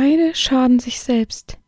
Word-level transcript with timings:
Beide 0.00 0.32
schaden 0.36 0.78
sich 0.78 1.00
selbst. 1.00 1.58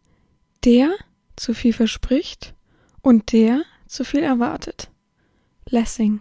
Der 0.65 0.93
zu 1.35 1.53
viel 1.53 1.73
verspricht 1.73 2.55
und 3.03 3.33
der 3.33 3.63
zu 3.89 4.05
viel 4.05 4.23
erwartet. 4.23 4.89
Lessing. 5.69 6.21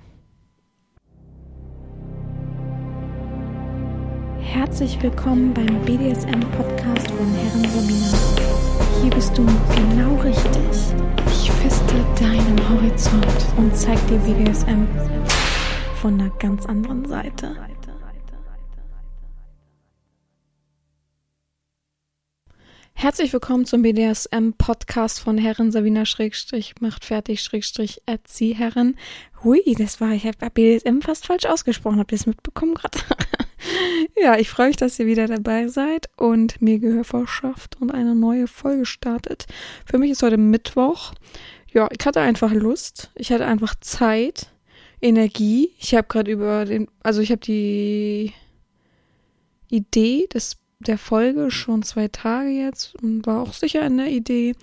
Herzlich 4.40 5.00
willkommen 5.04 5.54
beim 5.54 5.86
BDSM-Podcast 5.86 7.12
von 7.12 7.32
Herren 7.32 7.66
Romina. 7.76 8.18
Hier 9.04 9.12
bist 9.12 9.38
du 9.38 9.46
genau 9.76 10.16
richtig. 10.22 10.96
Ich 11.28 11.52
feste 11.52 11.94
deinen 12.20 12.70
Horizont 12.70 13.46
und 13.56 13.76
zeig 13.78 14.00
dir 14.08 14.18
BDSM 14.18 14.88
von 16.02 16.20
einer 16.20 16.32
ganz 16.40 16.66
anderen 16.66 17.06
Seite. 17.06 17.56
Herzlich 23.02 23.32
willkommen 23.32 23.64
zum 23.64 23.82
BDSM-Podcast 23.84 25.22
von 25.22 25.38
Herren 25.38 25.72
Sabina 25.72 26.06
Schrägstrich 26.06 26.76
macht 26.82 27.06
fertig 27.06 27.42
Schrägstrich 27.42 28.02
Erzieherin. 28.06 28.98
Hui, 29.42 29.62
das 29.78 30.02
war, 30.02 30.12
ich 30.12 30.26
habe 30.26 30.50
BDSM 30.50 31.00
fast 31.00 31.26
falsch 31.26 31.46
ausgesprochen. 31.46 32.00
Habt 32.00 32.12
ihr 32.12 32.18
es 32.18 32.26
mitbekommen 32.26 32.74
gerade? 32.74 33.00
ja, 34.22 34.38
ich 34.38 34.50
freue 34.50 34.68
mich, 34.68 34.76
dass 34.76 35.00
ihr 35.00 35.06
wieder 35.06 35.28
dabei 35.28 35.70
seid 35.70 36.10
und 36.18 36.62
mir 36.62 36.80
Gehör 36.80 37.06
verschafft 37.06 37.78
und 37.80 37.90
eine 37.90 38.16
neue 38.16 38.48
Folge 38.48 38.86
startet. 38.86 39.46
Für 39.86 39.98
mich 39.98 40.12
ist 40.12 40.22
heute 40.22 40.36
Mittwoch. 40.36 41.14
Ja, 41.72 41.88
ich 41.98 42.06
hatte 42.06 42.20
einfach 42.20 42.52
Lust. 42.52 43.12
Ich 43.16 43.32
hatte 43.32 43.46
einfach 43.46 43.76
Zeit, 43.80 44.52
Energie. 45.02 45.74
Ich 45.80 45.96
habe 45.96 46.10
gerade 46.10 46.30
über 46.30 46.66
den, 46.66 46.90
also 47.02 47.22
ich 47.22 47.32
habe 47.32 47.40
die 47.40 48.34
Idee 49.70 50.28
des 50.28 50.59
der 50.80 50.98
Folge 50.98 51.52
schon 51.52 51.84
zwei 51.84 52.08
Tage 52.08 52.50
jetzt 52.50 52.96
und 52.96 53.26
war 53.28 53.42
auch 53.42 53.54
sicher 53.54 53.86
in 53.86 53.98
der 53.98 54.08
Idee 54.08 54.56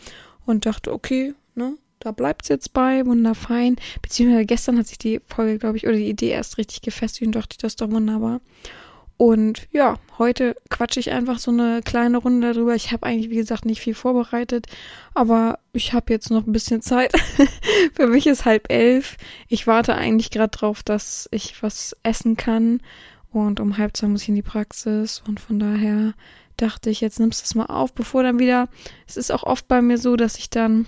und 0.47 0.67
dachte, 0.67 0.93
okay, 0.93 1.35
ne, 1.55 1.77
da 1.99 2.13
bleibt's 2.13 2.49
jetzt 2.49 2.73
bei, 2.73 3.05
wunderfein. 3.05 3.77
Beziehungsweise 4.01 4.47
gestern 4.47 4.79
hat 4.79 4.87
sich 4.87 4.99
die 4.99 5.21
Folge, 5.27 5.59
glaube 5.59 5.77
ich, 5.77 5.87
oder 5.87 5.97
die 5.97 6.09
Idee 6.09 6.31
erst 6.31 6.59
richtig 6.59 6.81
gefestigt 6.83 7.27
und 7.27 7.35
dachte, 7.35 7.57
das 7.61 7.73
ist 7.73 7.81
doch 7.81 7.91
wunderbar. 7.91 8.41
Und 9.19 9.67
ja, 9.73 9.99
heute 10.19 10.57
quatsche 10.69 11.01
ich 11.01 11.11
einfach 11.11 11.39
so 11.39 11.51
eine 11.51 11.81
kleine 11.83 12.19
Runde 12.19 12.53
darüber. 12.53 12.75
Ich 12.75 12.93
habe 12.93 13.07
eigentlich, 13.07 13.31
wie 13.31 13.37
gesagt, 13.37 13.65
nicht 13.65 13.81
viel 13.81 13.95
vorbereitet, 13.95 14.67
aber 15.15 15.59
ich 15.73 15.95
habe 15.95 16.13
jetzt 16.13 16.31
noch 16.31 16.47
ein 16.47 16.53
bisschen 16.53 16.83
Zeit. 16.83 17.13
Für 17.95 18.09
mich 18.09 18.27
ist 18.27 18.45
halb 18.45 18.71
elf. 18.71 19.17
Ich 19.49 19.67
warte 19.67 19.95
eigentlich 19.95 20.31
gerade 20.31 20.57
drauf, 20.57 20.83
dass 20.83 21.29
ich 21.31 21.63
was 21.63 21.97
essen 22.03 22.37
kann 22.37 22.81
und 23.33 23.61
um 23.61 23.79
halb 23.79 23.97
zwei 23.97 24.09
muss 24.09 24.23
ich 24.23 24.29
in 24.29 24.35
die 24.35 24.43
Praxis. 24.43 25.23
Und 25.27 25.41
von 25.41 25.59
daher 25.59 26.15
dachte 26.57 26.91
ich, 26.91 27.01
jetzt 27.01 27.21
nimmst 27.21 27.41
du 27.41 27.45
es 27.45 27.55
mal 27.55 27.67
auf, 27.67 27.93
bevor 27.93 28.23
dann 28.23 28.39
wieder. 28.39 28.69
Es 29.07 29.17
ist 29.17 29.31
auch 29.31 29.43
oft 29.43 29.69
bei 29.69 29.83
mir 29.83 29.99
so, 29.99 30.17
dass 30.17 30.37
ich 30.37 30.51
dann 30.51 30.87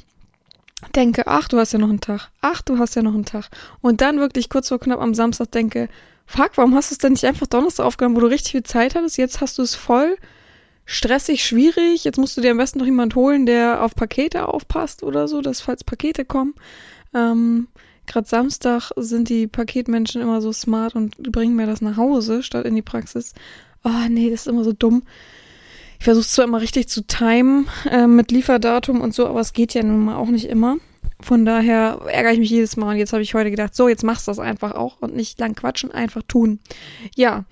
denke, 0.95 1.27
ach, 1.27 1.49
du 1.49 1.59
hast 1.59 1.73
ja 1.73 1.79
noch 1.79 1.91
einen 1.91 2.01
Tag. 2.01 2.31
Ach, 2.41 2.63
du 2.63 2.79
hast 2.79 2.95
ja 2.95 3.03
noch 3.03 3.15
einen 3.15 3.25
Tag. 3.25 3.49
Und 3.81 4.01
dann 4.01 4.19
wirklich 4.19 4.49
kurz 4.49 4.69
vor 4.69 4.79
knapp 4.79 5.01
am 5.01 5.15
Samstag 5.15 5.51
denke, 5.51 5.89
fuck, 6.27 6.53
warum 6.57 6.75
hast 6.75 6.91
du 6.91 6.95
es 6.95 6.99
denn 6.99 7.13
nicht 7.13 7.25
einfach 7.25 7.47
Donnerstag 7.47 7.85
aufgenommen, 7.85 8.17
wo 8.17 8.21
du 8.21 8.27
richtig 8.29 8.53
viel 8.53 8.63
Zeit 8.63 8.95
hattest? 8.95 9.19
Jetzt 9.19 9.41
hast 9.41 9.59
du 9.59 9.63
es 9.63 9.75
voll 9.75 10.17
stressig, 10.89 11.45
schwierig. 11.45 12.05
Jetzt 12.05 12.17
musst 12.17 12.37
du 12.37 12.41
dir 12.41 12.51
am 12.51 12.57
besten 12.57 12.79
noch 12.79 12.87
jemand 12.87 13.15
holen, 13.15 13.45
der 13.45 13.83
auf 13.83 13.95
Pakete 13.95 14.49
aufpasst 14.49 15.03
oder 15.03 15.29
so, 15.29 15.43
dass 15.43 15.61
falls 15.61 15.85
Pakete 15.85 16.25
kommen. 16.25 16.55
Ähm, 17.15 17.69
gerade 18.09 18.29
Samstag 18.29 18.91
sind 18.97 19.29
die 19.29 19.47
Paketmenschen 19.47 20.21
immer 20.21 20.41
so 20.41 20.53
smart 20.53 20.95
und 20.97 21.17
bringen 21.31 21.57
mir 21.57 21.67
das 21.67 21.81
nach 21.81 21.97
Hause 21.97 22.43
statt 22.43 22.67
in 22.67 22.75
die 22.75 22.83
Praxis. 22.83 23.35
Oh 23.85 24.09
nee, 24.09 24.31
das 24.31 24.43
ist 24.43 24.47
immer 24.49 24.65
so 24.65 24.73
dumm. 24.73 25.05
Ich 25.99 26.05
versuche 26.05 26.27
zwar 26.27 26.45
immer 26.45 26.61
richtig 26.61 26.89
zu 26.89 27.03
timen 27.03 27.69
äh, 27.91 28.07
mit 28.07 28.31
Lieferdatum 28.31 29.01
und 29.01 29.15
so, 29.15 29.27
aber 29.27 29.41
es 29.41 29.53
geht 29.53 29.75
ja 29.75 29.83
nun 29.83 30.05
mal 30.05 30.17
auch 30.17 30.29
nicht 30.29 30.47
immer. 30.47 30.77
Von 31.21 31.45
daher 31.45 32.01
ärgere 32.07 32.33
ich 32.33 32.39
mich 32.39 32.51
jedes 32.51 32.77
Mal 32.77 32.93
und 32.93 32.97
jetzt 32.99 33.13
habe 33.13 33.23
ich 33.23 33.35
heute 33.35 33.51
gedacht, 33.51 33.75
so, 33.75 33.89
jetzt 33.89 34.05
machst 34.05 34.29
du 34.29 34.31
das 34.31 34.39
einfach 34.39 34.73
auch 34.73 35.01
und 35.01 35.17
nicht 35.17 35.41
lang 35.41 35.55
quatschen, 35.55 35.91
einfach 35.91 36.23
tun. 36.29 36.61
Ja, 37.17 37.45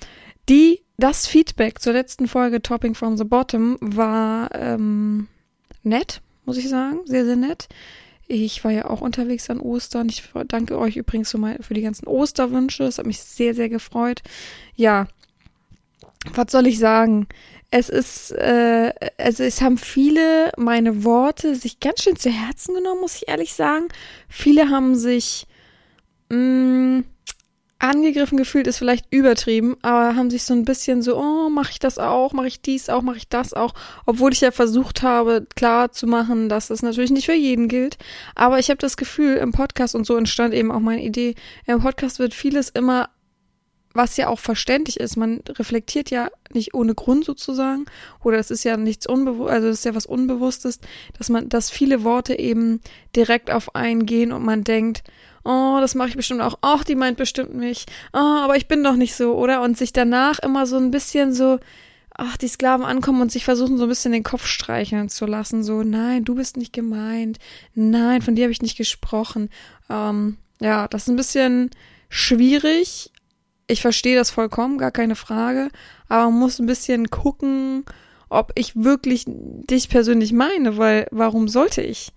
die, 0.49 0.83
das 0.97 1.27
Feedback 1.27 1.81
zur 1.81 1.93
letzten 1.93 2.29
Folge 2.29 2.63
Topping 2.63 2.95
from 2.95 3.17
the 3.17 3.25
Bottom 3.25 3.77
war 3.81 4.55
ähm, 4.55 5.27
nett, 5.83 6.21
muss 6.45 6.59
ich 6.59 6.69
sagen, 6.69 7.01
sehr, 7.05 7.25
sehr 7.25 7.37
nett. 7.37 7.69
Ich 8.29 8.65
war 8.65 8.73
ja 8.73 8.91
auch 8.91 9.01
unterwegs 9.01 9.49
an 9.51 9.61
Ostern. 9.61 10.09
Ich 10.09 10.25
danke 10.49 10.79
euch 10.79 10.97
übrigens 10.97 11.31
für 11.31 11.75
die 11.75 11.83
ganzen 11.83 12.07
Osterwünsche. 12.07 12.85
Es 12.85 12.99
hat 12.99 13.07
mich 13.07 13.21
sehr, 13.21 13.55
sehr 13.55 13.69
gefreut. 13.69 14.23
Ja, 14.75 15.07
was 16.35 16.51
soll 16.51 16.67
ich 16.67 16.79
sagen? 16.79 17.29
Es 17.71 17.89
ist, 17.89 18.33
äh, 18.33 18.93
also 19.19 19.43
es 19.43 19.61
haben 19.61 19.79
viele 19.79 20.53
meine 20.57 21.05
Worte 21.05 21.55
sich 21.55 21.81
ganz 21.81 22.03
schön 22.03 22.17
zu 22.17 22.31
Herzen 22.31 22.75
genommen, 22.75 23.01
muss 23.01 23.17
ich 23.17 23.29
ehrlich 23.29 23.55
sagen. 23.55 23.89
Viele 24.29 24.71
haben 24.71 24.97
sich 24.97 25.47
mh, 26.29 26.37
mm, 26.37 27.05
angegriffen 27.79 28.39
gefühlt 28.39 28.67
ist 28.67 28.79
vielleicht 28.79 29.07
übertrieben, 29.13 29.77
aber 29.83 30.17
haben 30.17 30.31
sich 30.31 30.45
so 30.45 30.55
ein 30.55 30.65
bisschen 30.65 31.03
so, 31.03 31.17
oh, 31.17 31.51
mache 31.51 31.73
ich 31.73 31.79
das 31.79 31.99
auch, 31.99 32.33
mache 32.33 32.47
ich 32.47 32.63
dies 32.63 32.89
auch, 32.89 33.03
mache 33.03 33.19
ich 33.19 33.29
das 33.29 33.53
auch, 33.53 33.75
obwohl 34.07 34.33
ich 34.33 34.41
ja 34.41 34.51
versucht 34.51 35.03
habe, 35.03 35.47
klar 35.57 35.93
zu 35.93 36.07
machen, 36.07 36.49
dass 36.49 36.69
das 36.69 36.83
natürlich 36.83 37.11
nicht 37.11 37.27
für 37.27 37.35
jeden 37.35 37.69
gilt, 37.69 37.99
aber 38.35 38.59
ich 38.59 38.71
habe 38.71 38.79
das 38.79 38.97
Gefühl, 38.97 39.37
im 39.37 39.53
Podcast 39.53 39.95
und 39.95 40.07
so 40.07 40.17
entstand 40.17 40.55
eben 40.55 40.73
auch 40.73 40.81
meine 40.81 41.05
Idee, 41.05 41.35
im 41.67 41.81
Podcast 41.81 42.19
wird 42.19 42.33
vieles 42.33 42.71
immer 42.71 43.11
was 43.97 44.17
ja 44.19 44.29
auch 44.29 44.39
verständlich 44.39 45.01
ist, 45.01 45.17
man 45.17 45.41
reflektiert 45.49 46.11
ja 46.11 46.29
nicht 46.53 46.75
ohne 46.75 46.95
Grund 46.95 47.25
sozusagen, 47.25 47.87
oder 48.23 48.39
es 48.39 48.51
ist 48.51 48.65
ja 48.65 48.77
nichts 48.77 49.07
unbewusst, 49.07 49.51
also 49.51 49.69
es 49.69 49.79
ist 49.79 49.85
ja 49.85 49.95
was 49.95 50.07
Unbewusstes, 50.07 50.81
dass 51.19 51.31
man, 51.31 51.49
dass 51.49 51.71
viele 51.71 52.05
Worte 52.05 52.39
eben 52.39 52.81
direkt 53.15 53.51
auf 53.51 53.75
einen 53.75 54.05
gehen 54.05 54.33
und 54.33 54.45
man 54.45 54.65
denkt, 54.65 55.03
oh, 55.47 55.79
das 55.81 55.95
mache 55.95 56.09
ich 56.09 56.17
bestimmt 56.17 56.41
auch, 56.43 56.59
ach, 56.61 56.85
die 56.85 56.95
meint 56.95 57.17
bestimmt 57.17 57.55
mich, 57.55 57.87
oh, 58.13 58.19
aber 58.19 58.57
ich 58.57 58.69
bin 58.69 58.83
doch 58.83 58.97
nicht 58.97 59.15
so, 59.15 59.35
oder? 59.37 59.63
Und 59.63 59.79
sich 59.79 59.93
danach 59.93 60.39
immer 60.41 60.67
so 60.67 60.77
ein 60.77 60.91
bisschen 60.91 61.33
so, 61.33 61.59
ach, 62.15 62.37
die 62.37 62.49
Sklaven 62.49 62.85
ankommen 62.85 63.23
und 63.23 63.31
sich 63.31 63.45
versuchen 63.45 63.79
so 63.79 63.85
ein 63.85 63.89
bisschen 63.89 64.13
den 64.13 64.23
Kopf 64.23 64.47
streicheln 64.47 65.09
zu 65.09 65.27
lassen, 65.27 65.63
so, 65.63 65.83
nein, 65.83 66.25
du 66.25 66.35
bist 66.35 66.57
nicht 66.57 66.73
gemeint, 66.73 67.39
nein, 67.75 68.23
von 68.23 68.35
dir 68.35 68.45
habe 68.45 68.53
ich 68.53 68.63
nicht 68.63 68.77
gesprochen. 68.77 69.51
Ähm, 69.89 70.39
ja, 70.61 70.89
das 70.89 71.03
ist 71.03 71.09
ein 71.09 71.17
bisschen 71.17 71.71
schwierig. 72.09 73.13
Ich 73.69 73.83
verstehe 73.83 74.17
das 74.17 74.31
vollkommen, 74.31 74.79
gar 74.79 74.93
keine 74.93 75.17
Frage, 75.17 75.71
aber 76.09 76.31
man 76.31 76.39
muss 76.39 76.59
ein 76.59 76.67
bisschen 76.67 77.11
gucken, 77.11 77.85
ob 78.29 78.53
ich 78.55 78.75
wirklich 78.77 79.25
dich 79.27 79.89
persönlich 79.89 80.33
meine, 80.33 80.77
weil 80.77 81.07
warum 81.11 81.49
sollte 81.49 81.83
ich? 81.83 82.13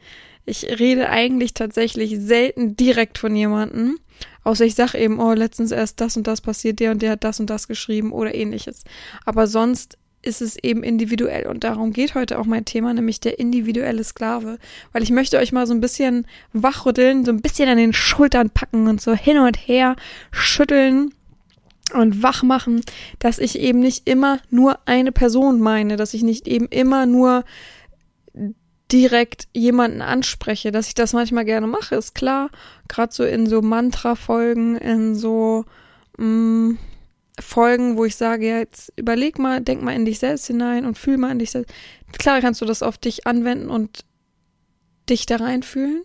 Ich 0.49 0.79
rede 0.79 1.09
eigentlich 1.09 1.53
tatsächlich 1.53 2.17
selten 2.19 2.75
direkt 2.75 3.19
von 3.19 3.35
jemandem. 3.35 3.99
Außer 4.43 4.65
ich 4.65 4.73
sage 4.73 4.97
eben, 4.97 5.19
oh, 5.19 5.33
letztens 5.33 5.71
erst 5.71 6.01
das 6.01 6.17
und 6.17 6.25
das 6.25 6.41
passiert, 6.41 6.79
der 6.79 6.91
und 6.91 7.01
der 7.01 7.11
hat 7.11 7.23
das 7.23 7.39
und 7.39 7.49
das 7.49 7.67
geschrieben 7.67 8.11
oder 8.11 8.33
ähnliches. 8.33 8.83
Aber 9.25 9.45
sonst 9.45 9.97
ist 10.21 10.41
es 10.41 10.57
eben 10.57 10.83
individuell 10.83 11.45
und 11.47 11.63
darum 11.63 11.93
geht 11.93 12.15
heute 12.15 12.39
auch 12.39 12.45
mein 12.45 12.65
Thema, 12.65 12.93
nämlich 12.93 13.19
der 13.19 13.39
individuelle 13.39 14.03
Sklave. 14.03 14.57
Weil 14.91 15.03
ich 15.03 15.11
möchte 15.11 15.37
euch 15.37 15.51
mal 15.51 15.67
so 15.67 15.73
ein 15.73 15.81
bisschen 15.81 16.25
wachrütteln, 16.51 17.25
so 17.25 17.31
ein 17.31 17.41
bisschen 17.41 17.69
an 17.69 17.77
den 17.77 17.93
Schultern 17.93 18.49
packen 18.49 18.87
und 18.87 18.99
so 18.99 19.13
hin 19.13 19.37
und 19.37 19.55
her 19.55 19.95
schütteln 20.31 21.13
und 21.93 22.21
wach 22.23 22.43
machen, 22.43 22.81
dass 23.19 23.39
ich 23.39 23.59
eben 23.59 23.79
nicht 23.79 24.09
immer 24.09 24.39
nur 24.49 24.79
eine 24.85 25.11
Person 25.11 25.59
meine, 25.59 25.95
dass 25.95 26.13
ich 26.13 26.23
nicht 26.23 26.47
eben 26.47 26.67
immer 26.67 27.05
nur 27.05 27.45
direkt 28.91 29.47
jemanden 29.53 30.01
anspreche, 30.01 30.71
dass 30.71 30.87
ich 30.87 30.95
das 30.95 31.13
manchmal 31.13 31.45
gerne 31.45 31.67
mache, 31.67 31.95
ist 31.95 32.15
klar. 32.15 32.49
Gerade 32.87 33.13
so 33.13 33.23
in 33.23 33.47
so 33.47 33.61
Mantra-Folgen, 33.61 34.77
in 34.77 35.15
so 35.15 35.65
mh, 36.17 36.25
mm, 36.25 36.77
Folgen, 37.39 37.97
wo 37.97 38.05
ich 38.05 38.15
sage, 38.15 38.47
ja, 38.47 38.57
jetzt 38.57 38.91
überleg 38.97 39.39
mal, 39.39 39.61
denk 39.61 39.81
mal 39.81 39.95
in 39.95 40.05
dich 40.05 40.19
selbst 40.19 40.47
hinein 40.47 40.85
und 40.85 40.97
fühl 40.97 41.17
mal 41.17 41.31
in 41.31 41.39
dich 41.39 41.51
selbst. 41.51 41.73
Klar 42.17 42.41
kannst 42.41 42.61
du 42.61 42.65
das 42.65 42.83
auf 42.83 42.97
dich 42.97 43.27
anwenden 43.27 43.69
und 43.69 44.03
dich 45.09 45.25
da 45.25 45.37
reinfühlen. 45.37 46.03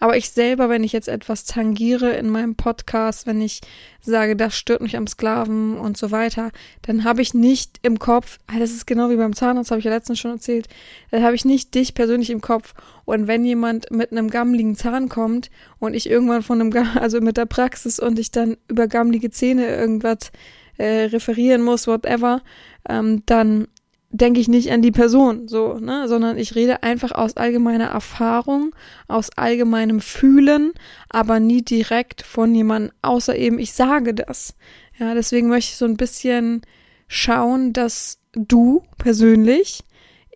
Aber 0.00 0.16
ich 0.16 0.30
selber, 0.30 0.70
wenn 0.70 0.82
ich 0.82 0.92
jetzt 0.92 1.08
etwas 1.08 1.44
tangiere 1.44 2.10
in 2.12 2.30
meinem 2.30 2.56
Podcast, 2.56 3.26
wenn 3.26 3.40
ich 3.42 3.60
sage, 4.00 4.34
das 4.34 4.56
stört 4.56 4.80
mich 4.80 4.96
am 4.96 5.06
Sklaven 5.06 5.76
und 5.76 5.98
so 5.98 6.10
weiter, 6.10 6.52
dann 6.82 7.04
habe 7.04 7.20
ich 7.20 7.34
nicht 7.34 7.78
im 7.82 7.98
Kopf, 7.98 8.38
ah, 8.46 8.58
das 8.58 8.70
ist 8.70 8.86
genau 8.86 9.10
wie 9.10 9.16
beim 9.16 9.34
Zahnarzt, 9.34 9.70
habe 9.70 9.78
ich 9.78 9.84
ja 9.84 9.92
letztens 9.92 10.18
schon 10.18 10.32
erzählt, 10.32 10.68
dann 11.10 11.22
habe 11.22 11.36
ich 11.36 11.44
nicht 11.44 11.74
dich 11.74 11.92
persönlich 11.92 12.30
im 12.30 12.40
Kopf. 12.40 12.72
Und 13.04 13.26
wenn 13.26 13.44
jemand 13.44 13.90
mit 13.90 14.10
einem 14.10 14.30
gammeligen 14.30 14.74
Zahn 14.74 15.10
kommt 15.10 15.50
und 15.78 15.92
ich 15.92 16.08
irgendwann 16.08 16.42
von 16.42 16.60
einem, 16.60 16.72
also 16.98 17.20
mit 17.20 17.36
der 17.36 17.46
Praxis 17.46 18.00
und 18.00 18.18
ich 18.18 18.30
dann 18.30 18.56
über 18.68 18.88
gammelige 18.88 19.30
Zähne 19.30 19.68
irgendwas 19.68 20.32
äh, 20.78 21.04
referieren 21.04 21.62
muss, 21.62 21.86
whatever, 21.86 22.40
ähm, 22.88 23.22
dann 23.26 23.68
denke 24.10 24.40
ich 24.40 24.48
nicht 24.48 24.72
an 24.72 24.82
die 24.82 24.90
Person, 24.90 25.46
so, 25.46 25.74
ne, 25.74 26.08
sondern 26.08 26.36
ich 26.36 26.56
rede 26.56 26.82
einfach 26.82 27.12
aus 27.12 27.36
allgemeiner 27.36 27.86
Erfahrung, 27.86 28.74
aus 29.06 29.30
allgemeinem 29.36 30.00
Fühlen, 30.00 30.72
aber 31.08 31.38
nie 31.38 31.62
direkt 31.62 32.22
von 32.22 32.54
jemandem, 32.54 32.92
außer 33.02 33.36
eben 33.36 33.58
ich 33.58 33.72
sage 33.72 34.14
das. 34.14 34.54
Ja, 34.98 35.14
deswegen 35.14 35.48
möchte 35.48 35.70
ich 35.70 35.76
so 35.76 35.84
ein 35.84 35.96
bisschen 35.96 36.62
schauen, 37.06 37.72
dass 37.72 38.18
du 38.32 38.82
persönlich 38.98 39.84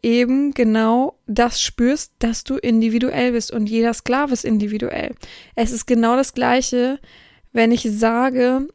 eben 0.02 0.52
genau 0.52 1.18
das 1.26 1.60
spürst, 1.60 2.12
dass 2.20 2.44
du 2.44 2.56
individuell 2.56 3.32
bist 3.32 3.50
und 3.50 3.66
jeder 3.66 3.92
Sklave 3.94 4.32
ist 4.32 4.44
individuell. 4.44 5.14
Es 5.56 5.72
ist 5.72 5.86
genau 5.86 6.14
das 6.14 6.34
Gleiche, 6.34 7.00
wenn 7.52 7.72
ich 7.72 7.82
sage, 7.90 8.68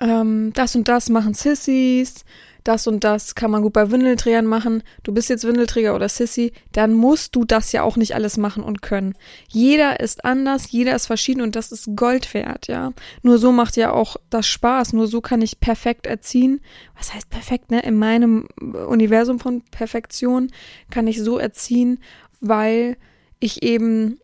ähm, 0.00 0.52
das 0.54 0.74
und 0.74 0.88
das 0.88 1.10
machen 1.10 1.34
Sissies, 1.34 2.24
das 2.64 2.86
und 2.86 3.04
das 3.04 3.34
kann 3.34 3.50
man 3.50 3.62
gut 3.62 3.74
bei 3.74 3.90
Windelträgern 3.90 4.46
machen. 4.46 4.82
Du 5.02 5.12
bist 5.12 5.28
jetzt 5.28 5.44
Windelträger 5.44 5.94
oder 5.94 6.08
Sissy, 6.08 6.52
dann 6.72 6.94
musst 6.94 7.36
du 7.36 7.44
das 7.44 7.72
ja 7.72 7.82
auch 7.82 7.96
nicht 7.96 8.14
alles 8.14 8.36
machen 8.36 8.62
und 8.62 8.82
können. 8.82 9.14
Jeder 9.48 10.00
ist 10.00 10.24
anders, 10.24 10.70
jeder 10.70 10.96
ist 10.96 11.06
verschieden 11.06 11.42
und 11.42 11.56
das 11.56 11.72
ist 11.72 11.94
Gold 11.94 12.32
wert, 12.34 12.66
ja. 12.66 12.92
Nur 13.22 13.38
so 13.38 13.52
macht 13.52 13.76
ja 13.76 13.92
auch 13.92 14.16
das 14.30 14.46
Spaß, 14.46 14.94
nur 14.94 15.06
so 15.06 15.20
kann 15.20 15.42
ich 15.42 15.60
perfekt 15.60 16.06
erziehen. 16.06 16.60
Was 16.96 17.14
heißt 17.14 17.30
perfekt, 17.30 17.70
ne? 17.70 17.80
In 17.80 17.96
meinem 17.96 18.48
Universum 18.60 19.38
von 19.38 19.62
Perfektion 19.70 20.50
kann 20.90 21.06
ich 21.06 21.22
so 21.22 21.38
erziehen, 21.38 22.00
weil 22.40 22.96
ich 23.40 23.62
eben 23.62 24.18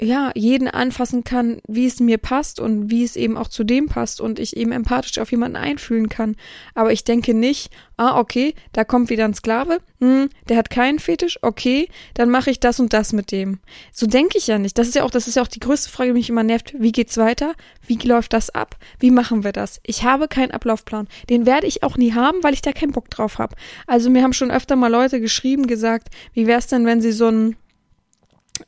ja, 0.00 0.30
jeden 0.36 0.68
anfassen 0.68 1.24
kann, 1.24 1.60
wie 1.66 1.86
es 1.86 1.98
mir 1.98 2.18
passt 2.18 2.60
und 2.60 2.88
wie 2.88 3.02
es 3.02 3.16
eben 3.16 3.36
auch 3.36 3.48
zu 3.48 3.64
dem 3.64 3.88
passt 3.88 4.20
und 4.20 4.38
ich 4.38 4.56
eben 4.56 4.70
empathisch 4.70 5.18
auf 5.18 5.32
jemanden 5.32 5.56
einfühlen 5.56 6.08
kann. 6.08 6.36
Aber 6.74 6.92
ich 6.92 7.02
denke 7.02 7.34
nicht, 7.34 7.70
ah, 7.96 8.18
okay, 8.18 8.54
da 8.72 8.84
kommt 8.84 9.10
wieder 9.10 9.24
ein 9.24 9.34
Sklave, 9.34 9.80
hm, 10.00 10.28
der 10.48 10.56
hat 10.56 10.70
keinen 10.70 11.00
Fetisch, 11.00 11.40
okay, 11.42 11.88
dann 12.14 12.30
mache 12.30 12.50
ich 12.50 12.60
das 12.60 12.78
und 12.78 12.92
das 12.92 13.12
mit 13.12 13.32
dem. 13.32 13.58
So 13.92 14.06
denke 14.06 14.38
ich 14.38 14.46
ja 14.46 14.58
nicht. 14.58 14.78
Das 14.78 14.86
ist 14.86 14.94
ja 14.94 15.02
auch, 15.02 15.10
das 15.10 15.26
ist 15.26 15.34
ja 15.34 15.42
auch 15.42 15.48
die 15.48 15.58
größte 15.58 15.90
Frage, 15.90 16.10
die 16.10 16.18
mich 16.18 16.30
immer 16.30 16.44
nervt. 16.44 16.74
Wie 16.78 16.92
geht's 16.92 17.16
weiter? 17.16 17.54
Wie 17.84 17.96
läuft 17.96 18.32
das 18.32 18.50
ab? 18.50 18.76
Wie 19.00 19.10
machen 19.10 19.42
wir 19.42 19.52
das? 19.52 19.80
Ich 19.82 20.04
habe 20.04 20.28
keinen 20.28 20.52
Ablaufplan. 20.52 21.08
Den 21.28 21.44
werde 21.44 21.66
ich 21.66 21.82
auch 21.82 21.96
nie 21.96 22.12
haben, 22.12 22.44
weil 22.44 22.54
ich 22.54 22.62
da 22.62 22.70
keinen 22.70 22.92
Bock 22.92 23.10
drauf 23.10 23.38
habe. 23.38 23.56
Also 23.88 24.10
mir 24.10 24.22
haben 24.22 24.32
schon 24.32 24.52
öfter 24.52 24.76
mal 24.76 24.92
Leute 24.92 25.20
geschrieben, 25.20 25.66
gesagt, 25.66 26.08
wie 26.34 26.46
wär's 26.46 26.68
denn, 26.68 26.86
wenn 26.86 27.00
sie 27.00 27.12
so 27.12 27.26
ein 27.26 27.56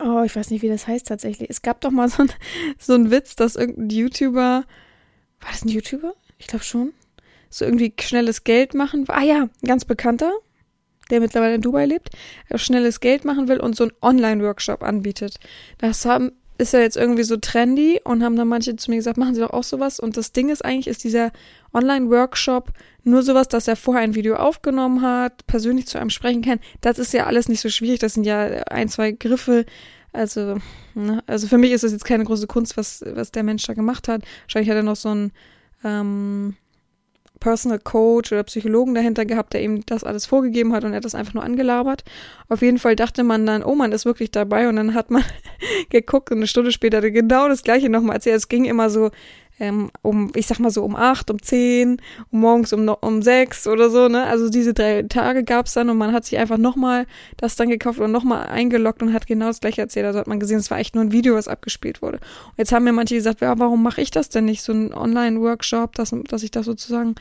Oh, 0.02 0.22
ich 0.24 0.34
weiß 0.34 0.50
nicht, 0.50 0.62
wie 0.62 0.68
das 0.68 0.86
heißt 0.86 1.06
tatsächlich. 1.06 1.50
Es 1.50 1.62
gab 1.62 1.80
doch 1.82 1.90
mal 1.90 2.08
so, 2.08 2.22
ein, 2.22 2.32
so 2.78 2.94
einen 2.94 3.10
Witz, 3.10 3.36
dass 3.36 3.56
irgendein 3.56 3.90
YouTuber, 3.90 4.64
war 5.40 5.50
das 5.50 5.64
ein 5.64 5.68
YouTuber? 5.68 6.14
Ich 6.38 6.46
glaube 6.46 6.64
schon. 6.64 6.92
So 7.50 7.64
irgendwie 7.64 7.92
schnelles 8.00 8.44
Geld 8.44 8.74
machen. 8.74 9.04
Ah 9.08 9.22
ja, 9.22 9.42
ein 9.42 9.66
ganz 9.66 9.84
bekannter, 9.84 10.32
der 11.10 11.20
mittlerweile 11.20 11.56
in 11.56 11.60
Dubai 11.60 11.84
lebt, 11.84 12.10
der 12.48 12.58
schnelles 12.58 13.00
Geld 13.00 13.24
machen 13.24 13.48
will 13.48 13.60
und 13.60 13.76
so 13.76 13.84
einen 13.84 13.92
Online-Workshop 14.00 14.82
anbietet. 14.82 15.38
Das 15.78 16.04
haben, 16.04 16.32
ist 16.56 16.72
ja 16.72 16.80
jetzt 16.80 16.96
irgendwie 16.96 17.24
so 17.24 17.36
trendy 17.36 18.00
und 18.04 18.22
haben 18.22 18.36
dann 18.36 18.48
manche 18.48 18.76
zu 18.76 18.90
mir 18.90 18.98
gesagt, 18.98 19.18
machen 19.18 19.34
Sie 19.34 19.40
doch 19.40 19.50
auch 19.50 19.64
sowas. 19.64 20.00
Und 20.00 20.16
das 20.16 20.32
Ding 20.32 20.48
ist 20.48 20.64
eigentlich, 20.64 20.86
ist 20.86 21.04
dieser 21.04 21.32
Online-Workshop 21.72 22.72
nur 23.04 23.22
sowas, 23.22 23.48
dass 23.48 23.68
er 23.68 23.76
vorher 23.76 24.02
ein 24.02 24.14
Video 24.14 24.36
aufgenommen 24.36 25.02
hat, 25.02 25.46
persönlich 25.46 25.86
zu 25.86 25.98
einem 25.98 26.10
sprechen 26.10 26.42
kann. 26.42 26.60
Das 26.80 26.98
ist 26.98 27.12
ja 27.12 27.26
alles 27.26 27.48
nicht 27.48 27.60
so 27.60 27.68
schwierig. 27.68 28.00
Das 28.00 28.14
sind 28.14 28.24
ja 28.24 28.44
ein, 28.70 28.88
zwei 28.88 29.12
Griffe. 29.12 29.64
Also, 30.12 30.58
ne? 30.94 31.22
also 31.26 31.46
für 31.46 31.58
mich 31.58 31.72
ist 31.72 31.84
das 31.84 31.92
jetzt 31.92 32.04
keine 32.04 32.24
große 32.24 32.46
Kunst, 32.46 32.76
was, 32.76 33.02
was 33.06 33.30
der 33.30 33.42
Mensch 33.42 33.62
da 33.62 33.74
gemacht 33.74 34.08
hat. 34.08 34.22
Wahrscheinlich 34.42 34.70
hat 34.70 34.76
er 34.76 34.82
noch 34.82 34.96
so 34.96 35.08
einen 35.10 35.32
ähm, 35.84 36.56
Personal 37.38 37.78
Coach 37.78 38.32
oder 38.32 38.42
Psychologen 38.42 38.94
dahinter 38.94 39.24
gehabt, 39.24 39.54
der 39.54 39.62
ihm 39.62 39.84
das 39.86 40.04
alles 40.04 40.26
vorgegeben 40.26 40.74
hat 40.74 40.84
und 40.84 40.92
er 40.92 40.96
hat 40.96 41.04
das 41.04 41.14
einfach 41.14 41.34
nur 41.34 41.42
angelabert. 41.42 42.04
Auf 42.48 42.60
jeden 42.60 42.78
Fall 42.78 42.96
dachte 42.96 43.24
man 43.24 43.46
dann, 43.46 43.62
oh, 43.62 43.74
man 43.74 43.92
ist 43.92 44.04
wirklich 44.04 44.30
dabei 44.30 44.68
und 44.68 44.76
dann 44.76 44.94
hat 44.94 45.10
man 45.10 45.24
geguckt 45.90 46.30
und 46.30 46.38
eine 46.38 46.46
Stunde 46.46 46.70
später 46.70 47.02
er 47.02 47.10
genau 47.10 47.48
das 47.48 47.62
gleiche 47.62 47.88
nochmal 47.88 48.16
erzählt. 48.16 48.36
Es 48.36 48.48
ging 48.48 48.66
immer 48.66 48.90
so, 48.90 49.10
ähm, 49.60 49.90
um, 50.02 50.32
ich 50.34 50.46
sag 50.46 50.58
mal 50.58 50.70
so 50.70 50.82
um 50.82 50.96
acht, 50.96 51.30
um 51.30 51.40
zehn, 51.40 52.00
um 52.32 52.40
morgens 52.40 52.72
um, 52.72 52.88
um 52.88 53.22
sechs 53.22 53.66
oder 53.66 53.90
so, 53.90 54.08
ne? 54.08 54.24
Also 54.24 54.48
diese 54.48 54.72
drei 54.74 55.02
Tage 55.02 55.44
gab's 55.44 55.74
dann 55.74 55.90
und 55.90 55.98
man 55.98 56.12
hat 56.12 56.24
sich 56.24 56.38
einfach 56.38 56.56
nochmal 56.56 57.06
das 57.36 57.56
dann 57.56 57.68
gekauft 57.68 58.00
und 58.00 58.10
nochmal 58.10 58.46
eingeloggt 58.48 59.02
und 59.02 59.12
hat 59.12 59.26
genau 59.26 59.46
das 59.46 59.60
gleiche 59.60 59.82
erzählt. 59.82 60.06
Also 60.06 60.18
hat 60.18 60.26
man 60.26 60.40
gesehen, 60.40 60.58
es 60.58 60.70
war 60.70 60.78
echt 60.78 60.94
nur 60.94 61.04
ein 61.04 61.12
Video, 61.12 61.34
was 61.34 61.46
abgespielt 61.46 62.00
wurde. 62.00 62.16
Und 62.16 62.58
jetzt 62.58 62.72
haben 62.72 62.84
mir 62.84 62.92
manche 62.92 63.14
gesagt, 63.14 63.42
ja, 63.42 63.58
warum 63.58 63.82
mache 63.82 64.00
ich 64.00 64.10
das 64.10 64.30
denn 64.30 64.46
nicht? 64.46 64.62
So 64.62 64.72
ein 64.72 64.94
Online-Workshop, 64.94 65.94
dass, 65.94 66.14
dass 66.28 66.42
ich 66.42 66.50
das 66.50 66.64
sozusagen 66.64 67.14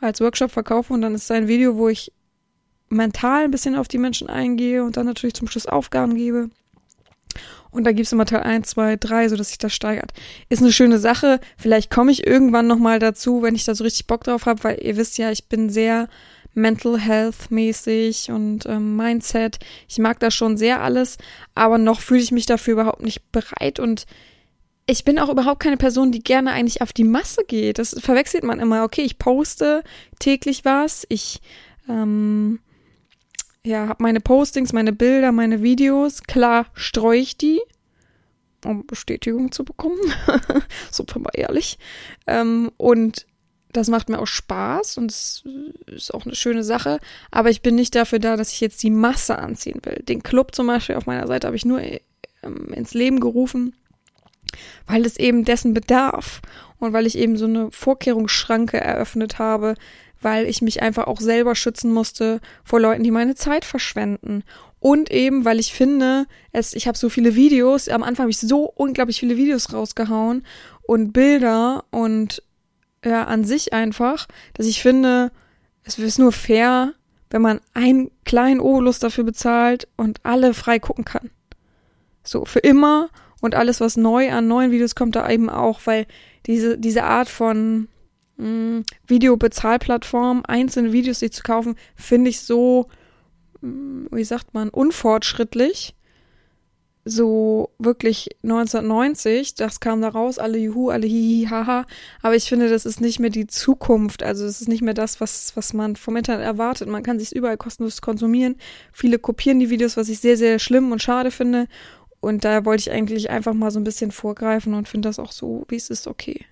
als 0.00 0.20
Workshop 0.20 0.50
verkaufe 0.50 0.94
und 0.94 1.02
dann 1.02 1.14
ist 1.14 1.24
es 1.24 1.30
ein 1.30 1.46
Video, 1.46 1.76
wo 1.76 1.88
ich 1.88 2.10
mental 2.88 3.44
ein 3.44 3.50
bisschen 3.50 3.76
auf 3.76 3.88
die 3.88 3.98
Menschen 3.98 4.28
eingehe 4.28 4.82
und 4.82 4.96
dann 4.96 5.06
natürlich 5.06 5.34
zum 5.34 5.46
Schluss 5.46 5.66
Aufgaben 5.66 6.14
gebe. 6.14 6.50
Und 7.72 7.84
da 7.84 7.92
gibt's 7.92 8.12
immer 8.12 8.26
Teil 8.26 8.42
1, 8.42 8.68
2, 8.68 8.96
3, 8.96 9.30
so 9.30 9.36
dass 9.36 9.48
sich 9.48 9.58
das 9.58 9.72
steigert. 9.72 10.12
Ist 10.50 10.62
eine 10.62 10.72
schöne 10.72 10.98
Sache. 10.98 11.40
Vielleicht 11.56 11.90
komme 11.90 12.12
ich 12.12 12.26
irgendwann 12.26 12.66
nochmal 12.66 12.98
dazu, 12.98 13.42
wenn 13.42 13.54
ich 13.54 13.64
da 13.64 13.74
so 13.74 13.82
richtig 13.82 14.06
Bock 14.06 14.24
drauf 14.24 14.46
habe, 14.46 14.62
weil 14.62 14.78
ihr 14.82 14.96
wisst 14.96 15.18
ja, 15.18 15.30
ich 15.30 15.48
bin 15.48 15.70
sehr 15.70 16.08
Mental 16.54 16.98
Health 16.98 17.50
mäßig 17.50 18.30
und 18.30 18.66
ähm, 18.66 18.96
Mindset. 18.96 19.58
Ich 19.88 19.98
mag 19.98 20.20
das 20.20 20.34
schon 20.34 20.58
sehr 20.58 20.82
alles, 20.82 21.16
aber 21.54 21.78
noch 21.78 22.00
fühle 22.00 22.20
ich 22.20 22.30
mich 22.30 22.44
dafür 22.44 22.74
überhaupt 22.74 23.02
nicht 23.02 23.32
bereit 23.32 23.80
und 23.80 24.06
ich 24.86 25.04
bin 25.04 25.18
auch 25.18 25.30
überhaupt 25.30 25.60
keine 25.60 25.76
Person, 25.76 26.12
die 26.12 26.22
gerne 26.22 26.50
eigentlich 26.50 26.82
auf 26.82 26.92
die 26.92 27.04
Masse 27.04 27.44
geht. 27.46 27.78
Das 27.78 27.96
verwechselt 27.98 28.42
man 28.44 28.60
immer. 28.60 28.82
Okay, 28.82 29.02
ich 29.02 29.18
poste 29.18 29.82
täglich 30.18 30.64
was, 30.64 31.06
ich 31.08 31.40
ähm, 31.88 32.58
ja, 33.64 33.88
habe 33.88 34.02
meine 34.02 34.20
Postings, 34.20 34.72
meine 34.72 34.92
Bilder, 34.92 35.32
meine 35.32 35.62
Videos. 35.62 36.22
Klar 36.24 36.66
streue 36.74 37.20
ich 37.20 37.36
die, 37.36 37.60
um 38.64 38.86
Bestätigung 38.86 39.52
zu 39.52 39.64
bekommen. 39.64 40.00
Super 40.90 41.20
mal 41.20 41.30
ehrlich. 41.34 41.78
Ähm, 42.26 42.72
und 42.76 43.26
das 43.72 43.88
macht 43.88 44.08
mir 44.08 44.18
auch 44.18 44.26
Spaß 44.26 44.98
und 44.98 45.10
es 45.10 45.44
ist 45.86 46.12
auch 46.12 46.26
eine 46.26 46.34
schöne 46.34 46.64
Sache. 46.64 46.98
Aber 47.30 47.50
ich 47.50 47.62
bin 47.62 47.74
nicht 47.74 47.94
dafür 47.94 48.18
da, 48.18 48.36
dass 48.36 48.52
ich 48.52 48.60
jetzt 48.60 48.82
die 48.82 48.90
Masse 48.90 49.38
anziehen 49.38 49.80
will. 49.84 50.02
Den 50.06 50.22
Club 50.22 50.54
zum 50.54 50.66
Beispiel 50.66 50.96
auf 50.96 51.06
meiner 51.06 51.26
Seite 51.26 51.46
habe 51.46 51.56
ich 51.56 51.64
nur 51.64 51.80
ähm, 51.80 52.72
ins 52.74 52.94
Leben 52.94 53.20
gerufen, 53.20 53.74
weil 54.86 55.06
es 55.06 55.16
eben 55.16 55.44
dessen 55.44 55.72
bedarf 55.72 56.42
und 56.80 56.92
weil 56.92 57.06
ich 57.06 57.16
eben 57.16 57.36
so 57.36 57.46
eine 57.46 57.70
Vorkehrungsschranke 57.70 58.78
eröffnet 58.78 59.38
habe, 59.38 59.74
weil 60.22 60.46
ich 60.46 60.62
mich 60.62 60.82
einfach 60.82 61.06
auch 61.06 61.20
selber 61.20 61.54
schützen 61.54 61.92
musste 61.92 62.40
vor 62.64 62.80
Leuten, 62.80 63.02
die 63.02 63.10
meine 63.10 63.34
Zeit 63.34 63.64
verschwenden. 63.64 64.44
Und 64.80 65.10
eben, 65.10 65.44
weil 65.44 65.60
ich 65.60 65.72
finde, 65.72 66.26
es, 66.50 66.74
ich 66.74 66.88
habe 66.88 66.98
so 66.98 67.08
viele 67.08 67.36
Videos, 67.36 67.88
am 67.88 68.02
Anfang 68.02 68.24
habe 68.24 68.30
ich 68.30 68.38
so 68.38 68.64
unglaublich 68.64 69.20
viele 69.20 69.36
Videos 69.36 69.72
rausgehauen 69.72 70.44
und 70.82 71.12
Bilder 71.12 71.84
und 71.90 72.42
ja, 73.04 73.24
an 73.24 73.44
sich 73.44 73.72
einfach, 73.72 74.26
dass 74.54 74.66
ich 74.66 74.82
finde, 74.82 75.30
es 75.84 75.98
ist 75.98 76.18
nur 76.18 76.32
fair, 76.32 76.94
wenn 77.30 77.42
man 77.42 77.60
einen 77.74 78.10
kleinen 78.24 78.60
Obolus 78.60 78.98
dafür 78.98 79.24
bezahlt 79.24 79.88
und 79.96 80.18
alle 80.24 80.54
frei 80.54 80.78
gucken 80.78 81.04
kann. 81.04 81.30
So, 82.24 82.44
für 82.44 82.60
immer 82.60 83.08
und 83.40 83.54
alles, 83.54 83.80
was 83.80 83.96
neu 83.96 84.30
an 84.30 84.48
neuen 84.48 84.70
Videos 84.70 84.94
kommt, 84.94 85.16
da 85.16 85.28
eben 85.28 85.50
auch, 85.50 85.80
weil 85.84 86.06
diese, 86.46 86.78
diese 86.78 87.04
Art 87.04 87.28
von 87.28 87.88
mh, 88.36 88.82
Videobezahlplattform 89.06 90.42
einzelne 90.46 90.92
Videos 90.92 91.20
sich 91.20 91.32
zu 91.32 91.42
kaufen, 91.42 91.76
finde 91.96 92.30
ich 92.30 92.40
so, 92.40 92.86
mh, 93.60 94.08
wie 94.12 94.24
sagt 94.24 94.54
man, 94.54 94.68
unfortschrittlich. 94.68 95.94
So 97.04 97.70
wirklich 97.80 98.28
1990, 98.44 99.56
das 99.56 99.80
kam 99.80 100.00
da 100.02 100.08
raus, 100.08 100.38
alle 100.38 100.56
Juhu, 100.58 100.90
alle 100.90 101.08
Hihi, 101.08 101.48
haha. 101.50 101.84
Aber 102.22 102.36
ich 102.36 102.44
finde, 102.44 102.68
das 102.68 102.86
ist 102.86 103.00
nicht 103.00 103.18
mehr 103.18 103.30
die 103.30 103.48
Zukunft. 103.48 104.22
Also 104.22 104.44
es 104.44 104.60
ist 104.60 104.68
nicht 104.68 104.82
mehr 104.82 104.94
das, 104.94 105.20
was, 105.20 105.56
was 105.56 105.72
man 105.72 105.96
vom 105.96 106.16
Internet 106.16 106.44
erwartet. 106.44 106.88
Man 106.88 107.02
kann 107.02 107.18
sich 107.18 107.34
überall 107.34 107.56
kostenlos 107.56 108.02
konsumieren. 108.02 108.54
Viele 108.92 109.18
kopieren 109.18 109.58
die 109.58 109.68
Videos, 109.68 109.96
was 109.96 110.08
ich 110.08 110.20
sehr, 110.20 110.36
sehr 110.36 110.60
schlimm 110.60 110.92
und 110.92 111.02
schade 111.02 111.32
finde. 111.32 111.66
Und 112.20 112.44
da 112.44 112.64
wollte 112.64 112.82
ich 112.82 112.92
eigentlich 112.92 113.30
einfach 113.30 113.52
mal 113.52 113.72
so 113.72 113.80
ein 113.80 113.84
bisschen 113.84 114.12
vorgreifen 114.12 114.74
und 114.74 114.88
finde 114.88 115.08
das 115.08 115.18
auch 115.18 115.32
so, 115.32 115.64
wie 115.66 115.76
es 115.76 115.90
ist, 115.90 116.06
okay. 116.06 116.46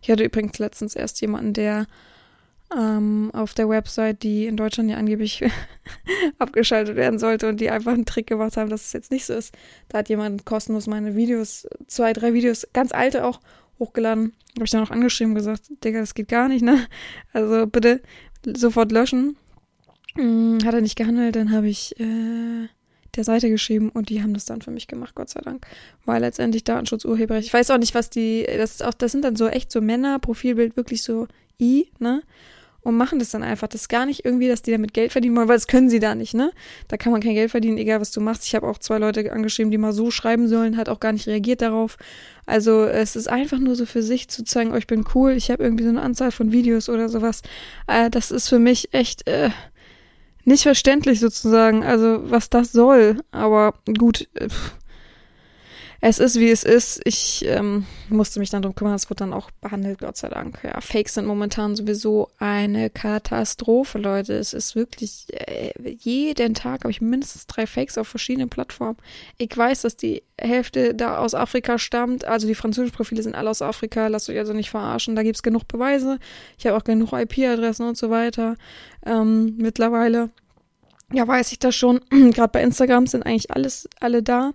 Ich 0.00 0.10
hatte 0.10 0.24
übrigens 0.24 0.58
letztens 0.58 0.94
erst 0.94 1.20
jemanden, 1.20 1.52
der 1.52 1.86
ähm, 2.76 3.30
auf 3.32 3.54
der 3.54 3.68
Website, 3.68 4.22
die 4.22 4.46
in 4.46 4.56
Deutschland 4.56 4.90
ja 4.90 4.96
angeblich 4.96 5.42
abgeschaltet 6.38 6.96
werden 6.96 7.18
sollte 7.18 7.48
und 7.48 7.60
die 7.60 7.70
einfach 7.70 7.92
einen 7.92 8.04
Trick 8.04 8.26
gemacht 8.26 8.56
haben, 8.56 8.70
dass 8.70 8.86
es 8.86 8.92
jetzt 8.92 9.10
nicht 9.10 9.24
so 9.24 9.34
ist. 9.34 9.54
Da 9.88 9.98
hat 9.98 10.08
jemand 10.08 10.44
kostenlos 10.44 10.86
meine 10.86 11.16
Videos, 11.16 11.66
zwei, 11.86 12.12
drei 12.12 12.34
Videos, 12.34 12.66
ganz 12.72 12.92
alte 12.92 13.24
auch, 13.24 13.40
hochgeladen. 13.78 14.34
Habe 14.56 14.64
ich 14.64 14.70
dann 14.70 14.82
auch 14.82 14.90
angeschrieben 14.90 15.32
und 15.32 15.38
gesagt, 15.38 15.70
Digga, 15.84 16.00
das 16.00 16.14
geht 16.14 16.28
gar 16.28 16.48
nicht, 16.48 16.62
ne? 16.62 16.86
Also 17.32 17.66
bitte 17.66 18.02
sofort 18.44 18.92
löschen. 18.92 19.36
Hm, 20.16 20.58
hat 20.64 20.74
er 20.74 20.80
nicht 20.80 20.96
gehandelt, 20.96 21.36
dann 21.36 21.52
habe 21.52 21.68
ich 21.68 21.98
äh, 22.00 22.68
der 23.16 23.24
Seite 23.24 23.48
geschrieben 23.50 23.88
und 23.88 24.08
die 24.08 24.22
haben 24.22 24.34
das 24.34 24.44
dann 24.44 24.62
für 24.62 24.70
mich 24.70 24.86
gemacht, 24.86 25.14
Gott 25.14 25.30
sei 25.30 25.40
Dank. 25.40 25.66
Weil 26.04 26.20
letztendlich 26.20 26.64
Datenschutz, 26.64 27.04
Urheberrecht. 27.04 27.46
Ich 27.46 27.54
weiß 27.54 27.70
auch 27.70 27.78
nicht, 27.78 27.94
was 27.94 28.10
die, 28.10 28.46
das 28.46 28.72
ist 28.72 28.84
auch, 28.84 28.94
das 28.94 29.12
sind 29.12 29.24
dann 29.24 29.36
so 29.36 29.48
echt 29.48 29.72
so 29.72 29.80
Männer, 29.80 30.18
Profilbild 30.18 30.76
wirklich 30.76 31.02
so 31.02 31.26
I, 31.60 31.88
ne? 31.98 32.22
und 32.88 32.96
machen 32.96 33.18
das 33.18 33.30
dann 33.30 33.42
einfach. 33.42 33.68
Das 33.68 33.82
ist 33.82 33.88
gar 33.88 34.06
nicht 34.06 34.24
irgendwie, 34.24 34.48
dass 34.48 34.62
die 34.62 34.70
damit 34.70 34.94
Geld 34.94 35.12
verdienen 35.12 35.36
wollen, 35.36 35.48
weil 35.48 35.56
das 35.56 35.66
können 35.66 35.90
sie 35.90 35.98
da 35.98 36.14
nicht, 36.14 36.34
ne? 36.34 36.52
Da 36.88 36.96
kann 36.96 37.12
man 37.12 37.20
kein 37.20 37.34
Geld 37.34 37.50
verdienen, 37.50 37.76
egal 37.76 38.00
was 38.00 38.12
du 38.12 38.20
machst. 38.20 38.46
Ich 38.46 38.54
habe 38.54 38.66
auch 38.66 38.78
zwei 38.78 38.98
Leute 38.98 39.30
angeschrieben, 39.32 39.70
die 39.70 39.78
mal 39.78 39.92
so 39.92 40.10
schreiben 40.10 40.48
sollen, 40.48 40.76
hat 40.76 40.88
auch 40.88 41.00
gar 41.00 41.12
nicht 41.12 41.26
reagiert 41.26 41.60
darauf. 41.60 41.98
Also 42.46 42.84
es 42.84 43.14
ist 43.14 43.28
einfach 43.28 43.58
nur 43.58 43.74
so 43.74 43.84
für 43.84 44.02
sich 44.02 44.28
zu 44.28 44.44
zeigen, 44.44 44.72
oh, 44.72 44.76
ich 44.76 44.86
bin 44.86 45.04
cool, 45.14 45.32
ich 45.32 45.50
habe 45.50 45.62
irgendwie 45.62 45.84
so 45.84 45.90
eine 45.90 46.02
Anzahl 46.02 46.30
von 46.30 46.52
Videos 46.52 46.88
oder 46.88 47.08
sowas. 47.08 47.42
Äh, 47.86 48.10
das 48.10 48.30
ist 48.30 48.48
für 48.48 48.58
mich 48.58 48.94
echt 48.94 49.26
äh, 49.28 49.50
nicht 50.48 50.62
verständlich 50.62 51.20
sozusagen, 51.20 51.84
also 51.84 52.30
was 52.30 52.50
das 52.50 52.72
soll. 52.72 53.22
Aber 53.30 53.74
gut, 53.98 54.28
äh, 54.34 54.48
es 56.00 56.20
ist, 56.20 56.38
wie 56.38 56.50
es 56.50 56.62
ist. 56.62 57.00
Ich 57.04 57.44
ähm, 57.44 57.84
musste 58.08 58.38
mich 58.38 58.50
dann 58.50 58.62
darum 58.62 58.76
kümmern, 58.76 58.94
es 58.94 59.10
wird 59.10 59.20
dann 59.20 59.32
auch 59.32 59.50
behandelt, 59.60 59.98
Gott 59.98 60.16
sei 60.16 60.28
Dank. 60.28 60.60
Ja, 60.62 60.80
Fakes 60.80 61.14
sind 61.14 61.26
momentan 61.26 61.74
sowieso 61.74 62.30
eine 62.38 62.88
Katastrophe, 62.88 63.98
Leute. 63.98 64.34
Es 64.34 64.52
ist 64.52 64.76
wirklich, 64.76 65.26
äh, 65.32 65.72
jeden 65.98 66.54
Tag 66.54 66.84
habe 66.84 66.92
ich 66.92 67.00
mindestens 67.00 67.48
drei 67.48 67.66
Fakes 67.66 67.98
auf 67.98 68.06
verschiedenen 68.06 68.48
Plattformen. 68.48 68.96
Ich 69.38 69.56
weiß, 69.56 69.82
dass 69.82 69.96
die 69.96 70.22
Hälfte 70.40 70.94
da 70.94 71.18
aus 71.18 71.34
Afrika 71.34 71.78
stammt. 71.78 72.24
Also 72.24 72.46
die 72.46 72.54
französischen 72.54 72.94
Profile 72.94 73.24
sind 73.24 73.34
alle 73.34 73.50
aus 73.50 73.60
Afrika. 73.60 74.06
Lasst 74.06 74.30
euch 74.30 74.38
also 74.38 74.52
nicht 74.52 74.70
verarschen. 74.70 75.16
Da 75.16 75.24
gibt's 75.24 75.42
genug 75.42 75.66
Beweise. 75.66 76.20
Ich 76.58 76.66
habe 76.66 76.76
auch 76.76 76.84
genug 76.84 77.12
IP-Adressen 77.12 77.88
und 77.88 77.96
so 77.96 78.08
weiter. 78.08 78.54
Ähm, 79.04 79.56
mittlerweile, 79.58 80.30
ja, 81.12 81.26
weiß 81.26 81.52
ich 81.52 81.58
das 81.58 81.74
schon. 81.74 82.00
Gerade 82.10 82.52
bei 82.52 82.62
Instagram 82.62 83.06
sind 83.06 83.24
eigentlich 83.24 83.50
alles, 83.50 83.88
alle 84.00 84.22
da. 84.22 84.52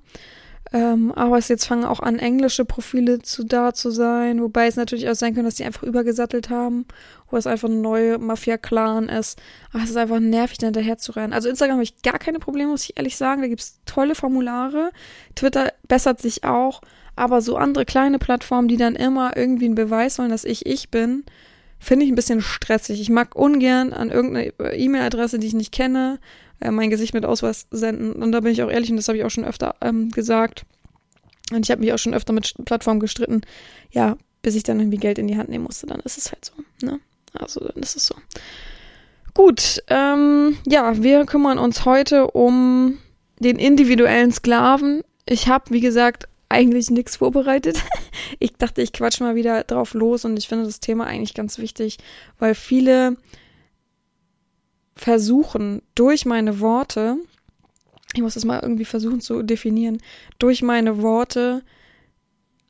Ähm, 0.74 1.12
aber 1.12 1.38
es 1.38 1.50
jetzt 1.50 1.66
fangen 1.66 1.86
auch 1.86 2.00
an, 2.00 2.18
englische 2.18 2.66
Profile 2.66 3.20
zu 3.20 3.44
da 3.44 3.76
zu 3.76 3.92
sein, 3.92 4.42
wobei 4.42 4.66
es 4.66 4.76
natürlich 4.76 5.08
auch 5.08 5.14
sein 5.14 5.36
kann, 5.36 5.46
dass 5.46 5.54
die 5.54 5.66
einfach 5.66 5.84
übergesattelt 5.84 6.50
haben, 6.50 6.86
wo 7.30 7.38
es 7.38 7.46
einfach 7.46 7.70
ein 7.70 7.82
neuer 7.82 8.18
Mafia-Clan 8.18 9.08
ist. 9.08 9.40
Aber 9.72 9.84
es 9.84 9.92
ist 9.92 9.98
einfach 9.98 10.20
nervig, 10.20 10.58
da 10.58 10.68
hinterher 10.68 10.98
zu 10.98 11.12
rennen. 11.12 11.32
Also 11.32 11.48
Instagram 11.48 11.76
habe 11.76 11.84
ich 11.84 12.02
gar 12.02 12.18
keine 12.18 12.40
Probleme, 12.40 12.72
muss 12.72 12.86
ich 12.86 12.98
ehrlich 12.98 13.18
sagen. 13.18 13.44
Da 13.44 13.48
gibt's 13.50 13.82
tolle 13.86 14.16
Formulare. 14.16 14.90
Twitter 15.36 15.74
bessert 15.88 16.20
sich 16.20 16.44
auch. 16.44 16.82
Aber 17.16 17.42
so 17.42 17.56
andere 17.58 17.86
kleine 17.86 18.18
Plattformen, 18.18 18.68
die 18.68 18.78
dann 18.78 18.96
immer 18.96 19.38
irgendwie 19.38 19.66
einen 19.66 19.76
Beweis 19.76 20.18
wollen, 20.18 20.32
dass 20.32 20.44
ich 20.44 20.66
ich 20.66 20.90
bin, 20.90 21.24
finde 21.84 22.06
ich 22.06 22.12
ein 22.12 22.16
bisschen 22.16 22.42
stressig. 22.42 23.00
Ich 23.02 23.10
mag 23.10 23.36
ungern 23.36 23.94
an 23.94 24.10
irgendeine 24.10 24.54
E-Mail-Adresse, 24.76 25.40
die 25.40 25.48
ich 25.48 25.54
nicht 25.54 25.72
kenne, 25.72 26.20
äh, 26.60 26.72
mein 26.72 26.90
Gesicht 26.90 27.14
mit 27.14 27.26
Ausweis 27.26 27.68
senden. 27.72 28.14
Und 28.14 28.32
da 28.32 28.40
bin 28.40 28.52
ich 28.52 28.64
auch 28.64 28.72
ehrlich, 28.72 28.90
und 28.90 28.98
das 28.98 29.08
habe 29.08 29.18
ich 29.18 29.24
auch 29.24 29.32
schon 29.32 29.46
öfter 29.46 29.76
ähm, 29.82 30.10
gesagt. 30.12 30.66
Und 31.52 31.66
ich 31.66 31.72
habe 31.72 31.82
mich 31.82 31.94
auch 31.94 31.98
schon 31.98 32.14
öfter 32.14 32.34
mit 32.34 32.54
Plattformen 32.66 33.00
gestritten. 33.00 33.42
Ja, 33.92 34.18
bis 34.42 34.56
ich 34.56 34.64
dann 34.64 34.80
irgendwie 34.80 34.98
Geld 34.98 35.18
in 35.18 35.28
die 35.28 35.38
Hand 35.38 35.50
nehmen 35.50 35.66
musste, 35.66 35.88
dann 35.88 36.00
ist 36.02 36.18
es 36.18 36.32
halt 36.32 36.46
so. 36.46 36.54
Ne? 36.86 37.00
Also 37.34 37.60
dann 37.60 37.82
ist 37.82 37.96
es 37.96 38.06
so. 38.06 38.16
Gut, 39.34 39.84
ähm, 39.88 40.58
ja, 40.68 41.02
wir 41.02 41.26
kümmern 41.26 41.58
uns 41.58 41.86
heute 41.86 42.28
um 42.28 43.00
den 43.40 43.58
individuellen 43.58 44.32
Sklaven. 44.32 45.04
Ich 45.26 45.48
habe, 45.48 45.72
wie 45.72 45.80
gesagt, 45.80 46.28
eigentlich 46.50 46.90
nichts 46.90 47.18
vorbereitet. 47.18 47.82
Ich 48.40 48.54
dachte, 48.54 48.82
ich 48.82 48.94
quatsch 48.94 49.20
mal 49.20 49.36
wieder 49.36 49.64
drauf 49.64 49.94
los 49.94 50.26
und 50.26 50.38
ich 50.38 50.48
finde 50.48 50.66
das 50.66 50.80
Thema 50.80 51.06
eigentlich 51.06 51.36
ganz 51.36 51.60
wichtig, 51.60 51.98
weil 52.40 52.56
viele 52.56 53.16
versuchen, 54.96 55.82
durch 55.94 56.26
meine 56.26 56.60
Worte, 56.60 57.18
ich 58.16 58.22
muss 58.22 58.34
das 58.34 58.44
mal 58.44 58.60
irgendwie 58.62 58.86
versuchen 58.86 59.22
zu 59.22 59.44
definieren, 59.44 60.02
durch 60.40 60.62
meine 60.62 61.02
Worte 61.02 61.64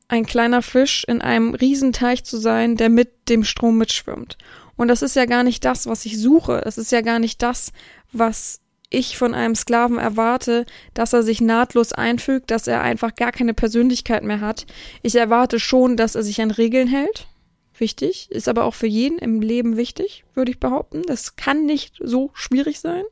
ein 0.08 0.26
kleiner 0.26 0.62
Fisch 0.62 1.04
in 1.04 1.22
einem 1.22 1.54
Riesenteich 1.54 2.24
zu 2.24 2.36
sein, 2.36 2.76
der 2.76 2.90
mit 2.90 3.28
dem 3.28 3.42
Strom 3.42 3.78
mitschwimmt. 3.78 4.36
Und 4.76 4.88
das 4.88 5.02
ist 5.02 5.16
ja 5.16 5.24
gar 5.24 5.44
nicht 5.44 5.64
das, 5.64 5.86
was 5.86 6.04
ich 6.04 6.20
suche. 6.20 6.62
Es 6.64 6.78
ist 6.78 6.92
ja 6.92 7.00
gar 7.00 7.18
nicht 7.18 7.42
das, 7.42 7.72
was 8.12 8.60
ich 8.94 9.18
von 9.18 9.34
einem 9.34 9.54
Sklaven 9.54 9.98
erwarte, 9.98 10.66
dass 10.94 11.12
er 11.12 11.22
sich 11.22 11.40
nahtlos 11.40 11.92
einfügt, 11.92 12.50
dass 12.50 12.66
er 12.66 12.80
einfach 12.80 13.14
gar 13.14 13.32
keine 13.32 13.54
Persönlichkeit 13.54 14.22
mehr 14.24 14.40
hat. 14.40 14.66
Ich 15.02 15.14
erwarte 15.14 15.60
schon, 15.60 15.96
dass 15.96 16.14
er 16.14 16.22
sich 16.22 16.40
an 16.40 16.50
Regeln 16.50 16.88
hält, 16.88 17.26
wichtig, 17.78 18.30
ist 18.30 18.48
aber 18.48 18.64
auch 18.64 18.74
für 18.74 18.86
jeden 18.86 19.18
im 19.18 19.40
Leben 19.40 19.76
wichtig, 19.76 20.24
würde 20.34 20.50
ich 20.50 20.60
behaupten. 20.60 21.02
Das 21.06 21.36
kann 21.36 21.66
nicht 21.66 21.96
so 22.00 22.30
schwierig 22.34 22.80
sein. 22.80 23.04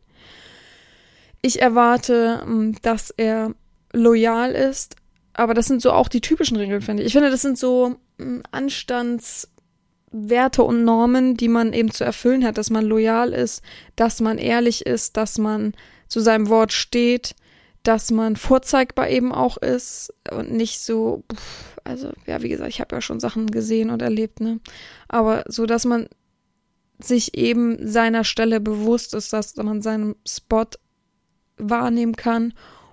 Ich 1.43 1.61
erwarte, 1.61 2.43
ähm, 2.47 2.77
dass 2.83 3.11
er 3.11 3.55
loyal 3.93 4.53
ist, 4.53 4.97
aber 5.35 5.55
das 5.55 5.67
sind 5.67 5.83
so 5.83 5.93
auch 5.93 6.09
die 6.09 6.21
typischen 6.21 6.57
Regeln, 6.57 6.83
finde 6.83 7.03
ich. 7.03 7.09
Ich 7.09 7.13
finde, 7.13 7.31
das 7.31 7.43
sind 7.43 7.59
so 7.59 7.97
ähm, 8.19 8.43
Anstandswerte 10.13 10.63
und 10.63 10.85
Normen, 10.85 11.37
die 11.37 11.49
man 11.49 11.73
eben 11.73 11.91
zu 11.91 12.05
erfüllen 12.05 12.45
hat, 12.45 12.59
dass 12.59 12.71
man 12.71 12.85
loyal 12.85 13.33
ist, 13.33 13.63
dass 13.97 14.21
man 14.21 14.39
ehrlich 14.39 14.87
ist, 14.87 15.17
dass 15.17 15.39
man 15.39 15.75
zu 16.09 16.21
seinem 16.21 16.49
Wort 16.49 16.73
steht, 16.73 17.35
dass 17.83 18.11
man 18.11 18.37
vorzeigbar 18.37 19.09
eben 19.09 19.33
auch 19.33 19.57
ist 19.57 20.15
und 20.31 20.53
nicht 20.53 20.81
so, 20.81 21.25
also 21.85 22.13
ja, 22.27 22.43
wie 22.43 22.49
gesagt, 22.49 22.71
ich 22.71 22.81
habe 22.81 22.95
ja 22.95 23.01
schon 23.01 23.21
Sachen 23.21 23.47
gesehen 23.51 23.91
und 23.91 24.03
erlebt, 24.03 24.41
ne? 24.41 24.61
Aber 25.09 25.45
so, 25.49 25.67
dass 25.67 25.85
man 25.85 26.09
sich 27.01 27.37
eben 27.37 27.85
seiner 27.85 28.23
Stelle 28.23 28.61
bewusst 28.61 29.15
ist, 29.15 29.33
dass 29.33 29.57
man 29.57 29.83
seinen 29.83 30.15
Spot 30.27 30.67
wahrnehmen 31.57 32.15
kann 32.15 32.53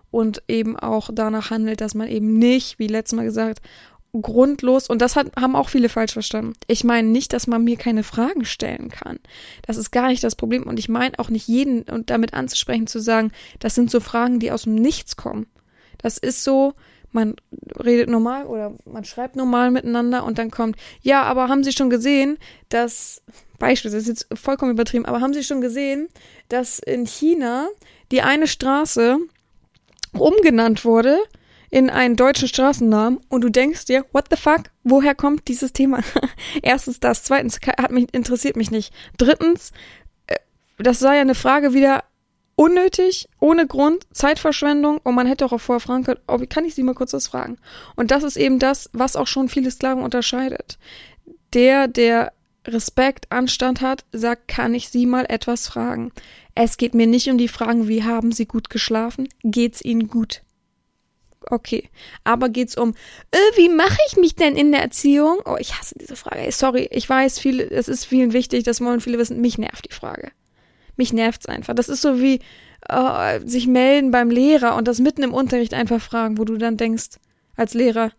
und 0.09 0.41
eben 0.47 0.75
auch 0.75 1.11
danach 1.13 1.51
handelt, 1.51 1.81
dass 1.81 1.93
man 1.93 2.07
eben 2.07 2.33
nicht, 2.39 2.79
wie 2.79 2.87
letztes 2.87 3.15
Mal 3.15 3.25
gesagt, 3.25 3.59
grundlos, 4.13 4.89
und 4.89 5.01
das 5.01 5.15
hat, 5.15 5.35
haben 5.35 5.55
auch 5.55 5.69
viele 5.69 5.89
falsch 5.89 6.13
verstanden. 6.13 6.53
Ich 6.67 6.83
meine 6.83 7.07
nicht, 7.07 7.33
dass 7.33 7.47
man 7.47 7.63
mir 7.63 7.77
keine 7.77 8.03
Fragen 8.03 8.45
stellen 8.45 8.89
kann. 8.89 9.19
Das 9.65 9.77
ist 9.77 9.91
gar 9.91 10.07
nicht 10.07 10.23
das 10.23 10.35
Problem. 10.35 10.63
Und 10.63 10.79
ich 10.79 10.89
meine 10.89 11.17
auch 11.19 11.29
nicht 11.29 11.47
jeden 11.47 11.83
und 11.83 12.09
damit 12.09 12.33
anzusprechen, 12.33 12.87
zu 12.87 12.99
sagen, 12.99 13.31
das 13.59 13.75
sind 13.75 13.91
so 13.91 13.99
Fragen, 13.99 14.39
die 14.39 14.51
aus 14.51 14.63
dem 14.63 14.75
Nichts 14.75 15.15
kommen. 15.15 15.47
Das 15.99 16.17
ist 16.17 16.43
so, 16.43 16.73
man 17.11 17.35
redet 17.83 18.09
normal 18.09 18.45
oder 18.45 18.73
man 18.85 19.03
schreibt 19.03 19.35
normal 19.35 19.71
miteinander 19.71 20.23
und 20.23 20.37
dann 20.37 20.51
kommt, 20.51 20.75
ja, 21.01 21.23
aber 21.23 21.47
haben 21.47 21.63
Sie 21.63 21.71
schon 21.71 21.89
gesehen, 21.89 22.37
dass, 22.69 23.21
Beispiel, 23.57 23.91
das 23.91 24.01
ist 24.01 24.07
jetzt 24.07 24.27
vollkommen 24.39 24.71
übertrieben, 24.71 25.05
aber 25.05 25.21
haben 25.21 25.33
Sie 25.33 25.43
schon 25.43 25.61
gesehen, 25.61 26.07
dass 26.49 26.79
in 26.79 27.05
China 27.05 27.67
die 28.11 28.21
eine 28.21 28.47
Straße 28.47 29.17
umgenannt 30.13 30.85
wurde 30.85 31.19
in 31.69 31.89
einen 31.89 32.15
deutschen 32.15 32.47
Straßennamen 32.47 33.19
und 33.29 33.41
du 33.41 33.49
denkst 33.49 33.85
dir, 33.85 34.05
what 34.11 34.25
the 34.29 34.37
fuck, 34.37 34.71
woher 34.83 35.15
kommt 35.15 35.47
dieses 35.47 35.73
Thema? 35.73 35.99
Erstens 36.61 36.99
das, 36.99 37.23
zweitens 37.23 37.59
hat 37.77 37.91
mich, 37.91 38.13
interessiert 38.13 38.55
mich 38.55 38.71
nicht. 38.71 38.93
Drittens, 39.17 39.71
äh, 40.27 40.35
das 40.77 40.99
sei 40.99 41.15
ja 41.15 41.21
eine 41.21 41.35
Frage 41.35 41.73
wieder 41.73 42.03
unnötig, 42.55 43.29
ohne 43.39 43.67
Grund, 43.67 44.05
Zeitverschwendung 44.11 44.97
und 44.97 45.15
man 45.15 45.27
hätte 45.27 45.45
auch 45.45 45.57
vorher 45.59 45.79
fragen 45.79 46.03
können, 46.03 46.19
oh, 46.27 46.39
kann 46.49 46.65
ich 46.65 46.75
Sie 46.75 46.83
mal 46.83 46.93
kurz 46.93 47.13
was 47.13 47.27
fragen? 47.27 47.57
Und 47.95 48.11
das 48.11 48.23
ist 48.23 48.35
eben 48.35 48.59
das, 48.59 48.89
was 48.91 49.15
auch 49.15 49.27
schon 49.27 49.47
viele 49.47 49.71
Sklaven 49.71 50.03
unterscheidet. 50.03 50.77
Der, 51.53 51.87
der 51.87 52.33
Respekt, 52.67 53.31
Anstand 53.31 53.79
hat, 53.79 54.03
sagt, 54.11 54.49
kann 54.49 54.73
ich 54.73 54.89
Sie 54.89 55.05
mal 55.05 55.25
etwas 55.29 55.67
fragen? 55.67 56.11
Es 56.53 56.75
geht 56.75 56.93
mir 56.93 57.07
nicht 57.07 57.29
um 57.29 57.37
die 57.37 57.47
Fragen, 57.47 57.87
wie 57.87 58.03
haben 58.03 58.33
Sie 58.33 58.45
gut 58.45 58.69
geschlafen? 58.69 59.29
Geht's 59.43 59.81
Ihnen 59.81 60.09
gut? 60.09 60.41
Okay. 61.49 61.89
Aber 62.23 62.49
geht's 62.49 62.77
um, 62.77 62.93
äh, 63.31 63.37
wie 63.55 63.69
mache 63.69 63.97
ich 64.07 64.17
mich 64.17 64.35
denn 64.35 64.55
in 64.55 64.71
der 64.71 64.81
Erziehung? 64.81 65.39
Oh, 65.45 65.57
ich 65.59 65.77
hasse 65.77 65.95
diese 65.99 66.15
Frage. 66.15 66.51
Sorry, 66.51 66.87
ich 66.91 67.07
weiß, 67.09 67.39
viele, 67.39 67.69
es 67.69 67.87
ist 67.87 68.05
vielen 68.05 68.33
wichtig, 68.33 68.63
das 68.63 68.81
wollen 68.81 69.01
viele 69.01 69.17
wissen. 69.17 69.41
Mich 69.41 69.57
nervt 69.57 69.89
die 69.89 69.95
Frage. 69.95 70.31
Mich 70.95 71.13
nervt's 71.13 71.45
einfach. 71.45 71.73
Das 71.73 71.89
ist 71.89 72.01
so 72.01 72.21
wie 72.21 72.39
äh, 72.87 73.39
sich 73.45 73.67
melden 73.67 74.11
beim 74.11 74.29
Lehrer 74.29 74.75
und 74.75 74.87
das 74.87 74.99
mitten 74.99 75.23
im 75.23 75.33
Unterricht 75.33 75.73
einfach 75.73 76.01
fragen, 76.01 76.37
wo 76.37 76.45
du 76.45 76.57
dann 76.57 76.77
denkst, 76.77 77.17
als 77.55 77.73
Lehrer, 77.73 78.11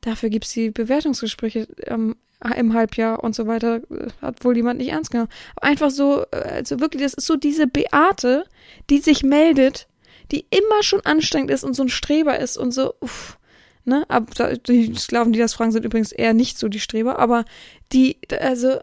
dafür 0.00 0.30
gibt's 0.30 0.52
die 0.52 0.70
Bewertungsgespräche 0.70 1.68
ähm, 1.86 2.16
im 2.56 2.72
Halbjahr 2.72 3.22
und 3.22 3.34
so 3.34 3.46
weiter, 3.46 3.82
hat 4.22 4.42
wohl 4.44 4.56
jemand 4.56 4.78
nicht 4.78 4.90
ernst 4.90 5.10
genommen. 5.10 5.30
einfach 5.60 5.90
so, 5.90 6.24
äh, 6.30 6.36
also 6.36 6.80
wirklich, 6.80 7.02
das 7.02 7.14
ist 7.14 7.26
so 7.26 7.36
diese 7.36 7.66
Beate, 7.66 8.44
die 8.88 8.98
sich 8.98 9.22
meldet 9.22 9.86
die 10.30 10.46
immer 10.50 10.82
schon 10.82 11.00
anstrengend 11.00 11.50
ist 11.50 11.64
und 11.64 11.74
so 11.74 11.82
ein 11.82 11.88
Streber 11.88 12.38
ist 12.38 12.56
und 12.56 12.72
so, 12.72 12.94
uff, 13.00 13.38
ne? 13.84 14.04
Aber 14.08 14.56
die 14.56 14.94
Sklaven, 14.94 15.32
die 15.32 15.38
das 15.38 15.54
fragen, 15.54 15.72
sind 15.72 15.84
übrigens 15.84 16.12
eher 16.12 16.34
nicht 16.34 16.58
so 16.58 16.68
die 16.68 16.80
Streber, 16.80 17.18
aber 17.18 17.44
die, 17.92 18.18
also, 18.38 18.78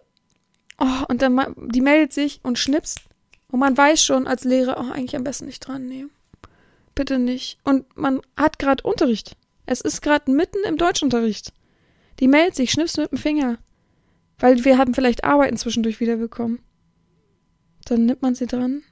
oh, 0.79 1.03
und 1.07 1.21
dann, 1.21 1.55
die 1.57 1.81
meldet 1.81 2.13
sich 2.13 2.39
und 2.43 2.59
schnipst 2.59 2.99
und 3.49 3.59
man 3.59 3.77
weiß 3.77 4.03
schon 4.03 4.27
als 4.27 4.43
Lehrer, 4.43 4.77
oh, 4.79 4.91
eigentlich 4.91 5.15
am 5.15 5.23
besten 5.23 5.45
nicht 5.45 5.61
dran 5.61 5.87
nehmen. 5.87 6.11
Bitte 6.95 7.19
nicht. 7.19 7.59
Und 7.63 7.85
man 7.95 8.21
hat 8.35 8.59
gerade 8.59 8.83
Unterricht. 8.83 9.37
Es 9.65 9.81
ist 9.81 10.01
gerade 10.01 10.31
mitten 10.31 10.57
im 10.65 10.77
Deutschunterricht. 10.77 11.53
Die 12.19 12.27
meldet 12.27 12.55
sich, 12.55 12.71
schnippst 12.71 12.97
mit 12.97 13.11
dem 13.11 13.19
Finger. 13.19 13.59
Weil 14.39 14.65
wir 14.65 14.77
haben 14.77 14.95
vielleicht 14.95 15.23
Arbeiten 15.23 15.57
zwischendurch 15.57 15.99
wiederbekommen. 15.99 16.59
Dann 17.85 18.05
nimmt 18.05 18.23
man 18.23 18.33
sie 18.33 18.47
dran 18.47 18.83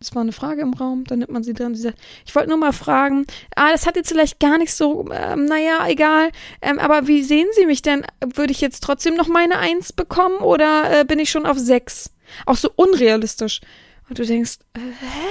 es 0.00 0.14
war 0.14 0.22
eine 0.22 0.32
Frage 0.32 0.62
im 0.62 0.74
Raum, 0.74 1.04
dann 1.04 1.18
nimmt 1.18 1.32
man 1.32 1.42
sie 1.42 1.54
dran. 1.54 1.74
Sie 1.74 1.82
sagt, 1.82 1.98
ich 2.24 2.34
wollte 2.34 2.48
nur 2.48 2.58
mal 2.58 2.72
fragen, 2.72 3.26
ah, 3.56 3.70
das 3.72 3.86
hat 3.86 3.96
jetzt 3.96 4.08
vielleicht 4.08 4.38
gar 4.38 4.58
nicht 4.58 4.72
so, 4.72 5.08
ähm, 5.12 5.46
naja, 5.46 5.86
egal, 5.88 6.30
ähm, 6.62 6.78
aber 6.78 7.08
wie 7.08 7.22
sehen 7.22 7.48
Sie 7.56 7.66
mich 7.66 7.82
denn? 7.82 8.04
Würde 8.34 8.52
ich 8.52 8.60
jetzt 8.60 8.82
trotzdem 8.82 9.14
noch 9.14 9.28
meine 9.28 9.58
Eins 9.58 9.92
bekommen 9.92 10.38
oder 10.38 11.00
äh, 11.00 11.04
bin 11.04 11.18
ich 11.18 11.30
schon 11.30 11.46
auf 11.46 11.58
sechs? 11.58 12.12
Auch 12.46 12.56
so 12.56 12.70
unrealistisch. 12.76 13.60
Und 14.08 14.18
du 14.18 14.24
denkst, 14.24 14.58
äh, 14.74 14.80
hä? 14.80 15.28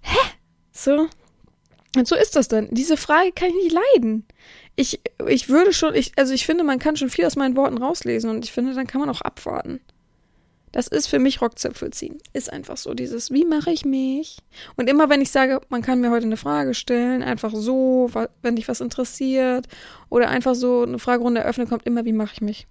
Hä? 0.00 0.18
So. 0.72 1.08
Und 1.96 2.06
so 2.06 2.14
ist 2.14 2.36
das 2.36 2.48
dann. 2.48 2.68
Diese 2.70 2.96
Frage 2.96 3.32
kann 3.32 3.48
ich 3.48 3.54
nicht 3.56 3.76
leiden. 3.94 4.26
Ich, 4.76 5.00
ich 5.26 5.48
würde 5.48 5.72
schon, 5.72 5.94
ich, 5.94 6.12
also 6.16 6.32
ich 6.32 6.46
finde, 6.46 6.62
man 6.62 6.78
kann 6.78 6.96
schon 6.96 7.10
viel 7.10 7.24
aus 7.24 7.34
meinen 7.34 7.56
Worten 7.56 7.78
rauslesen 7.78 8.30
und 8.30 8.44
ich 8.44 8.52
finde, 8.52 8.74
dann 8.74 8.86
kann 8.86 9.00
man 9.00 9.10
auch 9.10 9.22
abwarten. 9.22 9.80
Das 10.72 10.88
ist 10.88 11.06
für 11.06 11.18
mich 11.18 11.40
Rockzöpfel 11.40 11.90
ziehen. 11.92 12.18
Ist 12.32 12.52
einfach 12.52 12.76
so 12.76 12.94
dieses, 12.94 13.30
wie 13.30 13.44
mache 13.44 13.70
ich 13.70 13.84
mich? 13.84 14.38
Und 14.76 14.88
immer 14.88 15.08
wenn 15.08 15.20
ich 15.20 15.30
sage, 15.30 15.60
man 15.68 15.82
kann 15.82 16.00
mir 16.00 16.10
heute 16.10 16.26
eine 16.26 16.36
Frage 16.36 16.74
stellen, 16.74 17.22
einfach 17.22 17.54
so, 17.54 18.10
wenn 18.42 18.56
dich 18.56 18.68
was 18.68 18.80
interessiert, 18.80 19.66
oder 20.10 20.28
einfach 20.28 20.54
so 20.54 20.82
eine 20.82 20.98
Fragerunde 20.98 21.40
eröffnen, 21.40 21.68
kommt 21.68 21.86
immer, 21.86 22.04
wie 22.04 22.12
mache 22.12 22.34
ich 22.34 22.40
mich? 22.40 22.66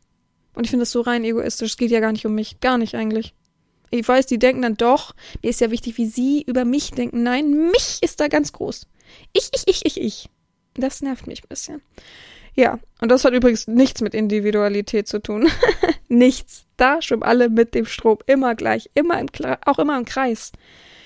Und 0.53 0.63
ich 0.63 0.71
finde 0.71 0.83
das 0.83 0.91
so 0.91 1.01
rein 1.01 1.23
egoistisch. 1.23 1.71
Es 1.71 1.77
geht 1.77 1.91
ja 1.91 1.99
gar 1.99 2.11
nicht 2.11 2.25
um 2.25 2.33
mich. 2.33 2.59
Gar 2.59 2.77
nicht 2.77 2.95
eigentlich. 2.95 3.35
Ich 3.89 4.07
weiß, 4.07 4.25
die 4.25 4.39
denken 4.39 4.63
dann 4.63 4.75
doch, 4.75 5.15
mir 5.41 5.49
ist 5.49 5.61
ja 5.61 5.71
wichtig, 5.71 5.97
wie 5.97 6.07
sie 6.07 6.41
über 6.41 6.65
mich 6.65 6.91
denken. 6.91 7.23
Nein, 7.23 7.69
mich 7.71 7.99
ist 8.01 8.19
da 8.19 8.27
ganz 8.27 8.51
groß. 8.51 8.87
Ich, 9.33 9.49
ich, 9.53 9.63
ich, 9.67 9.85
ich, 9.85 10.01
ich. 10.01 10.29
Das 10.73 11.01
nervt 11.01 11.27
mich 11.27 11.43
ein 11.43 11.47
bisschen. 11.47 11.81
Ja, 12.55 12.79
und 13.01 13.09
das 13.09 13.23
hat 13.23 13.33
übrigens 13.33 13.67
nichts 13.67 14.01
mit 14.01 14.15
Individualität 14.15 15.07
zu 15.07 15.19
tun. 15.19 15.47
nichts. 16.07 16.65
Da 16.77 17.01
schwimmen 17.01 17.23
alle 17.23 17.49
mit 17.49 17.73
dem 17.73 17.85
Strom 17.85 18.19
immer 18.25 18.55
gleich, 18.55 18.89
immer 18.93 19.19
im, 19.19 19.27
auch 19.65 19.79
immer 19.79 19.97
im 19.97 20.05
Kreis. 20.05 20.51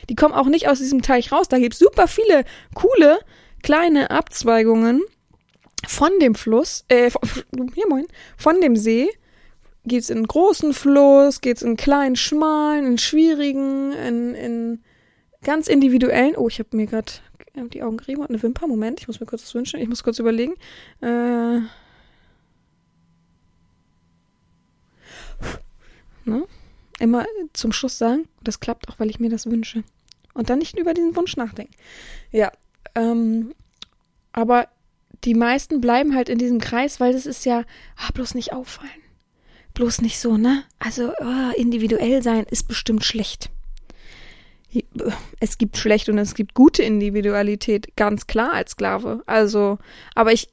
Die 0.10 0.16
kommen 0.16 0.34
auch 0.34 0.48
nicht 0.48 0.68
aus 0.68 0.80
diesem 0.80 1.02
Teich 1.02 1.32
raus. 1.32 1.48
Da 1.48 1.60
gibt 1.60 1.74
es 1.74 1.80
super 1.80 2.08
viele 2.08 2.44
coole 2.74 3.20
kleine 3.64 4.12
Abzweigungen 4.12 5.02
von 5.88 6.12
dem 6.20 6.36
Fluss, 6.36 6.86
äh, 6.90 7.12
hier 7.74 7.88
moin, 7.88 8.06
von 8.38 8.60
dem 8.62 8.76
See. 8.76 9.10
Geht's 9.86 10.10
in 10.10 10.18
einen 10.18 10.28
großen 10.28 10.74
Fluss, 10.74 11.42
geht's 11.42 11.64
in 11.64 11.76
kleinen, 11.76 12.16
schmalen, 12.16 12.86
in 12.86 12.98
schwierigen, 13.00 13.94
in, 13.94 14.36
in 14.36 14.84
ganz 15.44 15.68
individuellen. 15.68 16.36
Oh, 16.36 16.48
ich 16.48 16.60
habe 16.60 16.78
mir 16.78 16.86
gerade 16.86 17.12
die 17.56 17.82
Augen 17.82 17.98
gerieben 17.98 18.22
und 18.22 18.30
eine 18.30 18.42
Wimper. 18.44 18.68
Moment, 18.68 19.00
ich 19.00 19.08
muss 19.08 19.20
mir 19.20 19.26
kurz 19.26 19.44
was 19.44 19.56
wünschen. 19.56 19.80
Ich 19.80 19.90
muss 19.90 20.04
kurz 20.04 20.20
überlegen. 20.20 20.54
Äh. 21.02 21.62
Ne? 26.26 26.46
Immer 27.00 27.26
zum 27.54 27.72
Schluss 27.72 27.98
sagen, 27.98 28.28
das 28.44 28.60
klappt 28.60 28.90
auch, 28.90 29.00
weil 29.00 29.10
ich 29.10 29.20
mir 29.20 29.30
das 29.30 29.46
wünsche. 29.46 29.84
Und 30.34 30.50
dann 30.50 30.60
nicht 30.60 30.78
über 30.78 30.94
diesen 30.94 31.16
Wunsch 31.16 31.36
nachdenken. 31.36 31.74
Ja, 32.32 32.52
ähm, 32.96 33.54
aber 34.32 34.68
die 35.24 35.34
meisten 35.34 35.82
bleiben 35.82 36.16
halt 36.16 36.30
in 36.30 36.38
diesem 36.38 36.60
Kreis, 36.60 37.00
weil 37.00 37.14
das 37.14 37.26
ist 37.26 37.46
ja, 37.46 37.64
ah, 37.98 38.12
bloß 38.14 38.34
nicht 38.34 38.54
auffallen. 38.54 38.90
Bloß 39.74 40.02
nicht 40.02 40.20
so, 40.20 40.38
ne? 40.38 40.64
Also, 40.80 41.12
oh, 41.20 41.52
individuell 41.56 42.22
sein 42.22 42.46
ist 42.50 42.68
bestimmt 42.68 43.04
schlecht 43.04 43.50
es 45.40 45.58
gibt 45.58 45.78
schlechte 45.78 46.12
und 46.12 46.18
es 46.18 46.34
gibt 46.34 46.54
gute 46.54 46.84
Individualität, 46.84 47.96
ganz 47.96 48.28
klar 48.28 48.54
als 48.54 48.72
Sklave. 48.72 49.22
Also, 49.26 49.80
aber 50.16 50.32
ich 50.32 50.50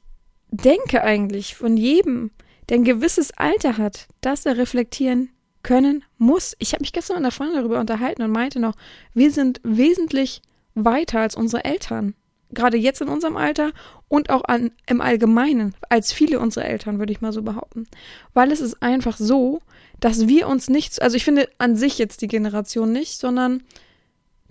denke 0.49 1.03
eigentlich 1.03 1.55
von 1.55 1.77
jedem, 1.77 2.31
der 2.67 2.77
ein 2.77 2.83
gewisses 2.83 3.31
Alter 3.31 3.77
hat, 3.77 4.07
dass 4.21 4.45
er 4.45 4.57
reflektieren 4.57 5.29
können 5.63 6.03
muss. 6.17 6.55
Ich 6.59 6.73
habe 6.73 6.81
mich 6.81 6.93
gestern 6.93 7.15
mit 7.15 7.23
einer 7.23 7.31
Freundin 7.31 7.57
darüber 7.57 7.79
unterhalten 7.79 8.21
und 8.21 8.31
meinte 8.31 8.59
noch, 8.59 8.75
wir 9.13 9.31
sind 9.31 9.59
wesentlich 9.63 10.41
weiter 10.75 11.19
als 11.19 11.35
unsere 11.35 11.65
Eltern. 11.65 12.15
Gerade 12.51 12.77
jetzt 12.77 13.01
in 13.01 13.09
unserem 13.09 13.37
Alter 13.37 13.71
und 14.07 14.31
auch 14.31 14.43
an, 14.45 14.71
im 14.87 15.01
Allgemeinen, 15.01 15.75
als 15.89 16.11
viele 16.11 16.39
unserer 16.39 16.65
Eltern, 16.65 16.97
würde 16.97 17.11
ich 17.11 17.21
mal 17.21 17.31
so 17.31 17.43
behaupten. 17.43 17.87
Weil 18.33 18.51
es 18.51 18.59
ist 18.59 18.81
einfach 18.81 19.17
so, 19.17 19.61
dass 19.99 20.27
wir 20.27 20.47
uns 20.47 20.67
nicht, 20.69 20.99
also 21.01 21.15
ich 21.15 21.25
finde 21.25 21.47
an 21.59 21.75
sich 21.75 21.99
jetzt 21.99 22.21
die 22.21 22.27
Generation 22.27 22.91
nicht, 22.91 23.19
sondern 23.19 23.61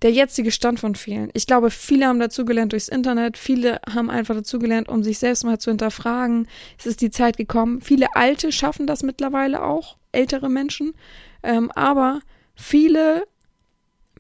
der 0.03 0.12
jetzige 0.12 0.53
Stand 0.53 0.79
von 0.79 0.95
vielen. 0.95 1.31
Ich 1.35 1.47
glaube, 1.47 1.71
viele 1.71 2.07
haben 2.07 2.21
dazugelernt 2.21 2.73
durchs 2.73 2.88
Internet, 2.88 3.37
viele 3.37 3.81
haben 3.93 4.11
einfach 4.11 4.35
dazugelernt, 4.35 4.88
um 4.88 5.03
sich 5.03 5.19
selbst 5.19 5.45
mal 5.45 5.59
zu 5.59 5.71
hinterfragen. 5.71 6.47
Es 6.79 6.87
ist 6.87 7.00
die 7.00 7.11
Zeit 7.11 7.37
gekommen. 7.37 7.81
Viele 7.81 8.07
Alte 8.15 8.53
schaffen 8.53 8.87
das 8.87 9.03
mittlerweile 9.03 9.62
auch, 9.62 9.98
ältere 10.12 10.49
Menschen. 10.49 10.95
Ähm, 11.43 11.71
aber 11.73 12.21
viele 12.55 13.27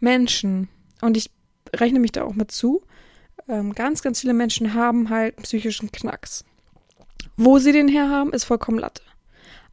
Menschen, 0.00 0.68
und 1.00 1.16
ich 1.16 1.30
rechne 1.74 2.00
mich 2.00 2.12
da 2.12 2.24
auch 2.24 2.34
mit 2.34 2.50
zu, 2.50 2.82
ähm, 3.48 3.74
ganz, 3.74 4.02
ganz 4.02 4.20
viele 4.20 4.34
Menschen 4.34 4.74
haben 4.74 5.10
halt 5.10 5.36
psychischen 5.36 5.90
Knacks. 5.90 6.44
Wo 7.36 7.58
sie 7.58 7.72
den 7.72 7.88
herhaben, 7.88 8.32
ist 8.32 8.44
vollkommen 8.44 8.78
Latte. 8.78 9.02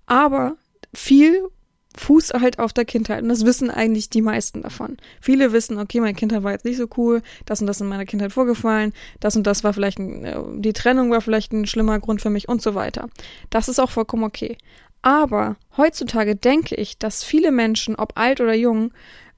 Aber 0.05 0.57
viel 0.93 1.49
fußt 1.97 2.33
halt 2.33 2.59
auf 2.59 2.73
der 2.73 2.85
Kindheit. 2.85 3.23
Und 3.23 3.29
das 3.29 3.45
wissen 3.45 3.69
eigentlich 3.69 4.09
die 4.09 4.21
meisten 4.21 4.61
davon. 4.61 4.97
Viele 5.21 5.51
wissen, 5.51 5.79
okay, 5.79 5.99
meine 5.99 6.13
Kindheit 6.13 6.43
war 6.43 6.51
jetzt 6.51 6.65
nicht 6.65 6.77
so 6.77 6.87
cool, 6.97 7.21
das 7.45 7.61
und 7.61 7.67
das 7.67 7.81
in 7.81 7.87
meiner 7.87 8.05
Kindheit 8.05 8.33
vorgefallen, 8.33 8.93
das 9.19 9.35
und 9.35 9.47
das 9.47 9.63
war 9.63 9.73
vielleicht, 9.73 9.99
ein, 9.99 10.25
äh, 10.25 10.39
die 10.57 10.73
Trennung 10.73 11.11
war 11.11 11.21
vielleicht 11.21 11.53
ein 11.53 11.65
schlimmer 11.65 11.99
Grund 11.99 12.21
für 12.21 12.29
mich 12.29 12.49
und 12.49 12.61
so 12.61 12.75
weiter. 12.75 13.09
Das 13.49 13.69
ist 13.69 13.79
auch 13.79 13.91
vollkommen 13.91 14.23
okay. 14.23 14.57
Aber 15.05 15.57
heutzutage 15.77 16.35
denke 16.35 16.73
ich, 16.73 16.97
dass 16.97 17.23
viele 17.23 17.51
Menschen, 17.51 17.95
ob 17.95 18.17
alt 18.17 18.41
oder 18.41 18.55
jung, 18.55 18.91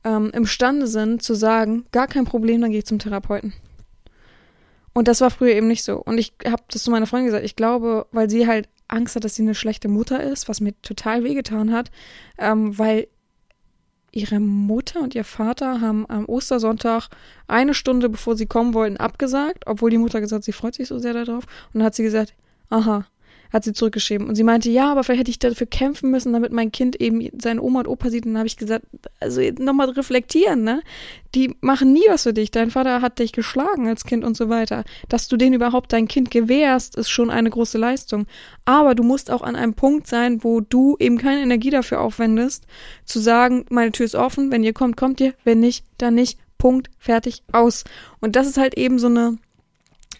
ähm, 0.05 0.31
imstande 0.33 0.87
sind 0.87 1.21
zu 1.21 1.33
sagen, 1.33 1.85
gar 1.91 2.07
kein 2.07 2.23
Problem, 2.23 2.61
dann 2.61 2.71
gehe 2.71 2.79
ich 2.79 2.85
zum 2.85 2.99
Therapeuten. 2.99 3.51
Und 4.93 5.09
das 5.09 5.19
war 5.19 5.29
früher 5.29 5.53
eben 5.53 5.67
nicht 5.67 5.83
so. 5.83 5.97
Und 5.97 6.19
ich 6.19 6.31
habe 6.45 6.63
das 6.71 6.83
zu 6.83 6.89
meiner 6.89 7.05
Freundin 7.05 7.25
gesagt, 7.25 7.43
ich 7.43 7.57
glaube, 7.57 8.07
weil 8.13 8.29
sie 8.29 8.47
halt 8.47 8.69
Angst 8.87 9.17
hat, 9.17 9.25
dass 9.25 9.35
sie 9.35 9.41
eine 9.41 9.55
schlechte 9.55 9.89
Mutter 9.89 10.23
ist, 10.23 10.47
was 10.47 10.61
mir 10.61 10.73
total 10.83 11.25
wehgetan 11.25 11.73
hat, 11.73 11.91
ähm, 12.37 12.79
weil 12.79 13.09
ihre 14.13 14.39
Mutter 14.39 15.01
und 15.01 15.15
ihr 15.15 15.25
Vater 15.25 15.81
haben 15.81 16.09
am 16.09 16.29
Ostersonntag 16.29 17.09
eine 17.47 17.73
Stunde 17.73 18.07
bevor 18.07 18.37
sie 18.37 18.45
kommen 18.45 18.73
wollten 18.73 18.95
abgesagt, 18.95 19.65
obwohl 19.65 19.89
die 19.89 19.97
Mutter 19.97 20.21
gesagt, 20.21 20.45
sie 20.45 20.53
freut 20.53 20.75
sich 20.75 20.87
so 20.87 20.97
sehr 20.97 21.13
darauf. 21.13 21.43
Und 21.43 21.79
dann 21.79 21.83
hat 21.83 21.95
sie 21.95 22.03
gesagt, 22.03 22.35
aha, 22.69 23.05
hat 23.51 23.63
sie 23.63 23.73
zurückgeschrieben. 23.73 24.27
Und 24.27 24.35
sie 24.35 24.43
meinte, 24.43 24.69
ja, 24.69 24.91
aber 24.91 25.03
vielleicht 25.03 25.21
hätte 25.21 25.31
ich 25.31 25.39
dafür 25.39 25.67
kämpfen 25.67 26.11
müssen, 26.11 26.33
damit 26.33 26.51
mein 26.51 26.71
Kind 26.71 26.99
eben 26.99 27.29
seine 27.39 27.61
Oma 27.61 27.79
und 27.79 27.87
Opa 27.87 28.09
sieht. 28.09 28.25
Und 28.25 28.33
dann 28.33 28.39
habe 28.39 28.47
ich 28.47 28.57
gesagt, 28.57 28.85
also 29.19 29.41
nochmal 29.59 29.89
reflektieren, 29.89 30.63
ne? 30.63 30.81
Die 31.35 31.55
machen 31.61 31.93
nie 31.93 32.05
was 32.07 32.23
für 32.23 32.33
dich. 32.33 32.51
Dein 32.51 32.71
Vater 32.71 33.01
hat 33.01 33.19
dich 33.19 33.31
geschlagen 33.31 33.87
als 33.87 34.05
Kind 34.05 34.23
und 34.23 34.35
so 34.35 34.49
weiter. 34.49 34.83
Dass 35.09 35.27
du 35.27 35.37
denen 35.37 35.53
überhaupt 35.53 35.93
dein 35.93 36.07
Kind 36.07 36.31
gewährst, 36.31 36.95
ist 36.95 37.09
schon 37.09 37.29
eine 37.29 37.49
große 37.49 37.77
Leistung. 37.77 38.25
Aber 38.65 38.95
du 38.95 39.03
musst 39.03 39.29
auch 39.29 39.41
an 39.41 39.55
einem 39.55 39.73
Punkt 39.73 40.07
sein, 40.07 40.43
wo 40.43 40.61
du 40.61 40.95
eben 40.99 41.17
keine 41.17 41.41
Energie 41.41 41.69
dafür 41.69 42.01
aufwendest, 42.01 42.65
zu 43.05 43.19
sagen, 43.19 43.65
meine 43.69 43.91
Tür 43.91 44.05
ist 44.05 44.15
offen, 44.15 44.51
wenn 44.51 44.63
ihr 44.63 44.73
kommt, 44.73 44.97
kommt 44.97 45.19
ihr, 45.21 45.33
wenn 45.43 45.59
nicht, 45.59 45.85
dann 45.97 46.15
nicht. 46.15 46.39
Punkt, 46.57 46.89
fertig, 46.97 47.43
aus. 47.51 47.83
Und 48.19 48.35
das 48.35 48.47
ist 48.47 48.57
halt 48.57 48.75
eben 48.77 48.97
so 48.99 49.07
eine 49.07 49.37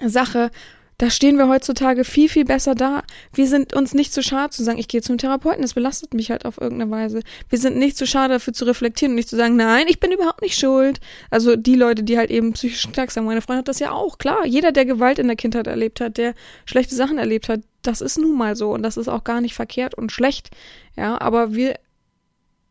Sache, 0.06 0.52
da 1.00 1.12
stehen 1.12 1.38
wir 1.38 1.48
heutzutage 1.48 2.04
viel, 2.04 2.28
viel 2.28 2.44
besser 2.44 2.74
da. 2.74 3.04
Wir 3.32 3.48
sind 3.48 3.76
uns 3.76 3.94
nicht 3.94 4.12
zu 4.12 4.24
schade 4.24 4.50
zu 4.50 4.64
sagen, 4.64 4.80
ich 4.80 4.88
gehe 4.88 5.02
zum 5.02 5.20
Therapeuten, 5.20 5.62
das 5.62 5.76
belastet 5.76 6.16
mich 6.16 6.32
halt 6.32 6.44
auf 6.44 6.60
irgendeine 6.60 6.90
Weise. 6.90 7.20
Wir 7.50 7.60
sind 7.60 7.78
nicht 7.78 7.98
zu 7.98 8.08
schade 8.08 8.34
dafür 8.34 8.54
zu 8.54 8.66
reflektieren 8.66 9.12
und 9.12 9.18
nicht 9.18 9.30
zu 9.30 9.36
sagen, 9.36 9.56
nein, 9.56 9.86
ich 9.88 10.00
bin 10.00 10.12
überhaupt 10.12 10.42
nicht 10.42 10.58
schuld. 10.58 11.00
Also 11.30 11.56
die 11.56 11.76
Leute, 11.76 12.02
die 12.02 12.18
halt 12.18 12.32
eben 12.32 12.54
psychischen 12.54 12.94
Knacks 12.94 13.16
haben. 13.16 13.26
Meine 13.26 13.42
Freundin 13.42 13.60
hat 13.60 13.68
das 13.68 13.78
ja 13.78 13.92
auch, 13.92 14.18
klar. 14.18 14.46
Jeder, 14.48 14.72
der 14.72 14.86
Gewalt 14.86 15.20
in 15.20 15.28
der 15.28 15.36
Kindheit 15.36 15.68
erlebt 15.68 16.02
hat, 16.02 16.18
der 16.18 16.34
schlechte 16.66 16.96
Sachen 16.96 17.20
erlebt 17.20 17.48
hat, 17.48 17.62
das 17.84 18.02
ist 18.02 18.18
nun 18.18 18.36
mal 18.36 18.56
so 18.56 18.72
und 18.72 18.82
das 18.82 18.98
ist 18.98 19.08
auch 19.08 19.24
gar 19.24 19.40
nicht 19.40 19.54
verkehrt 19.54 19.94
und 19.94 20.12
schlecht. 20.12 20.50
Ja, 20.96 21.22
aber 21.22 21.54
wir 21.54 21.76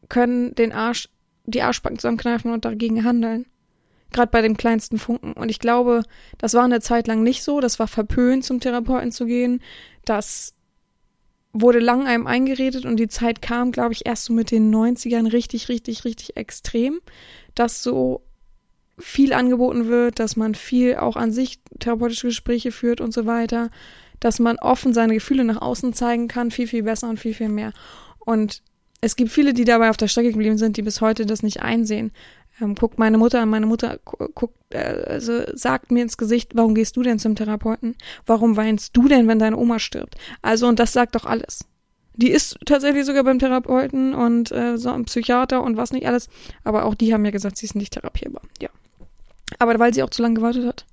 können 0.08 0.52
den 0.56 0.72
Arsch, 0.72 1.08
die 1.44 1.62
Arschbacken 1.62 2.00
zusammenkneifen 2.00 2.52
und 2.52 2.64
dagegen 2.64 3.04
handeln. 3.04 3.46
Gerade 4.12 4.30
bei 4.30 4.42
dem 4.42 4.56
kleinsten 4.56 4.98
Funken. 4.98 5.32
Und 5.32 5.50
ich 5.50 5.58
glaube, 5.58 6.02
das 6.38 6.54
war 6.54 6.64
eine 6.64 6.80
Zeit 6.80 7.06
lang 7.06 7.22
nicht 7.22 7.42
so. 7.42 7.60
Das 7.60 7.78
war 7.78 7.88
verpönt, 7.88 8.44
zum 8.44 8.60
Therapeuten 8.60 9.12
zu 9.12 9.26
gehen. 9.26 9.60
Das 10.04 10.54
wurde 11.52 11.78
lang 11.78 12.06
einem 12.06 12.26
eingeredet 12.26 12.84
und 12.84 12.96
die 12.96 13.08
Zeit 13.08 13.42
kam, 13.42 13.72
glaube 13.72 13.92
ich, 13.92 14.06
erst 14.06 14.24
so 14.24 14.32
mit 14.32 14.50
den 14.50 14.74
90ern 14.74 15.32
richtig, 15.32 15.68
richtig, 15.68 16.04
richtig 16.04 16.36
extrem, 16.36 17.00
dass 17.54 17.82
so 17.82 18.22
viel 18.98 19.32
angeboten 19.32 19.88
wird, 19.88 20.18
dass 20.18 20.36
man 20.36 20.54
viel 20.54 20.96
auch 20.96 21.16
an 21.16 21.32
sich 21.32 21.60
therapeutische 21.78 22.28
Gespräche 22.28 22.72
führt 22.72 23.00
und 23.00 23.12
so 23.12 23.26
weiter, 23.26 23.70
dass 24.20 24.38
man 24.38 24.58
offen 24.58 24.94
seine 24.94 25.14
Gefühle 25.14 25.44
nach 25.44 25.60
außen 25.60 25.92
zeigen 25.92 26.28
kann, 26.28 26.50
viel, 26.50 26.66
viel 26.66 26.82
besser 26.82 27.08
und 27.08 27.20
viel, 27.20 27.34
viel 27.34 27.48
mehr. 27.48 27.72
Und 28.18 28.62
es 29.00 29.16
gibt 29.16 29.30
viele, 29.30 29.52
die 29.52 29.64
dabei 29.64 29.90
auf 29.90 29.98
der 29.98 30.08
Strecke 30.08 30.32
geblieben 30.32 30.58
sind, 30.58 30.76
die 30.76 30.82
bis 30.82 31.00
heute 31.00 31.26
das 31.26 31.42
nicht 31.42 31.62
einsehen 31.62 32.12
ähm, 32.60 32.74
guckt 32.74 32.98
meine 32.98 33.18
Mutter 33.18 33.40
an, 33.40 33.48
meine 33.48 33.66
Mutter 33.66 33.98
guckt, 34.04 34.56
äh, 34.70 34.78
also 35.06 35.42
sagt 35.54 35.90
mir 35.90 36.02
ins 36.02 36.16
Gesicht, 36.16 36.52
warum 36.54 36.74
gehst 36.74 36.96
du 36.96 37.02
denn 37.02 37.18
zum 37.18 37.34
Therapeuten? 37.34 37.96
Warum 38.24 38.56
weinst 38.56 38.96
du 38.96 39.08
denn, 39.08 39.28
wenn 39.28 39.38
deine 39.38 39.56
Oma 39.56 39.78
stirbt? 39.78 40.16
Also, 40.42 40.66
und 40.66 40.78
das 40.78 40.92
sagt 40.92 41.14
doch 41.14 41.24
alles. 41.24 41.66
Die 42.14 42.30
ist 42.30 42.58
tatsächlich 42.64 43.04
sogar 43.04 43.24
beim 43.24 43.38
Therapeuten 43.38 44.14
und 44.14 44.50
äh, 44.50 44.78
so 44.78 44.90
ein 44.90 45.04
Psychiater 45.04 45.62
und 45.62 45.76
was 45.76 45.92
nicht 45.92 46.06
alles. 46.06 46.28
Aber 46.64 46.86
auch 46.86 46.94
die 46.94 47.12
haben 47.12 47.24
ja 47.26 47.30
gesagt, 47.30 47.58
sie 47.58 47.66
ist 47.66 47.74
nicht 47.74 47.92
therapierbar. 47.92 48.42
Ja. 48.60 48.70
Aber 49.58 49.78
weil 49.78 49.92
sie 49.92 50.02
auch 50.02 50.10
zu 50.10 50.22
lange 50.22 50.36
gewartet 50.36 50.66
hat. 50.66 50.86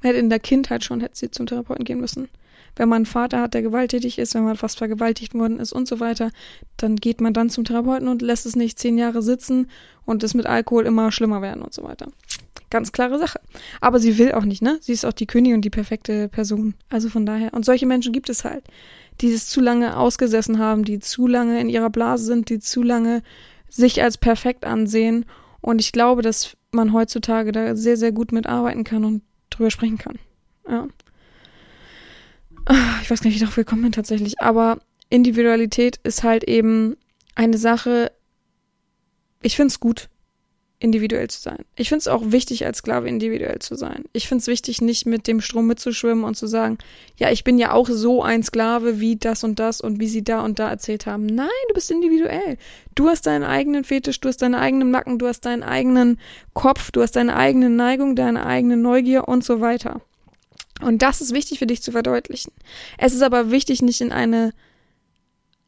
Man 0.00 0.10
hätte 0.10 0.20
in 0.20 0.30
der 0.30 0.38
Kindheit 0.38 0.84
schon, 0.84 1.00
hätte 1.00 1.16
sie 1.16 1.30
zum 1.32 1.46
Therapeuten 1.46 1.84
gehen 1.84 2.00
müssen. 2.00 2.28
Wenn 2.78 2.88
man 2.88 2.96
einen 2.96 3.06
Vater 3.06 3.40
hat, 3.40 3.54
der 3.54 3.62
gewalttätig 3.62 4.18
ist, 4.18 4.34
wenn 4.34 4.44
man 4.44 4.56
fast 4.56 4.78
vergewaltigt 4.78 5.34
worden 5.34 5.58
ist 5.58 5.72
und 5.72 5.88
so 5.88 5.98
weiter, 5.98 6.30
dann 6.76 6.96
geht 6.96 7.20
man 7.20 7.32
dann 7.34 7.50
zum 7.50 7.64
Therapeuten 7.64 8.06
und 8.06 8.22
lässt 8.22 8.46
es 8.46 8.54
nicht 8.54 8.78
zehn 8.78 8.96
Jahre 8.96 9.20
sitzen 9.20 9.68
und 10.04 10.22
es 10.22 10.32
mit 10.32 10.46
Alkohol 10.46 10.86
immer 10.86 11.10
schlimmer 11.10 11.42
werden 11.42 11.62
und 11.62 11.74
so 11.74 11.82
weiter. 11.82 12.06
Ganz 12.70 12.92
klare 12.92 13.18
Sache. 13.18 13.40
Aber 13.80 13.98
sie 13.98 14.16
will 14.16 14.32
auch 14.32 14.44
nicht, 14.44 14.62
ne? 14.62 14.78
Sie 14.80 14.92
ist 14.92 15.04
auch 15.04 15.12
die 15.12 15.26
Königin 15.26 15.56
und 15.56 15.64
die 15.64 15.70
perfekte 15.70 16.28
Person. 16.28 16.74
Also 16.88 17.08
von 17.08 17.26
daher. 17.26 17.52
Und 17.52 17.64
solche 17.64 17.86
Menschen 17.86 18.12
gibt 18.12 18.28
es 18.28 18.44
halt, 18.44 18.62
die 19.20 19.32
es 19.32 19.48
zu 19.48 19.60
lange 19.60 19.96
ausgesessen 19.96 20.58
haben, 20.58 20.84
die 20.84 21.00
zu 21.00 21.26
lange 21.26 21.60
in 21.60 21.68
ihrer 21.68 21.90
Blase 21.90 22.24
sind, 22.24 22.48
die 22.48 22.60
zu 22.60 22.82
lange 22.82 23.22
sich 23.68 24.02
als 24.02 24.18
perfekt 24.18 24.64
ansehen. 24.64 25.24
Und 25.60 25.80
ich 25.80 25.90
glaube, 25.90 26.22
dass 26.22 26.56
man 26.70 26.92
heutzutage 26.92 27.50
da 27.50 27.74
sehr, 27.74 27.96
sehr 27.96 28.12
gut 28.12 28.30
mitarbeiten 28.30 28.84
kann 28.84 29.04
und 29.04 29.22
drüber 29.50 29.70
sprechen 29.70 29.98
kann. 29.98 30.18
Ja. 30.68 30.86
Ah, 32.68 32.98
ich 33.02 33.10
weiß 33.10 33.20
gar 33.20 33.28
nicht, 33.28 33.34
wie 33.34 33.36
ich 33.36 33.40
darauf 33.40 33.56
gekommen 33.56 33.82
bin 33.82 33.92
tatsächlich. 33.92 34.40
Aber 34.40 34.78
Individualität 35.08 35.98
ist 36.02 36.22
halt 36.22 36.44
eben 36.44 36.96
eine 37.34 37.56
Sache. 37.56 38.12
Ich 39.40 39.56
finde 39.56 39.68
es 39.68 39.80
gut, 39.80 40.10
individuell 40.78 41.28
zu 41.30 41.40
sein. 41.40 41.64
Ich 41.76 41.88
finde 41.88 42.00
es 42.00 42.08
auch 42.08 42.24
wichtig, 42.26 42.66
als 42.66 42.78
Sklave 42.78 43.08
individuell 43.08 43.58
zu 43.60 43.74
sein. 43.74 44.04
Ich 44.12 44.28
finde 44.28 44.42
es 44.42 44.48
wichtig, 44.48 44.82
nicht 44.82 45.06
mit 45.06 45.26
dem 45.26 45.40
Strom 45.40 45.66
mitzuschwimmen 45.66 46.24
und 46.24 46.36
zu 46.36 46.46
sagen, 46.46 46.76
ja, 47.16 47.30
ich 47.30 47.42
bin 47.42 47.58
ja 47.58 47.72
auch 47.72 47.88
so 47.88 48.22
ein 48.22 48.42
Sklave 48.42 49.00
wie 49.00 49.16
das 49.16 49.44
und 49.44 49.58
das 49.58 49.80
und 49.80 49.98
wie 49.98 50.08
sie 50.08 50.22
da 50.22 50.44
und 50.44 50.58
da 50.58 50.68
erzählt 50.68 51.06
haben. 51.06 51.24
Nein, 51.24 51.48
du 51.68 51.74
bist 51.74 51.90
individuell. 51.90 52.58
Du 52.94 53.08
hast 53.08 53.26
deinen 53.26 53.44
eigenen 53.44 53.82
Fetisch, 53.82 54.20
du 54.20 54.28
hast 54.28 54.42
deinen 54.42 54.56
eigenen 54.56 54.90
Nacken, 54.90 55.18
du 55.18 55.26
hast 55.26 55.46
deinen 55.46 55.62
eigenen 55.62 56.20
Kopf, 56.52 56.90
du 56.90 57.00
hast 57.00 57.16
deine 57.16 57.34
eigene 57.34 57.70
Neigung, 57.70 58.14
deine 58.14 58.44
eigene 58.44 58.76
Neugier 58.76 59.26
und 59.26 59.42
so 59.42 59.62
weiter. 59.62 60.02
Und 60.80 61.02
das 61.02 61.20
ist 61.20 61.34
wichtig 61.34 61.58
für 61.58 61.66
dich 61.66 61.82
zu 61.82 61.92
verdeutlichen. 61.92 62.52
Es 62.98 63.14
ist 63.14 63.22
aber 63.22 63.50
wichtig, 63.50 63.82
nicht 63.82 64.00
in 64.00 64.12
eine 64.12 64.52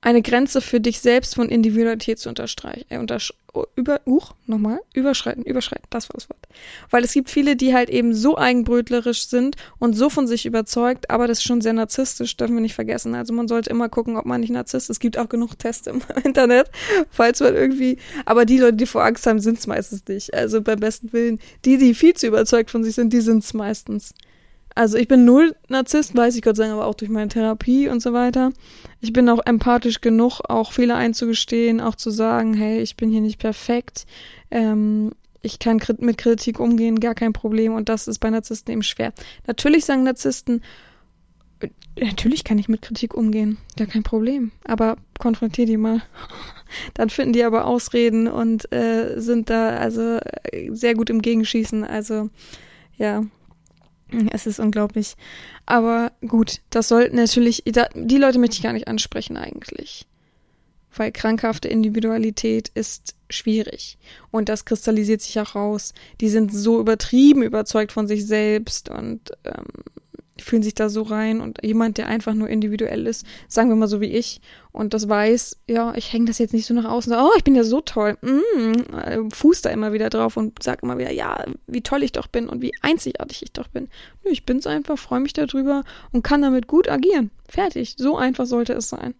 eine 0.03 0.23
Grenze 0.23 0.61
für 0.61 0.81
dich 0.81 1.01
selbst 1.01 1.35
von 1.35 1.51
Individualität 1.51 2.19
zu 2.19 2.31
unterstreichen, 2.31 2.87
äh, 2.89 2.97
untersch 2.97 3.35
oh, 3.53 3.65
über, 3.77 4.01
uch, 4.07 4.33
nochmal, 4.47 4.81
überschreiten, 4.95 5.45
überschreiten, 5.45 5.87
das 5.91 6.09
war 6.09 6.15
das 6.15 6.31
Wort. 6.31 6.39
Weil 6.89 7.05
es 7.05 7.13
gibt 7.13 7.29
viele, 7.29 7.55
die 7.55 7.75
halt 7.75 7.91
eben 7.91 8.15
so 8.15 8.39
eigenbrötlerisch 8.39 9.27
sind 9.27 9.57
und 9.79 9.95
so 9.95 10.09
von 10.09 10.27
sich 10.27 10.47
überzeugt, 10.47 11.11
aber 11.11 11.29
das 11.29 11.39
ist 11.39 11.45
schon 11.45 11.61
sehr 11.61 11.75
narzisstisch, 11.75 12.35
dürfen 12.37 12.55
wir 12.55 12.63
nicht 12.63 12.75
vergessen. 12.75 13.15
Also 13.15 13.35
man 13.35 13.47
sollte 13.47 13.69
immer 13.69 13.91
gucken, 13.91 14.17
ob 14.17 14.25
man 14.25 14.41
nicht 14.41 14.51
Narzisst 14.51 14.89
ist. 14.89 14.97
Es 14.97 15.01
gibt 15.01 15.19
auch 15.19 15.29
genug 15.29 15.59
Tests 15.59 15.87
im 15.87 16.01
Internet, 16.25 16.71
falls 17.11 17.41
man 17.41 17.55
irgendwie, 17.55 17.99
aber 18.25 18.47
die 18.47 18.59
Leute, 18.59 18.77
die 18.77 18.87
vor 18.87 19.05
Angst 19.05 19.27
haben, 19.27 19.41
sind 19.41 19.59
es 19.59 19.67
meistens 19.67 20.03
nicht. 20.09 20.33
Also 20.33 20.63
beim 20.63 20.81
besten 20.81 21.13
Willen, 21.13 21.41
die, 21.67 21.77
die 21.77 21.93
viel 21.93 22.15
zu 22.15 22.27
überzeugt 22.27 22.71
von 22.71 22.83
sich 22.83 22.95
sind, 22.95 23.13
die 23.13 23.21
sind 23.21 23.45
es 23.45 23.53
meistens. 23.53 24.15
Also 24.75 24.99
ich 24.99 25.09
bin 25.09 25.25
null 25.25 25.55
Narzisst, 25.69 26.17
weiß 26.17 26.37
ich 26.37 26.43
Gott 26.43 26.57
sei 26.57 26.65
Dank, 26.65 26.75
aber 26.75 26.87
auch 26.87 26.95
durch 26.95 27.11
meine 27.11 27.29
Therapie 27.29 27.89
und 27.89 28.01
so 28.01 28.13
weiter. 28.13 28.53
Ich 29.01 29.13
bin 29.13 29.29
auch 29.29 29.41
empathisch 29.45 30.01
genug, 30.01 30.41
auch 30.49 30.73
Fehler 30.73 30.97
einzugestehen, 30.97 31.81
auch 31.81 31.97
zu 31.97 32.11
sagen, 32.11 32.55
hey, 32.55 32.81
ich 32.81 32.97
bin 32.97 33.11
hier 33.11 33.21
nicht 33.21 33.39
perfekt. 33.39 34.07
Ähm, 34.51 35.13
ich 35.43 35.59
kann 35.59 35.81
mit 35.99 36.19
Kritik 36.19 36.61
umgehen, 36.61 37.01
gar 37.01 37.15
kein 37.15 37.33
Problem. 37.33 37.75
Und 37.75 37.89
das 37.89 38.09
ist 38.09 38.19
bei 38.19 38.31
Narzissten 38.31 38.73
eben 38.73 38.83
schwer. 38.83 39.13
Natürlich 39.47 39.85
sagen 39.85 40.05
Narzissten, 40.05 40.63
äh, 41.61 41.69
natürlich 42.05 42.45
kann 42.45 42.59
ich 42.59 42.69
mit 42.69 42.83
Kritik 42.83 43.15
umgehen, 43.15 43.59
gar 43.77 43.87
kein 43.87 44.03
Problem. 44.03 44.53
Aber 44.65 44.97
konfrontier 45.19 45.67
die 45.67 45.77
mal. 45.77 46.03
Dann 46.95 47.11
finden 47.11 47.33
die 47.33 47.43
aber 47.43 47.65
Ausreden 47.65 48.29
und 48.29 48.73
äh, 48.73 49.21
sind 49.21 49.51
da 49.51 49.71
also 49.71 50.19
äh, 50.53 50.71
sehr 50.73 50.95
gut 50.95 51.11
im 51.11 51.21
Gegenschießen. 51.21 51.83
Also 51.83 52.31
ja, 52.97 53.25
es 54.33 54.47
ist 54.47 54.61
unglaublich. 54.61 55.17
Aber 55.67 56.13
gut, 56.27 56.61
das 56.71 56.89
sollten 56.89 57.17
natürlich, 57.17 57.65
die 57.65 58.17
Leute 58.17 58.39
möchte 58.39 58.57
ich 58.57 58.63
gar 58.63 58.73
nicht 58.73 58.89
ansprechen 58.89 59.37
eigentlich. 59.37 60.07
Weil 60.95 61.13
krankhafte 61.13 61.69
Individualität 61.69 62.69
ist 62.75 63.15
schwierig. 63.29 63.97
Und 64.33 64.49
das 64.49 64.65
kristallisiert 64.65 65.21
sich 65.21 65.39
auch 65.39 65.55
raus. 65.55 65.95
Die 66.21 66.29
sind 66.29 66.53
so 66.53 66.81
übertrieben 66.81 67.43
überzeugt 67.43 67.93
von 67.93 68.09
sich 68.09 68.27
selbst 68.27 68.89
und 68.89 69.31
ähm, 69.45 69.67
fühlen 70.43 70.63
sich 70.63 70.75
da 70.75 70.89
so 70.89 71.03
rein 71.03 71.41
und 71.41 71.59
jemand, 71.63 71.99
der 71.99 72.09
einfach 72.09 72.35
nur 72.35 72.49
individuell 72.49 73.07
ist, 73.07 73.27
sagen 73.49 73.69
wir 73.69 73.77
mal 73.77 73.89
so 73.89 74.01
wie 74.01 74.11
ich 74.11 74.41
und 74.73 74.95
das 74.95 75.09
weiß, 75.09 75.59
ja, 75.69 75.95
ich 75.97 76.13
hänge 76.13 76.27
das 76.27 76.39
jetzt 76.39 76.53
nicht 76.53 76.67
so 76.67 76.75
nach 76.75 76.85
außen, 76.85 77.13
oh, 77.13 77.31
ich 77.37 77.45
bin 77.45 77.55
ja 77.55 77.65
so 77.65 77.81
toll, 77.81 78.17
mm, 78.21 79.31
fuß 79.31 79.63
da 79.63 79.71
immer 79.71 79.93
wieder 79.93 80.11
drauf 80.11 80.37
und 80.37 80.63
sag 80.63 80.83
immer 80.83 80.99
wieder, 80.99 81.13
ja, 81.13 81.45
wie 81.67 81.83
toll 81.83 82.03
ich 82.03 82.13
doch 82.13 82.27
bin 82.27 82.49
und 82.49 82.63
wie 82.63 82.73
einzigartig 82.83 83.43
ich 83.43 83.53
doch 83.53 83.69
bin. 83.69 83.89
Nö, 84.25 84.31
ich 84.31 84.47
bin's 84.47 84.67
einfach, 84.67 84.99
freue 84.99 85.21
mich 85.21 85.33
darüber 85.33 85.85
und 86.13 86.23
kann 86.23 86.43
damit 86.43 86.67
gut 86.67 86.89
agieren. 86.89 87.31
Fertig. 87.49 87.95
So 87.99 88.17
einfach 88.17 88.47
sollte 88.47 88.75
es 88.75 88.89
sein. 88.89 89.15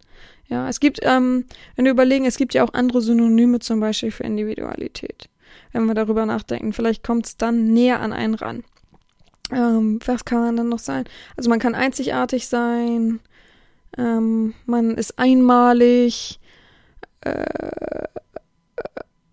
Ja, 0.47 0.67
es 0.67 0.79
gibt, 0.79 0.99
ähm, 1.03 1.45
wenn 1.75 1.85
wir 1.85 1.91
überlegen, 1.91 2.25
es 2.25 2.37
gibt 2.37 2.53
ja 2.53 2.63
auch 2.63 2.73
andere 2.73 3.01
Synonyme 3.01 3.59
zum 3.59 3.79
Beispiel 3.79 4.11
für 4.11 4.23
Individualität. 4.23 5.29
Wenn 5.71 5.85
wir 5.85 5.93
darüber 5.93 6.25
nachdenken, 6.25 6.73
vielleicht 6.73 7.03
kommt 7.03 7.25
es 7.25 7.37
dann 7.37 7.73
näher 7.73 7.99
an 7.99 8.13
einen 8.13 8.35
ran. 8.35 8.63
Ähm, 9.51 9.99
was 10.05 10.25
kann 10.25 10.39
man 10.39 10.57
dann 10.57 10.69
noch 10.69 10.79
sein? 10.79 11.05
Also 11.35 11.49
man 11.49 11.59
kann 11.59 11.75
einzigartig 11.75 12.47
sein, 12.47 13.19
ähm, 13.97 14.53
man 14.65 14.95
ist 14.95 15.19
einmalig, 15.19 16.39
äh, 17.21 18.07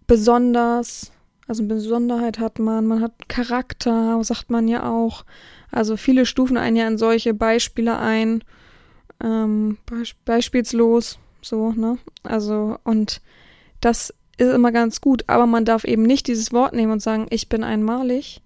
besonders, 0.07 1.13
also 1.47 1.65
Besonderheit 1.67 2.39
hat 2.39 2.59
man, 2.59 2.87
man 2.87 3.01
hat 3.01 3.29
Charakter, 3.29 4.23
sagt 4.25 4.51
man 4.51 4.67
ja 4.69 4.91
auch. 4.91 5.25
Also 5.71 5.97
viele 5.97 6.27
stufen 6.27 6.57
einen 6.57 6.77
ja 6.77 6.89
in 6.89 6.99
solche 6.99 7.35
Beispiele 7.35 7.99
ein, 7.99 8.43
ähm, 9.23 9.79
beisp 9.87 10.17
beispielslos, 10.25 11.19
so, 11.43 11.73
ne? 11.73 11.99
Also, 12.23 12.79
und 12.85 13.21
das 13.81 14.15
ist 14.39 14.53
immer 14.53 14.73
ganz 14.73 15.01
gut, 15.01 15.25
aber 15.27 15.47
man 15.47 15.65
darf 15.65 15.85
eben 15.85 16.03
nicht 16.03 16.27
dieses 16.27 16.53
Wort 16.53 16.73
nehmen 16.73 16.93
und 16.93 17.03
sagen, 17.03 17.27
ich 17.31 17.49
bin 17.49 17.65
einmalig, 17.65 18.41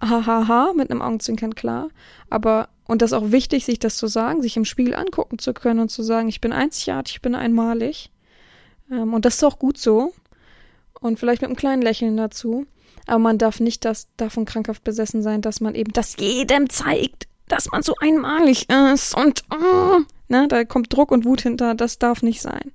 hahaha, 0.00 0.72
mit 0.74 0.90
einem 0.90 1.02
Augenzwinkern 1.02 1.54
klar. 1.54 1.88
Aber, 2.28 2.68
und 2.86 3.02
das 3.02 3.12
ist 3.12 3.18
auch 3.18 3.30
wichtig, 3.30 3.64
sich 3.64 3.78
das 3.78 3.96
zu 3.96 4.06
sagen, 4.06 4.42
sich 4.42 4.56
im 4.56 4.64
Spiegel 4.64 4.94
angucken 4.94 5.38
zu 5.38 5.52
können 5.52 5.80
und 5.80 5.90
zu 5.90 6.02
sagen, 6.02 6.28
ich 6.28 6.40
bin 6.40 6.52
einzigartig, 6.52 7.16
ich 7.16 7.22
bin 7.22 7.34
einmalig. 7.34 8.10
Ähm, 8.90 9.14
und 9.14 9.24
das 9.24 9.36
ist 9.36 9.44
auch 9.44 9.58
gut 9.58 9.78
so. 9.78 10.12
Und 11.00 11.18
vielleicht 11.18 11.42
mit 11.42 11.48
einem 11.48 11.56
kleinen 11.56 11.82
Lächeln 11.82 12.16
dazu. 12.16 12.66
Aber 13.06 13.18
man 13.18 13.38
darf 13.38 13.60
nicht 13.60 13.84
das, 13.84 14.08
davon 14.16 14.44
krankhaft 14.44 14.84
besessen 14.84 15.22
sein, 15.22 15.42
dass 15.42 15.60
man 15.60 15.74
eben 15.74 15.92
das 15.92 16.16
jedem 16.18 16.68
zeigt, 16.68 17.26
dass 17.48 17.70
man 17.70 17.82
so 17.82 17.94
einmalig 18.00 18.68
ist 18.70 19.16
und 19.16 19.42
oh, 19.50 20.00
ne, 20.28 20.46
da 20.48 20.64
kommt 20.64 20.92
Druck 20.92 21.10
und 21.10 21.24
Wut 21.24 21.40
hinter, 21.40 21.74
das 21.74 21.98
darf 21.98 22.22
nicht 22.22 22.40
sein. 22.40 22.72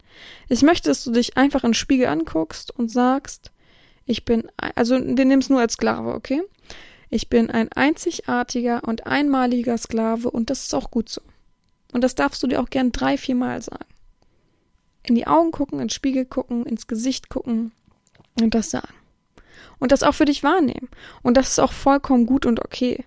Ich 0.49 0.61
möchte, 0.61 0.89
dass 0.89 1.03
du 1.03 1.11
dich 1.11 1.37
einfach 1.37 1.63
in 1.63 1.69
den 1.69 1.75
Spiegel 1.75 2.07
anguckst 2.07 2.77
und 2.77 2.91
sagst, 2.91 3.51
ich 4.05 4.25
bin, 4.25 4.49
also 4.75 4.97
nehmen 4.97 5.39
es 5.39 5.49
nur 5.49 5.61
als 5.61 5.73
Sklave, 5.73 6.13
okay? 6.13 6.41
Ich 7.09 7.29
bin 7.29 7.49
ein 7.49 7.71
einzigartiger 7.71 8.83
und 8.83 9.05
einmaliger 9.05 9.77
Sklave 9.77 10.29
und 10.31 10.49
das 10.49 10.63
ist 10.63 10.73
auch 10.73 10.91
gut 10.91 11.09
so. 11.09 11.21
Und 11.93 12.03
das 12.03 12.15
darfst 12.15 12.43
du 12.43 12.47
dir 12.47 12.61
auch 12.61 12.69
gern 12.69 12.91
drei, 12.91 13.17
vier 13.17 13.35
Mal 13.35 13.61
sagen. 13.61 13.85
In 15.03 15.15
die 15.15 15.27
Augen 15.27 15.51
gucken, 15.51 15.79
ins 15.79 15.93
Spiegel 15.93 16.25
gucken, 16.25 16.65
ins 16.65 16.87
Gesicht 16.87 17.29
gucken 17.29 17.71
und 18.41 18.55
das 18.55 18.71
sagen. 18.71 18.93
Und 19.79 19.91
das 19.91 20.03
auch 20.03 20.13
für 20.13 20.25
dich 20.25 20.43
wahrnehmen. 20.43 20.89
Und 21.21 21.37
das 21.37 21.49
ist 21.49 21.59
auch 21.59 21.73
vollkommen 21.73 22.25
gut 22.25 22.45
und 22.45 22.59
okay. 22.59 23.05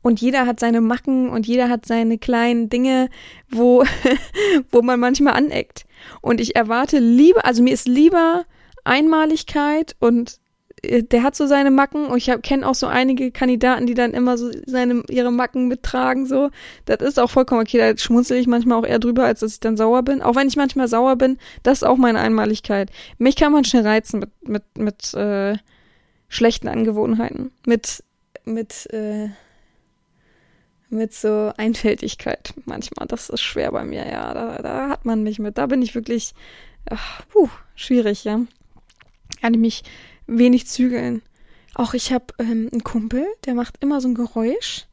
Und 0.00 0.20
jeder 0.20 0.46
hat 0.46 0.58
seine 0.58 0.80
Macken 0.80 1.28
und 1.28 1.46
jeder 1.46 1.68
hat 1.68 1.86
seine 1.86 2.18
kleinen 2.18 2.68
Dinge, 2.68 3.08
wo, 3.48 3.84
wo 4.70 4.82
man 4.82 4.98
manchmal 4.98 5.34
aneckt. 5.34 5.84
Und 6.20 6.40
ich 6.40 6.56
erwarte 6.56 6.98
lieber, 6.98 7.44
also 7.44 7.62
mir 7.62 7.72
ist 7.72 7.86
lieber 7.86 8.44
Einmaligkeit 8.84 9.94
und 10.00 10.40
der 10.84 11.22
hat 11.22 11.36
so 11.36 11.46
seine 11.46 11.70
Macken 11.70 12.06
und 12.06 12.18
ich 12.18 12.30
kenne 12.42 12.68
auch 12.68 12.74
so 12.74 12.88
einige 12.88 13.30
Kandidaten, 13.30 13.86
die 13.86 13.94
dann 13.94 14.12
immer 14.12 14.36
so 14.36 14.50
seine 14.66 15.04
ihre 15.08 15.30
Macken 15.30 15.68
mittragen 15.68 16.26
so. 16.26 16.50
Das 16.86 17.00
ist 17.00 17.20
auch 17.20 17.30
vollkommen 17.30 17.60
okay, 17.60 17.78
da 17.78 17.96
schmunzel 17.96 18.38
ich 18.38 18.48
manchmal 18.48 18.78
auch 18.78 18.86
eher 18.86 18.98
drüber, 18.98 19.24
als 19.24 19.40
dass 19.40 19.52
ich 19.54 19.60
dann 19.60 19.76
sauer 19.76 20.02
bin. 20.02 20.22
Auch 20.22 20.34
wenn 20.34 20.48
ich 20.48 20.56
manchmal 20.56 20.88
sauer 20.88 21.16
bin, 21.16 21.38
das 21.62 21.78
ist 21.78 21.84
auch 21.84 21.96
meine 21.96 22.18
Einmaligkeit. 22.18 22.90
Mich 23.18 23.36
kann 23.36 23.52
man 23.52 23.64
schnell 23.64 23.86
reizen 23.86 24.18
mit 24.18 24.30
mit 24.48 24.64
mit 24.76 25.14
äh, 25.14 25.56
schlechten 26.28 26.68
Angewohnheiten, 26.68 27.52
mit 27.64 28.02
mit 28.44 28.92
äh, 28.92 29.28
mit 30.88 31.14
so 31.14 31.52
Einfältigkeit 31.56 32.54
manchmal. 32.64 33.06
Das 33.06 33.30
ist 33.30 33.40
schwer 33.40 33.70
bei 33.70 33.84
mir, 33.84 34.06
ja. 34.10 34.34
Da, 34.34 34.58
da 34.60 34.88
hat 34.88 35.04
man 35.04 35.22
mich 35.22 35.38
mit. 35.38 35.58
Da 35.58 35.66
bin 35.66 35.80
ich 35.80 35.94
wirklich 35.94 36.34
ach, 36.90 37.22
puh, 37.28 37.48
schwierig, 37.76 38.24
ja. 38.24 38.40
Kann 39.40 39.54
ich 39.54 39.60
mich 39.60 39.82
wenig 40.26 40.66
zügeln. 40.66 41.22
Auch 41.74 41.94
ich 41.94 42.12
habe 42.12 42.26
ähm, 42.38 42.68
einen 42.72 42.84
Kumpel, 42.84 43.26
der 43.46 43.54
macht 43.54 43.82
immer 43.82 44.00
so 44.00 44.08
ein 44.08 44.14
Geräusch. 44.14 44.86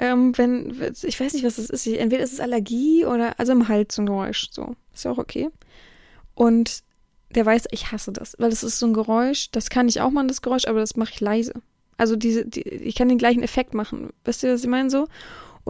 ähm, 0.00 0.36
wenn, 0.38 0.74
ich 1.02 1.20
weiß 1.20 1.34
nicht, 1.34 1.44
was 1.44 1.56
das 1.56 1.68
ist. 1.68 1.86
Entweder 1.86 2.22
ist 2.22 2.32
es 2.32 2.40
Allergie 2.40 3.04
oder, 3.04 3.38
also 3.38 3.52
im 3.52 3.68
Hals 3.68 3.94
so 3.94 4.02
ein 4.02 4.06
Geräusch, 4.06 4.48
so. 4.50 4.74
Ist 4.94 5.04
ja 5.04 5.10
auch 5.10 5.18
okay. 5.18 5.50
Und 6.34 6.82
der 7.34 7.44
weiß, 7.44 7.64
ich 7.70 7.92
hasse 7.92 8.10
das, 8.10 8.34
weil 8.38 8.48
das 8.50 8.62
ist 8.64 8.78
so 8.78 8.86
ein 8.86 8.94
Geräusch, 8.94 9.50
das 9.52 9.68
kann 9.68 9.88
ich 9.88 10.00
auch 10.00 10.10
machen, 10.10 10.26
das 10.26 10.40
Geräusch, 10.42 10.66
aber 10.66 10.80
das 10.80 10.96
mache 10.96 11.12
ich 11.12 11.20
leise. 11.20 11.52
Also 11.98 12.16
diese, 12.16 12.46
die, 12.46 12.62
ich 12.62 12.94
kann 12.94 13.10
den 13.10 13.18
gleichen 13.18 13.42
Effekt 13.42 13.74
machen. 13.74 14.08
Wisst 14.24 14.42
ihr, 14.42 14.54
was 14.54 14.62
ich 14.62 14.70
meine 14.70 14.88
so? 14.88 15.06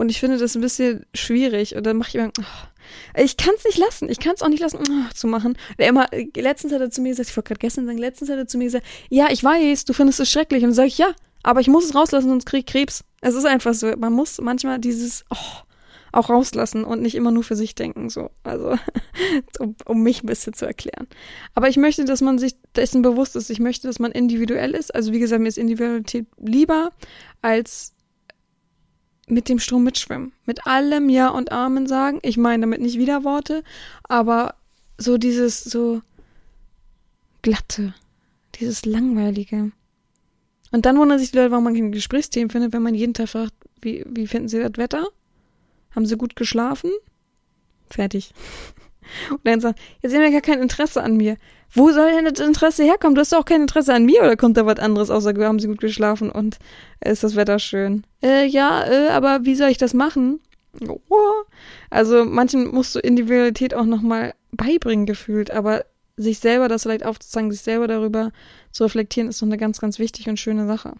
Und 0.01 0.09
ich 0.09 0.19
finde 0.19 0.39
das 0.39 0.55
ein 0.55 0.61
bisschen 0.61 1.05
schwierig. 1.13 1.75
Und 1.75 1.85
dann 1.85 1.97
mache 1.97 2.09
ich 2.09 2.15
immer, 2.15 2.31
oh, 2.39 3.21
ich 3.21 3.37
kann 3.37 3.53
es 3.55 3.65
nicht 3.65 3.77
lassen. 3.77 4.09
Ich 4.09 4.17
kann 4.19 4.33
es 4.33 4.41
auch 4.41 4.47
nicht 4.47 4.59
lassen, 4.59 4.79
oh, 4.79 5.13
zu 5.13 5.27
machen. 5.27 5.55
Der 5.77 5.89
immer, 5.89 6.07
letztens 6.35 6.73
hat 6.73 6.81
er 6.81 6.89
zu 6.89 7.01
mir 7.01 7.09
gesagt, 7.09 7.29
ich 7.29 7.37
wollte 7.37 7.49
gerade 7.49 7.59
gestern 7.59 7.85
sagen, 7.85 7.99
letztens 7.99 8.31
hat 8.31 8.39
er 8.39 8.47
zu 8.47 8.57
mir 8.57 8.63
gesagt, 8.63 8.87
ja, 9.09 9.27
ich 9.29 9.43
weiß, 9.43 9.85
du 9.85 9.93
findest 9.93 10.19
es 10.19 10.31
schrecklich. 10.31 10.63
Und 10.63 10.69
dann 10.69 10.73
sage 10.73 10.87
ich, 10.87 10.97
ja, 10.97 11.11
aber 11.43 11.59
ich 11.59 11.67
muss 11.67 11.85
es 11.85 11.93
rauslassen, 11.93 12.29
sonst 12.29 12.47
krieg 12.47 12.61
ich 12.61 12.65
Krebs. 12.65 13.03
Es 13.21 13.35
ist 13.35 13.45
einfach 13.45 13.75
so. 13.75 13.95
Man 13.95 14.11
muss 14.11 14.41
manchmal 14.41 14.79
dieses, 14.79 15.23
oh, 15.29 15.61
auch 16.11 16.31
rauslassen 16.31 16.83
und 16.83 17.03
nicht 17.03 17.13
immer 17.13 17.29
nur 17.29 17.43
für 17.43 17.55
sich 17.55 17.75
denken, 17.75 18.09
so. 18.09 18.31
Also, 18.41 18.77
um, 19.59 19.75
um, 19.85 20.01
mich 20.01 20.23
ein 20.23 20.25
bisschen 20.25 20.53
zu 20.53 20.65
erklären. 20.65 21.05
Aber 21.53 21.69
ich 21.69 21.77
möchte, 21.77 22.05
dass 22.05 22.21
man 22.21 22.39
sich 22.39 22.55
dessen 22.75 23.03
bewusst 23.03 23.35
ist. 23.35 23.51
Ich 23.51 23.59
möchte, 23.59 23.85
dass 23.85 23.99
man 23.99 24.11
individuell 24.11 24.71
ist. 24.71 24.95
Also, 24.95 25.13
wie 25.13 25.19
gesagt, 25.19 25.43
mir 25.43 25.49
ist 25.49 25.59
Individualität 25.59 26.25
lieber 26.39 26.89
als 27.43 27.93
mit 29.27 29.49
dem 29.49 29.59
Strom 29.59 29.83
mitschwimmen. 29.83 30.33
Mit 30.45 30.65
allem 30.67 31.09
Ja 31.09 31.29
und 31.29 31.51
Amen 31.51 31.87
sagen. 31.87 32.19
Ich 32.23 32.37
meine 32.37 32.61
damit 32.61 32.81
nicht 32.81 32.97
Widerworte, 32.97 33.63
aber 34.03 34.55
so 34.97 35.17
dieses 35.17 35.63
so 35.63 36.01
glatte, 37.41 37.93
dieses 38.55 38.85
langweilige. 38.85 39.71
Und 40.71 40.85
dann 40.85 40.97
wundern 40.97 41.19
sich 41.19 41.31
die 41.31 41.37
Leute, 41.37 41.51
warum 41.51 41.65
man 41.65 41.75
keine 41.75 41.91
Gesprächsthemen 41.91 42.49
findet, 42.49 42.73
wenn 42.73 42.81
man 42.81 42.95
jeden 42.95 43.13
Tag 43.13 43.29
fragt, 43.29 43.53
wie, 43.81 44.05
wie 44.07 44.27
finden 44.27 44.47
sie 44.47 44.59
das 44.59 44.77
Wetter? 44.77 45.07
Haben 45.95 46.05
sie 46.05 46.17
gut 46.17 46.35
geschlafen? 46.35 46.91
Fertig. 47.89 48.33
Und 49.29 49.41
dann 49.43 49.59
sagt, 49.59 49.79
jetzt 50.01 50.13
haben 50.13 50.21
wir 50.21 50.31
gar 50.31 50.41
kein 50.41 50.61
Interesse 50.61 51.03
an 51.03 51.17
mir. 51.17 51.37
Wo 51.73 51.91
soll 51.91 52.11
denn 52.11 52.25
das 52.25 52.45
Interesse 52.45 52.83
herkommen? 52.83 53.15
Du 53.15 53.21
hast 53.21 53.31
doch 53.31 53.39
auch 53.39 53.45
kein 53.45 53.61
Interesse 53.61 53.93
an 53.93 54.05
mir 54.05 54.21
oder 54.21 54.35
kommt 54.35 54.57
da 54.57 54.65
was 54.65 54.79
anderes, 54.79 55.09
außer 55.09 55.33
haben 55.45 55.59
sie 55.59 55.67
gut 55.67 55.79
geschlafen 55.79 56.29
und 56.29 56.59
ist 57.03 57.23
das 57.23 57.35
Wetter 57.35 57.59
schön? 57.59 58.03
Äh, 58.21 58.45
ja, 58.45 58.85
äh, 58.85 59.09
aber 59.09 59.45
wie 59.45 59.55
soll 59.55 59.69
ich 59.69 59.77
das 59.77 59.93
machen? 59.93 60.41
Oh. 60.87 61.43
Also 61.89 62.25
manchen 62.25 62.67
musst 62.73 62.95
du 62.95 62.99
Individualität 62.99 63.73
auch 63.73 63.85
nochmal 63.85 64.33
beibringen 64.51 65.05
gefühlt, 65.05 65.51
aber 65.51 65.85
sich 66.17 66.39
selber 66.39 66.67
das 66.67 66.83
vielleicht 66.83 67.05
aufzuzeigen, 67.05 67.51
sich 67.51 67.61
selber 67.61 67.87
darüber 67.87 68.31
zu 68.71 68.83
reflektieren, 68.83 69.29
ist 69.29 69.41
doch 69.41 69.47
eine 69.47 69.57
ganz, 69.57 69.79
ganz 69.79 69.97
wichtige 69.97 70.29
und 70.29 70.37
schöne 70.37 70.67
Sache. 70.67 70.93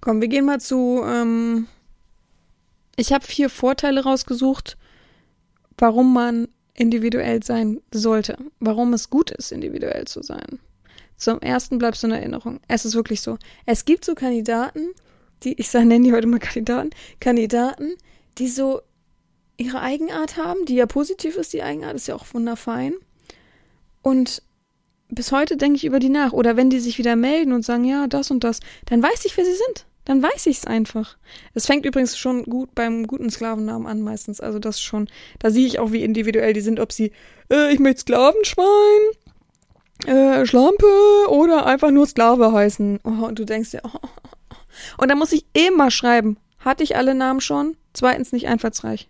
Komm, 0.00 0.20
wir 0.20 0.28
gehen 0.28 0.44
mal 0.44 0.60
zu 0.60 1.02
ähm, 1.04 1.66
ich 2.96 3.12
habe 3.12 3.24
vier 3.24 3.50
Vorteile 3.50 4.04
rausgesucht, 4.04 4.76
warum 5.78 6.12
man 6.12 6.48
individuell 6.74 7.42
sein 7.42 7.80
sollte, 7.92 8.36
warum 8.60 8.92
es 8.92 9.10
gut 9.10 9.30
ist, 9.30 9.52
individuell 9.52 10.06
zu 10.06 10.22
sein. 10.22 10.58
Zum 11.16 11.40
ersten 11.40 11.78
bleibst 11.78 12.02
du 12.02 12.08
in 12.08 12.12
Erinnerung. 12.12 12.60
Es 12.66 12.84
ist 12.84 12.94
wirklich 12.94 13.20
so. 13.20 13.38
Es 13.66 13.84
gibt 13.84 14.04
so 14.04 14.14
Kandidaten, 14.14 14.88
die, 15.44 15.54
ich 15.60 15.72
nenne 15.72 16.02
die 16.02 16.12
heute 16.12 16.26
mal 16.26 16.40
Kandidaten, 16.40 16.90
Kandidaten, 17.20 17.92
die 18.38 18.48
so 18.48 18.80
ihre 19.56 19.80
Eigenart 19.80 20.36
haben, 20.36 20.64
die 20.66 20.74
ja 20.74 20.86
positiv 20.86 21.36
ist, 21.36 21.52
die 21.52 21.62
Eigenart 21.62 21.94
ist 21.94 22.08
ja 22.08 22.16
auch 22.16 22.26
wunderfein. 22.32 22.94
Und 24.02 24.42
bis 25.08 25.30
heute 25.30 25.56
denke 25.56 25.76
ich 25.76 25.84
über 25.84 26.00
die 26.00 26.08
nach. 26.08 26.32
Oder 26.32 26.56
wenn 26.56 26.70
die 26.70 26.80
sich 26.80 26.98
wieder 26.98 27.14
melden 27.14 27.52
und 27.52 27.64
sagen, 27.64 27.84
ja, 27.84 28.08
das 28.08 28.32
und 28.32 28.42
das, 28.42 28.58
dann 28.86 29.02
weiß 29.02 29.24
ich, 29.26 29.36
wer 29.36 29.44
sie 29.44 29.54
sind 29.54 29.86
dann 30.04 30.22
weiß 30.22 30.46
ich 30.46 30.58
es 30.58 30.66
einfach. 30.66 31.16
Es 31.54 31.66
fängt 31.66 31.86
übrigens 31.86 32.16
schon 32.16 32.44
gut 32.44 32.74
beim 32.74 33.06
guten 33.06 33.30
Sklavennamen 33.30 33.86
an 33.86 34.02
meistens. 34.02 34.40
Also 34.40 34.58
das 34.58 34.80
schon, 34.80 35.08
da 35.38 35.50
sehe 35.50 35.66
ich 35.66 35.78
auch, 35.78 35.92
wie 35.92 36.02
individuell 36.02 36.52
die 36.52 36.60
sind, 36.60 36.80
ob 36.80 36.92
sie, 36.92 37.12
äh, 37.50 37.72
ich 37.72 37.78
möchte 37.78 38.02
Sklavenschwein, 38.02 38.66
äh, 40.06 40.46
Schlampe 40.46 40.86
oder 41.28 41.66
einfach 41.66 41.90
nur 41.90 42.06
Sklave 42.06 42.52
heißen. 42.52 43.00
Oh, 43.04 43.26
und 43.26 43.38
du 43.38 43.44
denkst 43.44 43.70
dir, 43.70 43.80
oh, 43.84 43.90
oh, 43.94 44.08
oh. 44.50 44.56
Und 44.98 45.10
dann 45.10 45.18
muss 45.18 45.32
ich 45.32 45.46
immer 45.52 45.90
schreiben, 45.90 46.36
hatte 46.58 46.82
ich 46.82 46.96
alle 46.96 47.14
Namen 47.14 47.40
schon? 47.40 47.76
Zweitens 47.92 48.32
nicht 48.32 48.48
einfallsreich. 48.48 49.08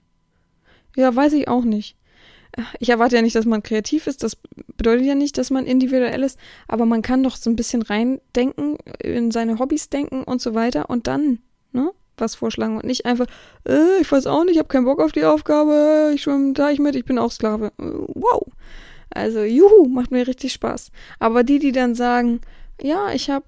Ja, 0.97 1.15
weiß 1.15 1.33
ich 1.33 1.49
auch 1.49 1.65
nicht 1.65 1.97
ich 2.79 2.89
erwarte 2.89 3.17
ja 3.17 3.23
nicht, 3.23 3.37
dass 3.37 3.45
man 3.45 3.63
kreativ 3.63 4.07
ist, 4.07 4.23
das 4.23 4.37
bedeutet 4.77 5.07
ja 5.07 5.15
nicht, 5.15 5.39
dass 5.39 5.51
man 5.51 5.67
individuell 5.67 6.23
ist, 6.23 6.39
aber 6.69 6.87
man 6.87 7.03
kann 7.03 7.23
doch 7.23 7.37
so 7.37 7.51
ein 7.51 7.57
bisschen 7.57 7.83
reindenken, 7.83 8.79
in 9.03 9.31
seine 9.31 9.59
Hobbys 9.59 9.89
denken 9.89 10.25
und 10.25 10.41
so 10.41 10.55
weiter 10.55 10.91
und 10.91 11.07
dann, 11.07 11.39
ne, 11.73 11.91
was 12.17 12.35
vorschlagen 12.35 12.77
und 12.77 12.85
nicht 12.85 13.07
einfach, 13.07 13.27
äh, 13.69 14.01
ich 14.01 14.11
weiß 14.11 14.27
auch 14.27 14.45
nicht, 14.45 14.55
ich 14.55 14.59
habe 14.59 14.69
keinen 14.69 14.85
Bock 14.85 15.01
auf 15.01 15.13
die 15.13 15.25
Aufgabe, 15.25 16.13
ich 16.15 16.23
schwimme 16.23 16.53
da 16.53 16.71
ich 16.71 16.79
mit, 16.79 16.95
ich 16.95 17.05
bin 17.05 17.19
auch 17.19 17.33
Sklave. 17.33 17.73
Wow. 17.79 18.47
Also, 19.11 19.43
juhu, 19.43 19.87
macht 19.89 20.11
mir 20.11 20.27
richtig 20.27 20.53
Spaß. 20.53 20.91
Aber 21.21 21.45
die, 21.45 21.59
die 21.59 21.73
dann 21.73 21.95
sagen, 21.95 22.41
ja, 22.81 23.13
ich 23.13 23.31
habe 23.31 23.45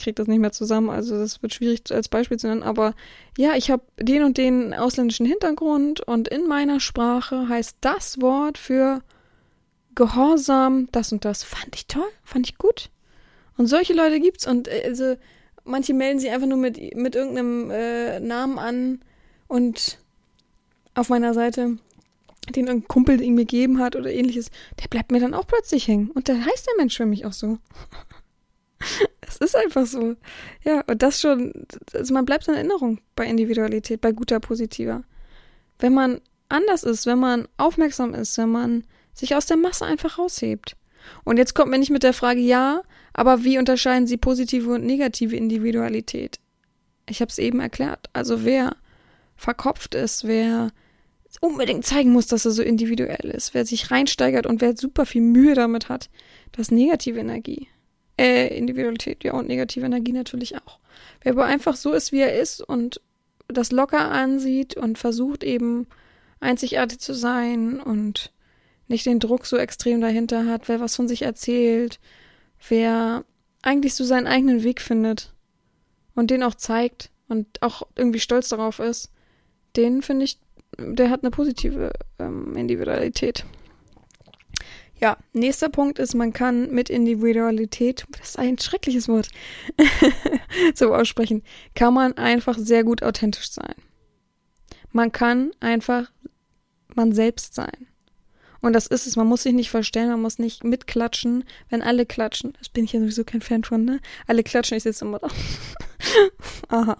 kriege 0.00 0.14
das 0.14 0.26
nicht 0.26 0.40
mehr 0.40 0.52
zusammen, 0.52 0.90
also 0.90 1.16
das 1.16 1.42
wird 1.42 1.54
schwierig 1.54 1.82
als 1.90 2.08
Beispiel 2.08 2.38
zu 2.38 2.48
nennen, 2.48 2.62
aber 2.62 2.94
ja, 3.38 3.54
ich 3.54 3.70
habe 3.70 3.82
den 3.98 4.24
und 4.24 4.38
den 4.38 4.74
ausländischen 4.74 5.26
Hintergrund 5.26 6.00
und 6.00 6.28
in 6.28 6.46
meiner 6.46 6.80
Sprache 6.80 7.48
heißt 7.48 7.76
das 7.80 8.20
Wort 8.20 8.58
für 8.58 9.02
Gehorsam 9.94 10.88
das 10.92 11.12
und 11.12 11.24
das. 11.24 11.42
Fand 11.42 11.74
ich 11.74 11.86
toll, 11.86 12.08
fand 12.24 12.48
ich 12.48 12.58
gut. 12.58 12.90
Und 13.56 13.66
solche 13.66 13.92
Leute 13.92 14.20
gibt's 14.20 14.46
und 14.46 14.68
äh, 14.68 14.84
also 14.86 15.16
manche 15.64 15.94
melden 15.94 16.18
sich 16.18 16.30
einfach 16.30 16.46
nur 16.46 16.58
mit, 16.58 16.96
mit 16.96 17.14
irgendeinem 17.14 17.70
äh, 17.70 18.20
Namen 18.20 18.58
an 18.58 19.00
und 19.48 19.98
auf 20.94 21.08
meiner 21.08 21.34
Seite 21.34 21.78
den 22.48 22.66
irgendein 22.66 22.88
Kumpel 22.88 23.18
mir 23.18 23.44
gegeben 23.44 23.78
hat 23.78 23.96
oder 23.96 24.12
ähnliches, 24.12 24.50
der 24.82 24.88
bleibt 24.88 25.12
mir 25.12 25.20
dann 25.20 25.34
auch 25.34 25.46
plötzlich 25.46 25.86
hängen. 25.86 26.10
Und 26.10 26.28
da 26.28 26.34
heißt 26.34 26.66
der 26.66 26.76
Mensch 26.78 26.96
für 26.96 27.06
mich 27.06 27.26
auch 27.26 27.32
so. 27.32 27.58
Es 29.20 29.36
ist 29.36 29.54
einfach 29.54 29.86
so. 29.86 30.16
Ja, 30.64 30.82
und 30.88 31.02
das 31.02 31.20
schon, 31.20 31.52
also 31.94 32.12
man 32.12 32.24
bleibt 32.24 32.48
in 32.48 32.54
Erinnerung 32.54 32.98
bei 33.14 33.26
Individualität, 33.26 34.00
bei 34.00 34.10
guter, 34.10 34.40
positiver. 34.40 35.04
Wenn 35.78 35.94
man 35.94 36.20
anders 36.48 36.82
ist, 36.82 37.06
wenn 37.06 37.20
man 37.20 37.46
aufmerksam 37.56 38.12
ist, 38.12 38.36
wenn 38.38 38.50
man 38.50 38.84
sich 39.14 39.36
aus 39.36 39.46
der 39.46 39.56
Masse 39.56 39.86
einfach 39.86 40.18
raushebt. 40.18 40.76
Und 41.24 41.36
jetzt 41.36 41.54
kommt 41.54 41.70
mir 41.70 41.78
nicht 41.78 41.90
mit 41.90 42.02
der 42.02 42.12
Frage, 42.12 42.40
ja, 42.40 42.82
aber 43.12 43.44
wie 43.44 43.58
unterscheiden 43.58 44.06
Sie 44.06 44.16
positive 44.16 44.70
und 44.72 44.84
negative 44.84 45.36
Individualität? 45.36 46.40
Ich 47.08 47.20
habe 47.20 47.30
es 47.30 47.38
eben 47.38 47.60
erklärt. 47.60 48.10
Also 48.12 48.44
wer 48.44 48.76
verkopft 49.36 49.94
ist, 49.94 50.26
wer 50.26 50.70
unbedingt 51.40 51.86
zeigen 51.86 52.12
muss, 52.12 52.26
dass 52.26 52.44
er 52.44 52.50
so 52.50 52.62
individuell 52.62 53.30
ist, 53.30 53.54
wer 53.54 53.64
sich 53.64 53.90
reinsteigert 53.90 54.46
und 54.46 54.60
wer 54.60 54.76
super 54.76 55.06
viel 55.06 55.22
Mühe 55.22 55.54
damit 55.54 55.88
hat, 55.88 56.10
das 56.52 56.66
ist 56.66 56.72
negative 56.72 57.20
Energie. 57.20 57.68
Äh, 58.20 58.48
Individualität, 58.54 59.24
ja, 59.24 59.32
und 59.32 59.48
negative 59.48 59.86
Energie 59.86 60.12
natürlich 60.12 60.54
auch. 60.56 60.78
Wer 61.22 61.32
aber 61.32 61.46
einfach 61.46 61.74
so 61.74 61.92
ist, 61.92 62.12
wie 62.12 62.20
er 62.20 62.38
ist 62.38 62.60
und 62.60 63.00
das 63.48 63.72
locker 63.72 64.10
ansieht 64.10 64.76
und 64.76 64.98
versucht 64.98 65.42
eben 65.42 65.86
einzigartig 66.38 66.98
zu 66.98 67.14
sein 67.14 67.80
und 67.80 68.30
nicht 68.88 69.06
den 69.06 69.20
Druck 69.20 69.46
so 69.46 69.56
extrem 69.56 70.02
dahinter 70.02 70.44
hat, 70.44 70.68
wer 70.68 70.80
was 70.80 70.96
von 70.96 71.08
sich 71.08 71.22
erzählt, 71.22 71.98
wer 72.68 73.24
eigentlich 73.62 73.94
so 73.94 74.04
seinen 74.04 74.26
eigenen 74.26 74.64
Weg 74.64 74.82
findet 74.82 75.32
und 76.14 76.30
den 76.30 76.42
auch 76.42 76.54
zeigt 76.54 77.10
und 77.28 77.62
auch 77.62 77.84
irgendwie 77.96 78.20
stolz 78.20 78.50
darauf 78.50 78.80
ist, 78.80 79.10
den 79.76 80.02
finde 80.02 80.26
ich, 80.26 80.38
der 80.76 81.08
hat 81.08 81.22
eine 81.22 81.30
positive 81.30 81.90
ähm, 82.18 82.54
Individualität. 82.54 83.46
Ja, 85.00 85.16
nächster 85.32 85.70
Punkt 85.70 85.98
ist, 85.98 86.14
man 86.14 86.32
kann 86.32 86.70
mit 86.70 86.90
Individualität, 86.90 88.06
das 88.18 88.30
ist 88.30 88.38
ein 88.38 88.58
schreckliches 88.58 89.08
Wort, 89.08 89.28
so 90.74 90.94
aussprechen, 90.94 91.42
kann 91.74 91.94
man 91.94 92.18
einfach 92.18 92.58
sehr 92.58 92.84
gut 92.84 93.02
authentisch 93.02 93.50
sein. 93.50 93.74
Man 94.92 95.10
kann 95.10 95.52
einfach 95.60 96.10
man 96.94 97.12
selbst 97.12 97.54
sein. 97.54 97.86
Und 98.60 98.74
das 98.74 98.86
ist 98.86 99.06
es, 99.06 99.16
man 99.16 99.26
muss 99.26 99.44
sich 99.44 99.54
nicht 99.54 99.70
verstellen, 99.70 100.10
man 100.10 100.20
muss 100.20 100.38
nicht 100.38 100.64
mitklatschen, 100.64 101.44
wenn 101.70 101.80
alle 101.80 102.04
klatschen. 102.04 102.52
Das 102.58 102.68
bin 102.68 102.84
ich 102.84 102.92
ja 102.92 103.00
sowieso 103.00 103.24
kein 103.24 103.40
Fan 103.40 103.64
von, 103.64 103.84
ne? 103.84 104.00
Alle 104.26 104.42
klatschen, 104.42 104.76
ich 104.76 104.82
sitze 104.82 105.06
immer 105.06 105.18
da. 105.18 105.28
Aha. 106.68 106.98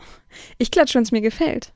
Ich 0.56 0.70
klatsche, 0.70 0.94
wenn 0.94 1.02
es 1.02 1.12
mir 1.12 1.20
gefällt. 1.20 1.74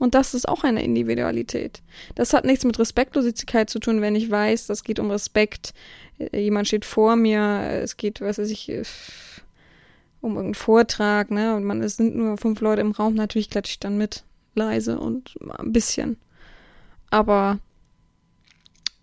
Und 0.00 0.14
das 0.14 0.32
ist 0.32 0.48
auch 0.48 0.64
eine 0.64 0.82
Individualität. 0.82 1.82
Das 2.14 2.32
hat 2.32 2.46
nichts 2.46 2.64
mit 2.64 2.78
Respektlosigkeit 2.78 3.68
zu 3.68 3.78
tun, 3.78 4.00
wenn 4.00 4.16
ich 4.16 4.30
weiß, 4.30 4.66
das 4.66 4.82
geht 4.82 4.98
um 4.98 5.10
Respekt. 5.10 5.74
Äh, 6.18 6.40
jemand 6.40 6.66
steht 6.66 6.86
vor 6.86 7.16
mir, 7.16 7.40
es 7.82 7.98
geht, 7.98 8.20
was 8.22 8.38
weiß 8.38 8.50
ich, 8.50 8.70
äh, 8.70 8.82
um 10.22 10.32
irgendeinen 10.32 10.54
Vortrag, 10.54 11.30
ne? 11.30 11.54
Und 11.54 11.64
man, 11.64 11.82
es 11.82 11.96
sind 11.96 12.16
nur 12.16 12.38
fünf 12.38 12.62
Leute 12.62 12.80
im 12.80 12.92
Raum, 12.92 13.14
natürlich 13.14 13.50
klatsche 13.50 13.72
ich 13.72 13.78
dann 13.78 13.98
mit. 13.98 14.24
Leise 14.54 14.98
und 14.98 15.38
ein 15.58 15.72
bisschen. 15.72 16.16
Aber 17.10 17.60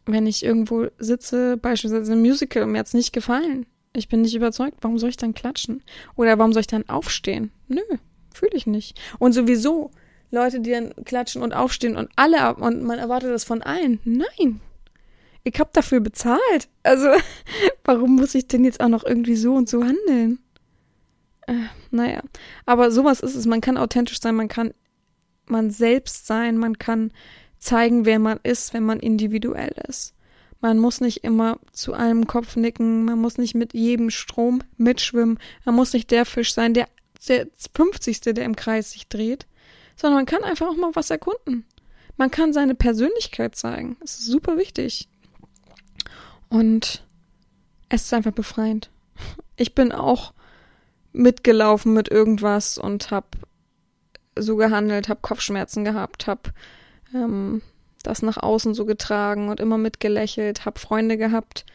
wenn 0.06 0.28
ich 0.28 0.44
irgendwo 0.44 0.88
sitze, 0.98 1.58
beispielsweise 1.58 2.14
im 2.14 2.22
Musical, 2.22 2.66
mir 2.66 2.80
hat's 2.80 2.94
nicht 2.94 3.14
gefallen, 3.14 3.66
ich 3.94 4.10
bin 4.10 4.22
nicht 4.22 4.36
überzeugt, 4.36 4.78
warum 4.82 4.98
soll 4.98 5.10
ich 5.10 5.18
dann 5.18 5.34
klatschen? 5.34 5.84
Oder 6.16 6.38
warum 6.38 6.54
soll 6.54 6.62
ich 6.62 6.68
dann 6.68 6.90
aufstehen? 6.90 7.52
Nö, 7.68 7.82
Fühle 8.34 8.56
ich 8.56 8.68
nicht. 8.68 9.00
Und 9.20 9.34
sowieso, 9.34 9.92
Leute, 10.32 10.60
die 10.60 10.72
dann 10.72 10.94
klatschen 11.06 11.42
und 11.42 11.54
aufstehen 11.54 11.96
und 11.96 12.10
alle 12.16 12.56
und 12.56 12.84
man 12.84 13.00
erwartet 13.00 13.32
das 13.32 13.44
von 13.44 13.62
allen. 13.62 14.00
Nein. 14.04 14.62
Ich 15.44 15.60
hab 15.60 15.72
dafür 15.74 16.02
bezahlt. 16.02 16.68
Also, 16.84 17.08
warum 17.86 18.16
muss 18.16 18.36
ich 18.36 18.48
denn 18.48 18.66
jetzt 18.66 18.82
auch 18.82 18.90
noch 18.90 19.06
irgendwie 19.06 19.38
so 19.38 19.54
und 19.54 19.70
so 19.70 19.84
handeln? 19.84 20.40
Äh, 21.48 21.54
naja. 21.92 22.22
Aber 22.66 22.92
sowas 22.92 23.22
ist 23.22 23.36
es. 23.36 23.46
Man 23.46 23.62
kann 23.62 23.78
authentisch 23.78 24.20
sein, 24.20 24.36
man 24.36 24.50
kann 24.50 24.74
man 25.50 25.70
selbst 25.70 26.28
sein, 26.28 26.58
man 26.58 26.78
kann 26.78 27.12
zeigen, 27.60 28.06
wer 28.06 28.20
man 28.20 28.40
ist, 28.44 28.74
wenn 28.74 28.84
man 28.84 29.00
individuell 29.00 29.74
ist. 29.88 30.14
Man 30.60 30.80
muss 30.80 31.02
nicht 31.02 31.24
immer 31.24 31.60
zu 31.72 31.94
einem 31.94 32.28
Kopf 32.28 32.56
nicken, 32.56 33.06
man 33.06 33.20
muss 33.20 33.38
nicht 33.38 33.56
mit 33.56 33.74
jedem 33.74 34.10
Strom 34.10 34.62
mitschwimmen, 34.78 35.40
man 35.66 35.76
muss 35.76 35.94
nicht 35.94 36.12
der 36.12 36.26
Fisch 36.26 36.54
sein, 36.54 36.74
der, 36.74 36.88
der 37.28 37.48
50. 37.76 38.22
der 38.22 38.44
im 38.44 38.56
Kreis 38.56 38.92
sich 38.92 39.08
dreht, 39.08 39.48
sondern 39.98 40.20
man 40.20 40.26
kann 40.26 40.44
einfach 40.44 40.68
auch 40.68 40.78
mal 40.78 40.92
was 40.94 41.10
erkunden. 41.10 41.66
Man 42.16 42.32
kann 42.32 42.54
seine 42.54 42.76
Persönlichkeit 42.76 43.56
zeigen. 43.56 43.98
Das 44.00 44.20
ist 44.20 44.28
super 44.28 44.58
wichtig. 44.58 45.10
Und 46.48 47.04
es 47.90 48.04
ist 48.04 48.14
einfach 48.14 48.32
befreiend. 48.32 48.90
Ich 49.58 49.76
bin 49.76 49.92
auch 49.92 50.34
mitgelaufen 51.12 51.94
mit 51.94 52.10
irgendwas 52.10 52.78
und 52.78 53.12
hab 53.12 53.36
so 54.38 54.56
gehandelt, 54.56 55.10
hab 55.10 55.24
Kopfschmerzen 55.24 55.84
gehabt, 55.84 56.28
hab 56.28 56.54
ähm, 57.14 57.62
das 58.04 58.22
nach 58.22 58.38
außen 58.38 58.76
so 58.76 58.86
getragen 58.86 59.50
und 59.50 59.60
immer 59.60 59.80
mitgelächelt, 59.80 60.66
hab 60.66 60.78
Freunde 60.78 61.18
gehabt, 61.18 61.66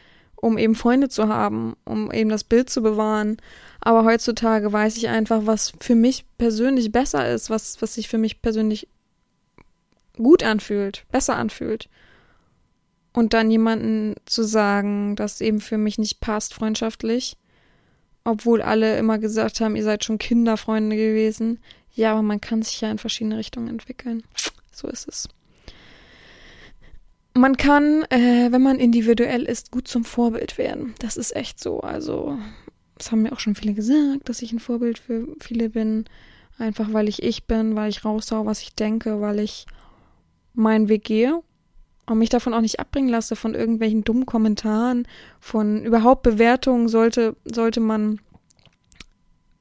um 0.43 0.57
eben 0.57 0.75
Freunde 0.75 1.07
zu 1.07 1.29
haben, 1.29 1.77
um 1.85 2.11
eben 2.11 2.29
das 2.29 2.43
Bild 2.43 2.69
zu 2.69 2.81
bewahren. 2.81 3.37
Aber 3.79 4.03
heutzutage 4.03 4.73
weiß 4.73 4.97
ich 4.97 5.07
einfach, 5.07 5.45
was 5.45 5.71
für 5.79 5.95
mich 5.95 6.25
persönlich 6.37 6.91
besser 6.91 7.31
ist, 7.31 7.49
was, 7.49 7.81
was 7.81 7.93
sich 7.93 8.09
für 8.09 8.17
mich 8.17 8.41
persönlich 8.41 8.89
gut 10.17 10.43
anfühlt, 10.43 11.05
besser 11.13 11.37
anfühlt. 11.37 11.87
Und 13.13 13.33
dann 13.33 13.49
jemanden 13.51 14.15
zu 14.25 14.43
sagen, 14.43 15.15
das 15.15 15.39
eben 15.39 15.61
für 15.61 15.77
mich 15.77 15.97
nicht 15.97 16.19
passt, 16.19 16.53
freundschaftlich, 16.53 17.37
obwohl 18.25 18.61
alle 18.61 18.97
immer 18.97 19.19
gesagt 19.19 19.61
haben, 19.61 19.77
ihr 19.77 19.83
seid 19.83 20.03
schon 20.03 20.17
Kinderfreunde 20.17 20.97
gewesen. 20.97 21.59
Ja, 21.93 22.11
aber 22.11 22.21
man 22.21 22.41
kann 22.41 22.63
sich 22.63 22.81
ja 22.81 22.91
in 22.91 22.97
verschiedene 22.97 23.37
Richtungen 23.37 23.69
entwickeln. 23.69 24.23
So 24.73 24.89
ist 24.89 25.07
es. 25.07 25.29
Man 27.35 27.57
kann, 27.57 28.03
äh, 28.09 28.51
wenn 28.51 28.61
man 28.61 28.79
individuell 28.79 29.43
ist, 29.43 29.71
gut 29.71 29.87
zum 29.87 30.05
Vorbild 30.05 30.57
werden. 30.57 30.93
Das 30.99 31.17
ist 31.17 31.35
echt 31.35 31.59
so. 31.59 31.79
Also, 31.79 32.37
das 32.97 33.11
haben 33.11 33.23
mir 33.23 33.33
auch 33.33 33.39
schon 33.39 33.55
viele 33.55 33.73
gesagt, 33.73 34.29
dass 34.29 34.41
ich 34.41 34.51
ein 34.51 34.59
Vorbild 34.59 34.99
für 34.99 35.27
viele 35.39 35.69
bin. 35.69 36.05
Einfach 36.59 36.93
weil 36.93 37.09
ich 37.09 37.23
ich 37.23 37.45
bin, 37.45 37.75
weil 37.75 37.89
ich 37.89 38.05
raushau, 38.05 38.45
was 38.45 38.61
ich 38.61 38.75
denke, 38.75 39.19
weil 39.21 39.39
ich 39.39 39.65
meinen 40.53 40.87
Weg 40.87 41.03
gehe 41.03 41.41
und 42.05 42.19
mich 42.19 42.29
davon 42.29 42.53
auch 42.53 42.61
nicht 42.61 42.79
abbringen 42.79 43.09
lasse 43.09 43.35
von 43.35 43.55
irgendwelchen 43.55 44.03
dummen 44.03 44.25
Kommentaren, 44.25 45.07
von 45.39 45.83
überhaupt 45.83 46.21
Bewertungen 46.21 46.87
sollte, 46.87 47.35
sollte 47.45 47.79
man 47.79 48.19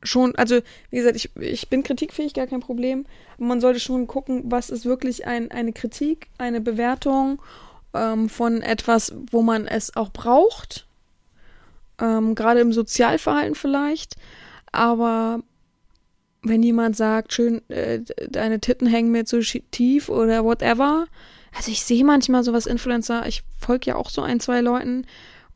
schon, 0.02 0.34
also 0.36 0.60
wie 0.90 0.96
gesagt, 0.96 1.16
ich, 1.16 1.30
ich 1.36 1.68
bin 1.68 1.82
kritikfähig, 1.82 2.34
gar 2.34 2.46
kein 2.46 2.60
Problem. 2.60 3.04
Man 3.38 3.60
sollte 3.60 3.80
schon 3.80 4.06
gucken, 4.06 4.44
was 4.46 4.70
ist 4.70 4.84
wirklich 4.84 5.26
ein, 5.26 5.50
eine 5.50 5.72
Kritik, 5.72 6.28
eine 6.38 6.60
Bewertung 6.60 7.40
ähm, 7.94 8.28
von 8.28 8.62
etwas, 8.62 9.14
wo 9.30 9.42
man 9.42 9.66
es 9.66 9.96
auch 9.96 10.10
braucht. 10.10 10.86
Ähm, 12.00 12.34
Gerade 12.34 12.60
im 12.60 12.72
Sozialverhalten 12.72 13.54
vielleicht. 13.54 14.16
Aber 14.72 15.40
wenn 16.42 16.62
jemand 16.62 16.96
sagt, 16.96 17.32
schön, 17.32 17.68
äh, 17.68 18.00
deine 18.28 18.60
Titten 18.60 18.86
hängen 18.86 19.12
mir 19.12 19.24
zu 19.24 19.40
tief 19.40 20.08
oder 20.08 20.44
whatever. 20.44 21.06
Also 21.54 21.70
ich 21.70 21.82
sehe 21.84 22.04
manchmal 22.04 22.42
sowas 22.44 22.66
Influencer, 22.66 23.26
ich 23.26 23.44
folge 23.58 23.90
ja 23.90 23.96
auch 23.96 24.10
so 24.10 24.22
ein, 24.22 24.40
zwei 24.40 24.60
Leuten, 24.60 25.06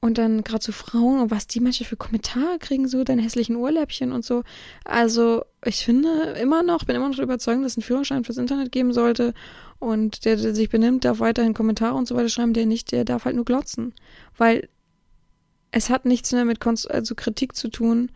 und 0.01 0.19
dann 0.19 0.45
gerade 0.45 0.63
so 0.63 0.73
Frauen 0.73 1.21
und 1.21 1.31
was 1.31 1.47
die 1.47 1.61
manchmal 1.61 1.89
für 1.89 1.97
Kommentare 1.97 2.59
kriegen, 2.59 2.87
so 2.87 3.03
deine 3.03 3.23
hässlichen 3.23 3.57
Urläppchen 3.57 4.13
und 4.13 4.25
so. 4.25 4.43
Also 4.85 5.45
ich 5.65 5.85
finde 5.85 6.37
immer 6.41 6.63
noch, 6.63 6.85
bin 6.85 6.97
immer 6.97 7.09
noch 7.09 7.19
überzeugt, 7.19 7.63
dass 7.63 7.73
es 7.73 7.79
einen 7.79 7.85
Führerschein 7.85 8.25
fürs 8.25 8.37
Internet 8.37 8.73
geben 8.73 8.93
sollte. 8.93 9.35
Und 9.79 10.25
der, 10.25 10.37
der 10.37 10.55
sich 10.55 10.69
benimmt, 10.69 11.05
darf 11.05 11.21
weiterhin 11.21 11.55
Kommentare 11.55 11.95
und 11.95 12.07
so 12.07 12.15
weiter 12.15 12.29
schreiben, 12.29 12.53
der 12.53 12.67
nicht, 12.67 12.93
der 12.93 13.05
darf 13.05 13.25
halt 13.25 13.37
nur 13.37 13.45
glotzen. 13.45 13.95
Weil 14.37 14.69
es 15.71 15.91
hat 15.91 16.05
nichts 16.05 16.33
mehr 16.33 16.45
mit 16.45 16.61
Konst 16.61 16.91
also 16.91 17.15
Kritik 17.15 17.57
zu 17.57 17.69
tun, 17.69 18.11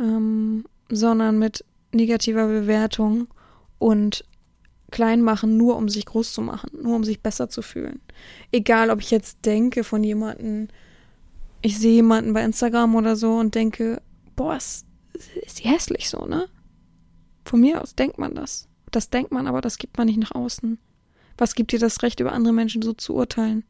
ähm, 0.00 0.64
sondern 0.88 1.38
mit 1.38 1.64
negativer 1.92 2.46
Bewertung 2.46 3.28
und 3.78 4.24
klein 4.90 5.22
machen, 5.22 5.56
nur 5.56 5.76
um 5.76 5.88
sich 5.88 6.06
groß 6.06 6.32
zu 6.32 6.42
machen, 6.42 6.70
nur 6.82 6.96
um 6.96 7.04
sich 7.04 7.20
besser 7.20 7.48
zu 7.48 7.62
fühlen. 7.62 8.00
Egal, 8.50 8.90
ob 8.90 9.00
ich 9.00 9.10
jetzt 9.10 9.44
denke 9.44 9.84
von 9.84 10.02
jemandem, 10.02 10.68
ich 11.62 11.78
sehe 11.78 11.94
jemanden 11.94 12.32
bei 12.32 12.42
Instagram 12.42 12.94
oder 12.94 13.16
so 13.16 13.36
und 13.36 13.54
denke, 13.54 14.02
boah, 14.36 14.56
ist, 14.56 14.86
ist 15.42 15.58
sie 15.58 15.64
hässlich 15.68 16.08
so, 16.08 16.26
ne? 16.26 16.48
Von 17.44 17.60
mir 17.60 17.82
aus 17.82 17.94
denkt 17.94 18.18
man 18.18 18.34
das. 18.34 18.68
Das 18.90 19.10
denkt 19.10 19.32
man, 19.32 19.46
aber 19.46 19.60
das 19.60 19.78
gibt 19.78 19.98
man 19.98 20.06
nicht 20.06 20.18
nach 20.18 20.34
außen. 20.34 20.78
Was 21.36 21.54
gibt 21.54 21.72
dir 21.72 21.78
das 21.78 22.02
Recht, 22.02 22.20
über 22.20 22.32
andere 22.32 22.52
Menschen 22.52 22.82
so 22.82 22.92
zu 22.92 23.14
urteilen? 23.14 23.64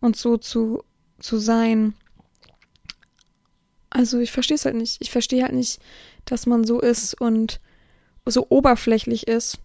Und 0.00 0.16
so 0.16 0.36
zu, 0.36 0.82
zu 1.18 1.38
sein? 1.38 1.94
Also 3.90 4.18
ich 4.18 4.32
verstehe 4.32 4.56
es 4.56 4.64
halt 4.64 4.76
nicht. 4.76 4.98
Ich 5.00 5.10
verstehe 5.10 5.42
halt 5.42 5.54
nicht, 5.54 5.80
dass 6.24 6.46
man 6.46 6.64
so 6.64 6.80
ist 6.80 7.20
und 7.20 7.60
so 8.26 8.46
oberflächlich 8.48 9.26
ist. 9.26 9.58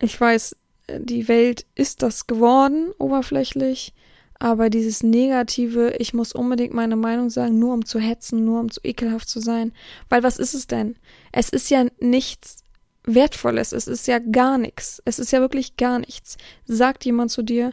Ich 0.00 0.20
weiß, 0.20 0.56
die 0.98 1.28
Welt 1.28 1.66
ist 1.74 2.02
das 2.02 2.26
geworden, 2.26 2.92
oberflächlich. 2.98 3.94
Aber 4.38 4.68
dieses 4.68 5.02
Negative, 5.02 5.96
ich 5.98 6.12
muss 6.12 6.32
unbedingt 6.32 6.74
meine 6.74 6.96
Meinung 6.96 7.30
sagen, 7.30 7.58
nur 7.58 7.72
um 7.72 7.84
zu 7.84 7.98
hetzen, 7.98 8.44
nur 8.44 8.60
um 8.60 8.70
zu 8.70 8.80
ekelhaft 8.82 9.28
zu 9.28 9.40
sein. 9.40 9.72
Weil 10.08 10.22
was 10.22 10.38
ist 10.38 10.54
es 10.54 10.66
denn? 10.66 10.96
Es 11.32 11.48
ist 11.48 11.70
ja 11.70 11.86
nichts 12.00 12.64
Wertvolles, 13.04 13.72
es 13.72 13.86
ist 13.86 14.06
ja 14.06 14.18
gar 14.18 14.58
nichts. 14.58 15.02
Es 15.04 15.18
ist 15.18 15.30
ja 15.30 15.40
wirklich 15.40 15.76
gar 15.76 15.98
nichts. 15.98 16.36
Sagt 16.64 17.04
jemand 17.04 17.30
zu 17.30 17.42
dir, 17.42 17.72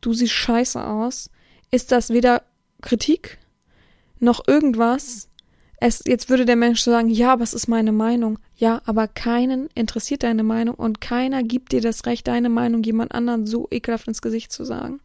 du 0.00 0.12
siehst 0.12 0.32
scheiße 0.32 0.84
aus, 0.84 1.30
ist 1.70 1.92
das 1.92 2.10
weder 2.10 2.42
Kritik 2.80 3.38
noch 4.18 4.46
irgendwas. 4.46 5.28
Es, 5.78 6.02
jetzt 6.06 6.30
würde 6.30 6.44
der 6.44 6.56
Mensch 6.56 6.82
sagen, 6.82 7.08
ja, 7.08 7.40
was 7.40 7.54
ist 7.54 7.66
meine 7.66 7.92
Meinung? 7.92 8.38
Ja, 8.56 8.82
aber 8.84 9.08
keinen 9.08 9.68
interessiert 9.74 10.22
deine 10.22 10.44
Meinung 10.44 10.76
und 10.76 11.00
keiner 11.00 11.42
gibt 11.42 11.72
dir 11.72 11.80
das 11.80 12.06
Recht, 12.06 12.28
deine 12.28 12.48
Meinung 12.48 12.82
jemand 12.82 13.12
anderen 13.12 13.46
so 13.46 13.66
ekelhaft 13.70 14.06
ins 14.06 14.22
Gesicht 14.22 14.52
zu 14.52 14.64
sagen. 14.64 15.00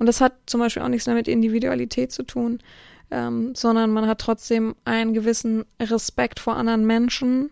Und 0.00 0.06
das 0.06 0.22
hat 0.22 0.32
zum 0.46 0.60
Beispiel 0.60 0.82
auch 0.82 0.88
nichts 0.88 1.06
mehr 1.06 1.14
mit 1.14 1.28
Individualität 1.28 2.10
zu 2.10 2.22
tun, 2.22 2.58
ähm, 3.10 3.54
sondern 3.54 3.90
man 3.90 4.06
hat 4.06 4.18
trotzdem 4.18 4.74
einen 4.86 5.12
gewissen 5.12 5.66
Respekt 5.78 6.40
vor 6.40 6.56
anderen 6.56 6.86
Menschen, 6.86 7.50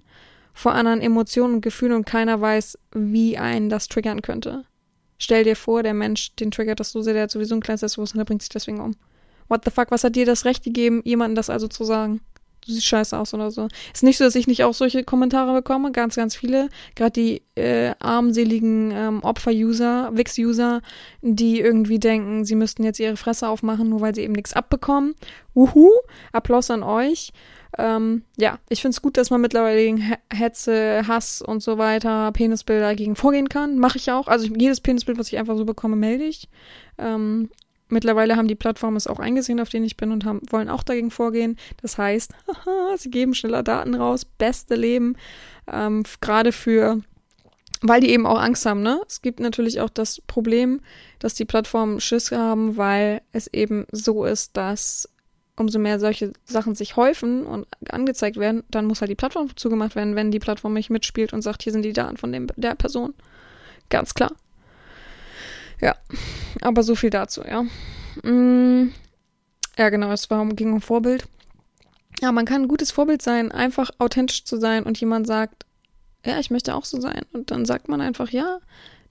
vor 0.54 0.72
anderen 0.72 1.02
Emotionen 1.02 1.56
und 1.56 1.61
Gefühlen 1.61 1.92
und 1.92 2.06
keiner 2.06 2.40
weiß, 2.40 2.78
wie 2.94 3.37
einen 3.37 3.68
das 3.68 3.88
triggern 3.88 4.22
könnte. 4.22 4.64
Stell 5.18 5.44
dir 5.44 5.56
vor, 5.56 5.82
der 5.82 5.92
Mensch, 5.92 6.34
den 6.37 6.50
triggert 6.50 6.80
das 6.80 6.90
so 6.90 7.02
sehr, 7.02 7.12
der 7.12 7.24
hat 7.24 7.30
sowieso 7.30 7.54
ein 7.54 7.61
kleines 7.61 7.80
Selbstbewusstsein, 7.80 8.20
der 8.20 8.24
bringt 8.24 8.40
sich 8.40 8.48
deswegen 8.48 8.80
um. 8.80 8.96
What 9.48 9.66
the 9.66 9.70
fuck, 9.70 9.90
was 9.90 10.04
hat 10.04 10.16
dir 10.16 10.24
das 10.24 10.46
Recht 10.46 10.64
gegeben, 10.64 11.02
jemandem 11.04 11.34
das 11.34 11.50
also 11.50 11.68
zu 11.68 11.84
sagen? 11.84 12.22
Du 12.66 12.73
siehst 12.73 12.87
scheiße 12.87 13.18
aus 13.18 13.35
oder 13.35 13.51
so. 13.51 13.68
Ist 13.92 14.03
nicht 14.03 14.18
so, 14.18 14.25
dass 14.25 14.35
ich 14.35 14.47
nicht 14.47 14.64
auch 14.64 14.75
solche 14.75 15.05
Kommentare 15.05 15.53
bekomme, 15.53 15.92
ganz, 15.92 16.16
ganz 16.16 16.37
viele. 16.37 16.68
Gerade 16.94 17.12
die 17.12 17.42
äh, 17.55 17.94
armseligen 17.99 18.90
ähm, 18.92 19.23
Opfer-User, 19.23 20.11
Wix-User, 20.12 20.83
die 21.23 21.61
irgendwie 21.61 21.99
denken, 21.99 22.44
sie 22.44 22.55
müssten 22.55 22.85
jetzt 22.85 23.01
ihre 23.01 23.16
Fresse 23.16 23.49
aufmachen, 23.49 23.88
nur 23.88 24.01
weil 24.01 24.14
sie 24.14 24.23
eben 24.23 24.35
nichts 24.35 24.53
abbekommen. 24.53 25.14
Wuhu, 25.55 25.90
Applaus 26.33 26.71
an 26.71 26.83
euch. 26.83 27.33
Ähm, 27.77 28.23
ja, 28.37 28.59
ich 28.68 28.81
finde 28.81 28.94
es 28.94 29.03
gut, 29.03 29.16
dass 29.16 29.31
man 29.31 29.40
mittlerweile 29.40 29.81
gegen 29.81 30.14
Hetze, 30.33 31.03
Hass 31.07 31.42
und 31.42 31.62
so 31.62 31.79
weiter, 31.79 32.33
Penisbilder 32.33 32.94
gegen 32.94 33.14
vorgehen 33.14 33.49
kann. 33.49 33.79
Mache 33.79 33.99
ich 33.99 34.11
auch. 34.11 34.27
Also 34.27 34.47
jedes 34.47 34.81
Penisbild, 34.81 35.18
was 35.18 35.29
ich 35.29 35.38
einfach 35.38 35.57
so 35.57 35.64
bekomme, 35.64 35.97
melde 35.97 36.25
ich. 36.25 36.49
Ähm, 36.97 37.51
Mittlerweile 37.88 38.37
haben 38.37 38.48
die 38.48 38.55
Plattformen 38.55 38.96
es 38.96 39.07
auch 39.07 39.18
eingesehen, 39.18 39.61
auf 39.61 39.68
denen 39.68 39.87
ich 39.87 39.96
bin 39.96 40.12
und 40.12 40.24
haben, 40.24 40.40
wollen 40.51 40.68
auch 40.68 40.83
dagegen 40.83 41.11
vorgehen. 41.11 41.57
Das 41.81 41.98
heißt, 41.98 42.33
sie 42.96 43.11
geben 43.11 43.35
schneller 43.35 43.62
Daten 43.62 43.94
raus, 43.94 44.24
beste 44.24 44.74
Leben, 44.74 45.16
ähm, 45.70 46.03
gerade 46.20 46.53
für, 46.53 47.01
weil 47.81 48.01
die 48.01 48.11
eben 48.11 48.27
auch 48.27 48.40
Angst 48.40 48.66
haben, 48.66 48.83
ne? 48.83 49.01
Es 49.07 49.22
gibt 49.22 49.40
natürlich 49.40 49.81
auch 49.81 49.90
das 49.90 50.20
Problem, 50.27 50.81
dass 51.18 51.35
die 51.35 51.44
Plattformen 51.44 52.01
Schiss 52.01 52.31
haben, 52.33 52.77
weil 52.77 53.22
es 53.33 53.46
eben 53.48 53.87
so 53.90 54.24
ist, 54.24 54.57
dass 54.57 55.09
umso 55.59 55.79
mehr 55.79 55.98
solche 55.98 56.33
Sachen 56.44 56.74
sich 56.74 56.96
häufen 56.96 57.44
und 57.44 57.66
angezeigt 57.90 58.37
werden, 58.37 58.62
dann 58.70 58.87
muss 58.87 59.01
halt 59.01 59.11
die 59.11 59.16
Plattform 59.16 59.57
zugemacht 59.57 59.96
werden, 59.96 60.14
wenn 60.14 60.31
die 60.31 60.38
Plattform 60.38 60.74
nicht 60.74 60.90
mitspielt 60.90 61.33
und 61.33 61.42
sagt, 61.42 61.62
hier 61.62 61.72
sind 61.72 61.83
die 61.83 61.92
Daten 61.92 62.16
von 62.16 62.33
dem, 62.33 62.46
der 62.57 62.74
Person. 62.74 63.14
Ganz 63.89 64.14
klar. 64.14 64.30
Ja, 65.81 65.95
aber 66.61 66.83
so 66.83 66.95
viel 66.95 67.11
dazu, 67.11 67.43
ja. 67.43 67.64
Mm, 68.22 68.93
ja, 69.76 69.89
genau, 69.91 70.11
es 70.12 70.29
war, 70.31 70.45
ging 70.49 70.72
um 70.72 70.81
Vorbild. 70.81 71.26
ja, 72.20 72.33
man 72.33 72.45
kann 72.47 72.62
ein 72.62 72.68
gutes 72.68 72.91
Vorbild 72.91 73.22
sein, 73.22 73.53
einfach 73.53 73.91
authentisch 73.99 74.45
zu 74.45 74.59
sein 74.59 74.85
und 74.85 74.99
jemand 75.01 75.26
sagt, 75.26 75.66
ja, 76.24 76.39
ich 76.41 76.51
möchte 76.51 76.74
auch 76.74 76.85
so 76.85 77.01
sein. 77.01 77.22
Und 77.33 77.51
dann 77.51 77.64
sagt 77.64 77.89
man 77.89 78.01
einfach, 78.01 78.31
ja, 78.31 78.59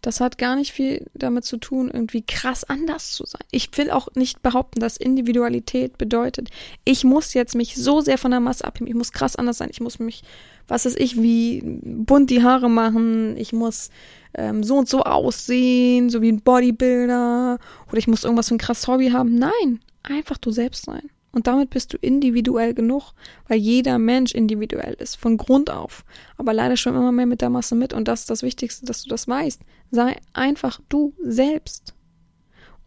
das 0.01 0.19
hat 0.19 0.37
gar 0.37 0.55
nicht 0.55 0.73
viel 0.73 1.09
damit 1.13 1.45
zu 1.45 1.57
tun, 1.57 1.89
irgendwie 1.91 2.21
krass 2.21 2.63
anders 2.63 3.11
zu 3.11 3.25
sein. 3.25 3.41
Ich 3.51 3.75
will 3.77 3.89
auch 3.89 4.09
nicht 4.15 4.43
behaupten, 4.43 4.79
dass 4.79 4.97
Individualität 4.97 5.97
bedeutet, 5.97 6.49
ich 6.83 7.03
muss 7.03 7.33
jetzt 7.33 7.55
mich 7.55 7.75
so 7.75 8.01
sehr 8.01 8.17
von 8.17 8.31
der 8.31 8.39
Masse 8.39 8.65
abheben, 8.65 8.87
ich 8.87 8.93
muss 8.93 9.11
krass 9.11 9.35
anders 9.35 9.57
sein, 9.57 9.69
ich 9.71 9.81
muss 9.81 9.99
mich, 9.99 10.23
was 10.67 10.85
weiß 10.85 10.95
ich, 10.97 11.21
wie 11.21 11.61
bunt 11.63 12.29
die 12.29 12.43
Haare 12.43 12.69
machen, 12.69 13.37
ich 13.37 13.53
muss 13.53 13.89
ähm, 14.33 14.63
so 14.63 14.77
und 14.77 14.89
so 14.89 15.03
aussehen, 15.03 16.09
so 16.09 16.21
wie 16.21 16.31
ein 16.31 16.41
Bodybuilder, 16.41 17.59
oder 17.87 17.97
ich 17.97 18.07
muss 18.07 18.23
irgendwas 18.23 18.49
für 18.49 18.55
ein 18.55 18.59
krasses 18.59 18.87
Hobby 18.87 19.09
haben. 19.09 19.35
Nein, 19.35 19.79
einfach 20.03 20.37
du 20.37 20.51
selbst 20.51 20.85
sein. 20.85 21.09
Und 21.31 21.45
damit 21.45 21.69
bist 21.69 21.93
du 21.93 21.97
individuell 21.97 22.73
genug, 22.73 23.11
weil 23.47 23.59
jeder 23.59 23.99
Mensch 23.99 24.33
individuell 24.33 24.95
ist, 24.95 25.15
von 25.17 25.37
Grund 25.37 25.69
auf. 25.69 26.03
Aber 26.37 26.53
leider 26.53 26.77
schon 26.77 26.95
immer 26.95 27.11
mehr 27.11 27.27
mit 27.27 27.41
der 27.41 27.49
Masse 27.49 27.75
mit 27.75 27.93
und 27.93 28.07
das 28.07 28.21
ist 28.21 28.29
das 28.29 28.41
Wichtigste, 28.41 28.85
dass 28.85 29.03
du 29.03 29.09
das 29.09 29.27
weißt. 29.27 29.61
Sei 29.91 30.17
einfach 30.33 30.79
du 30.89 31.13
selbst. 31.21 31.93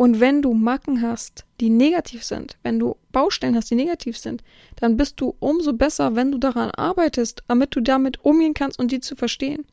Und 0.01 0.19
wenn 0.19 0.41
du 0.41 0.55
Macken 0.55 1.03
hast, 1.03 1.45
die 1.61 1.69
negativ 1.69 2.25
sind, 2.25 2.57
wenn 2.63 2.79
du 2.79 2.97
Baustellen 3.13 3.55
hast, 3.55 3.71
die 3.71 3.75
negativ 3.75 4.17
sind, 4.17 4.43
dann 4.77 4.97
bist 4.97 5.21
du 5.21 5.37
umso 5.41 5.75
besser, 5.75 6.17
wenn 6.17 6.33
du 6.33 6.39
daran 6.39 6.71
arbeitest, 6.71 7.43
damit 7.49 7.77
du 7.77 7.83
damit 7.83 8.25
umgehen 8.25 8.55
kannst 8.55 8.79
und 8.79 8.93
die 8.93 9.01
zu 9.01 9.15
verstehen. 9.15 9.67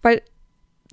Weil 0.00 0.22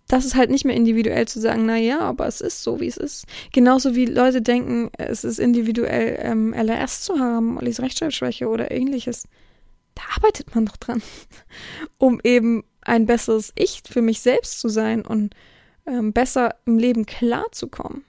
das 0.09 0.25
ist 0.25 0.35
halt 0.35 0.49
nicht 0.49 0.65
mehr 0.65 0.75
individuell 0.75 1.29
zu 1.29 1.39
sagen, 1.39 1.65
na 1.65 1.77
ja, 1.77 2.01
aber 2.01 2.27
es 2.27 2.41
ist 2.41 2.61
so, 2.61 2.81
wie 2.81 2.87
es 2.87 2.97
ist. 2.97 3.23
Genauso 3.53 3.95
wie 3.95 4.05
Leute 4.05 4.41
denken, 4.41 4.89
es 4.97 5.23
ist 5.23 5.39
individuell, 5.39 6.19
ähm, 6.21 6.53
LRS 6.53 7.03
zu 7.03 7.19
haben, 7.19 7.57
Alice 7.57 7.79
Rechtschreibschwäche 7.79 8.49
oder 8.49 8.69
ähnliches. 8.69 9.29
Da 9.95 10.01
arbeitet 10.17 10.53
man 10.55 10.65
doch 10.65 10.75
dran, 10.75 11.01
um 11.99 12.19
eben 12.21 12.65
ein 12.81 13.05
besseres 13.05 13.53
Ich 13.55 13.83
für 13.89 14.01
mich 14.01 14.19
selbst 14.19 14.59
zu 14.59 14.67
sein 14.67 15.05
und 15.05 15.33
ähm, 15.85 16.11
besser 16.11 16.55
im 16.65 16.77
Leben 16.77 17.05
klarzukommen. 17.05 18.03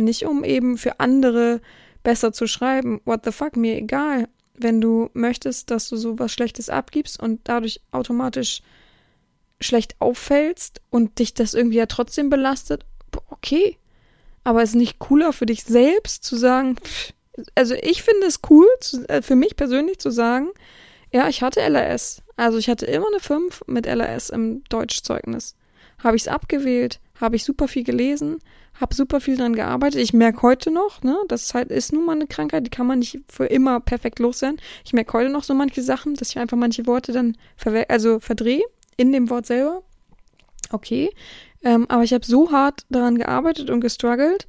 Nicht 0.00 0.24
um 0.24 0.44
eben 0.44 0.78
für 0.78 1.00
andere 1.00 1.60
besser 2.02 2.32
zu 2.32 2.46
schreiben. 2.46 3.00
What 3.04 3.24
the 3.24 3.32
fuck, 3.32 3.56
mir 3.56 3.76
egal. 3.76 4.28
Wenn 4.54 4.80
du 4.80 5.10
möchtest, 5.12 5.70
dass 5.70 5.88
du 5.88 5.96
so 5.96 6.18
was 6.18 6.32
Schlechtes 6.32 6.68
abgibst 6.68 7.20
und 7.22 7.40
dadurch 7.44 7.80
automatisch 7.92 8.62
schlecht 9.60 9.96
auffällst 10.00 10.80
und 10.90 11.18
dich 11.18 11.34
das 11.34 11.54
irgendwie 11.54 11.76
ja 11.76 11.86
trotzdem 11.86 12.30
belastet, 12.30 12.84
okay. 13.28 13.76
Aber 14.42 14.62
es 14.62 14.70
ist 14.70 14.76
nicht 14.76 14.98
cooler 14.98 15.32
für 15.32 15.46
dich 15.46 15.64
selbst 15.64 16.24
zu 16.24 16.36
sagen, 16.36 16.76
also 17.54 17.74
ich 17.74 18.02
finde 18.02 18.26
es 18.26 18.40
cool, 18.48 18.66
äh, 19.08 19.22
für 19.22 19.36
mich 19.36 19.56
persönlich 19.56 19.98
zu 19.98 20.10
sagen, 20.10 20.48
ja, 21.12 21.28
ich 21.28 21.42
hatte 21.42 21.60
LRS. 21.60 22.22
Also 22.36 22.58
ich 22.58 22.68
hatte 22.68 22.86
immer 22.86 23.08
eine 23.08 23.20
5 23.20 23.64
mit 23.66 23.86
LRS 23.86 24.30
im 24.30 24.64
Deutschzeugnis. 24.68 25.56
Habe 25.98 26.16
ich 26.16 26.22
es 26.22 26.28
abgewählt, 26.28 27.00
habe 27.20 27.36
ich 27.36 27.44
super 27.44 27.68
viel 27.68 27.84
gelesen, 27.84 28.38
habe 28.80 28.94
super 28.94 29.20
viel 29.20 29.36
dran 29.36 29.54
gearbeitet. 29.54 30.00
Ich 30.00 30.12
merke 30.12 30.42
heute 30.42 30.70
noch, 30.70 31.02
ne, 31.02 31.16
das 31.28 31.52
halt 31.54 31.70
ist 31.70 31.92
nun 31.92 32.06
mal 32.06 32.12
eine 32.12 32.26
Krankheit, 32.26 32.66
die 32.66 32.70
kann 32.70 32.86
man 32.86 33.00
nicht 33.00 33.20
für 33.28 33.46
immer 33.46 33.80
perfekt 33.80 34.18
loswerden. 34.18 34.60
Ich 34.84 34.92
merke 34.92 35.12
heute 35.12 35.30
noch 35.30 35.44
so 35.44 35.54
manche 35.54 35.82
Sachen, 35.82 36.14
dass 36.14 36.30
ich 36.30 36.38
einfach 36.38 36.56
manche 36.56 36.86
Worte 36.86 37.12
dann 37.12 37.36
also 37.88 38.20
verdrehe 38.20 38.62
in 38.96 39.12
dem 39.12 39.30
Wort 39.30 39.46
selber. 39.46 39.82
Okay. 40.70 41.10
Ähm, 41.62 41.86
aber 41.88 42.04
ich 42.04 42.12
habe 42.12 42.24
so 42.24 42.52
hart 42.52 42.86
daran 42.88 43.18
gearbeitet 43.18 43.70
und 43.70 43.80
gestruggelt, 43.80 44.46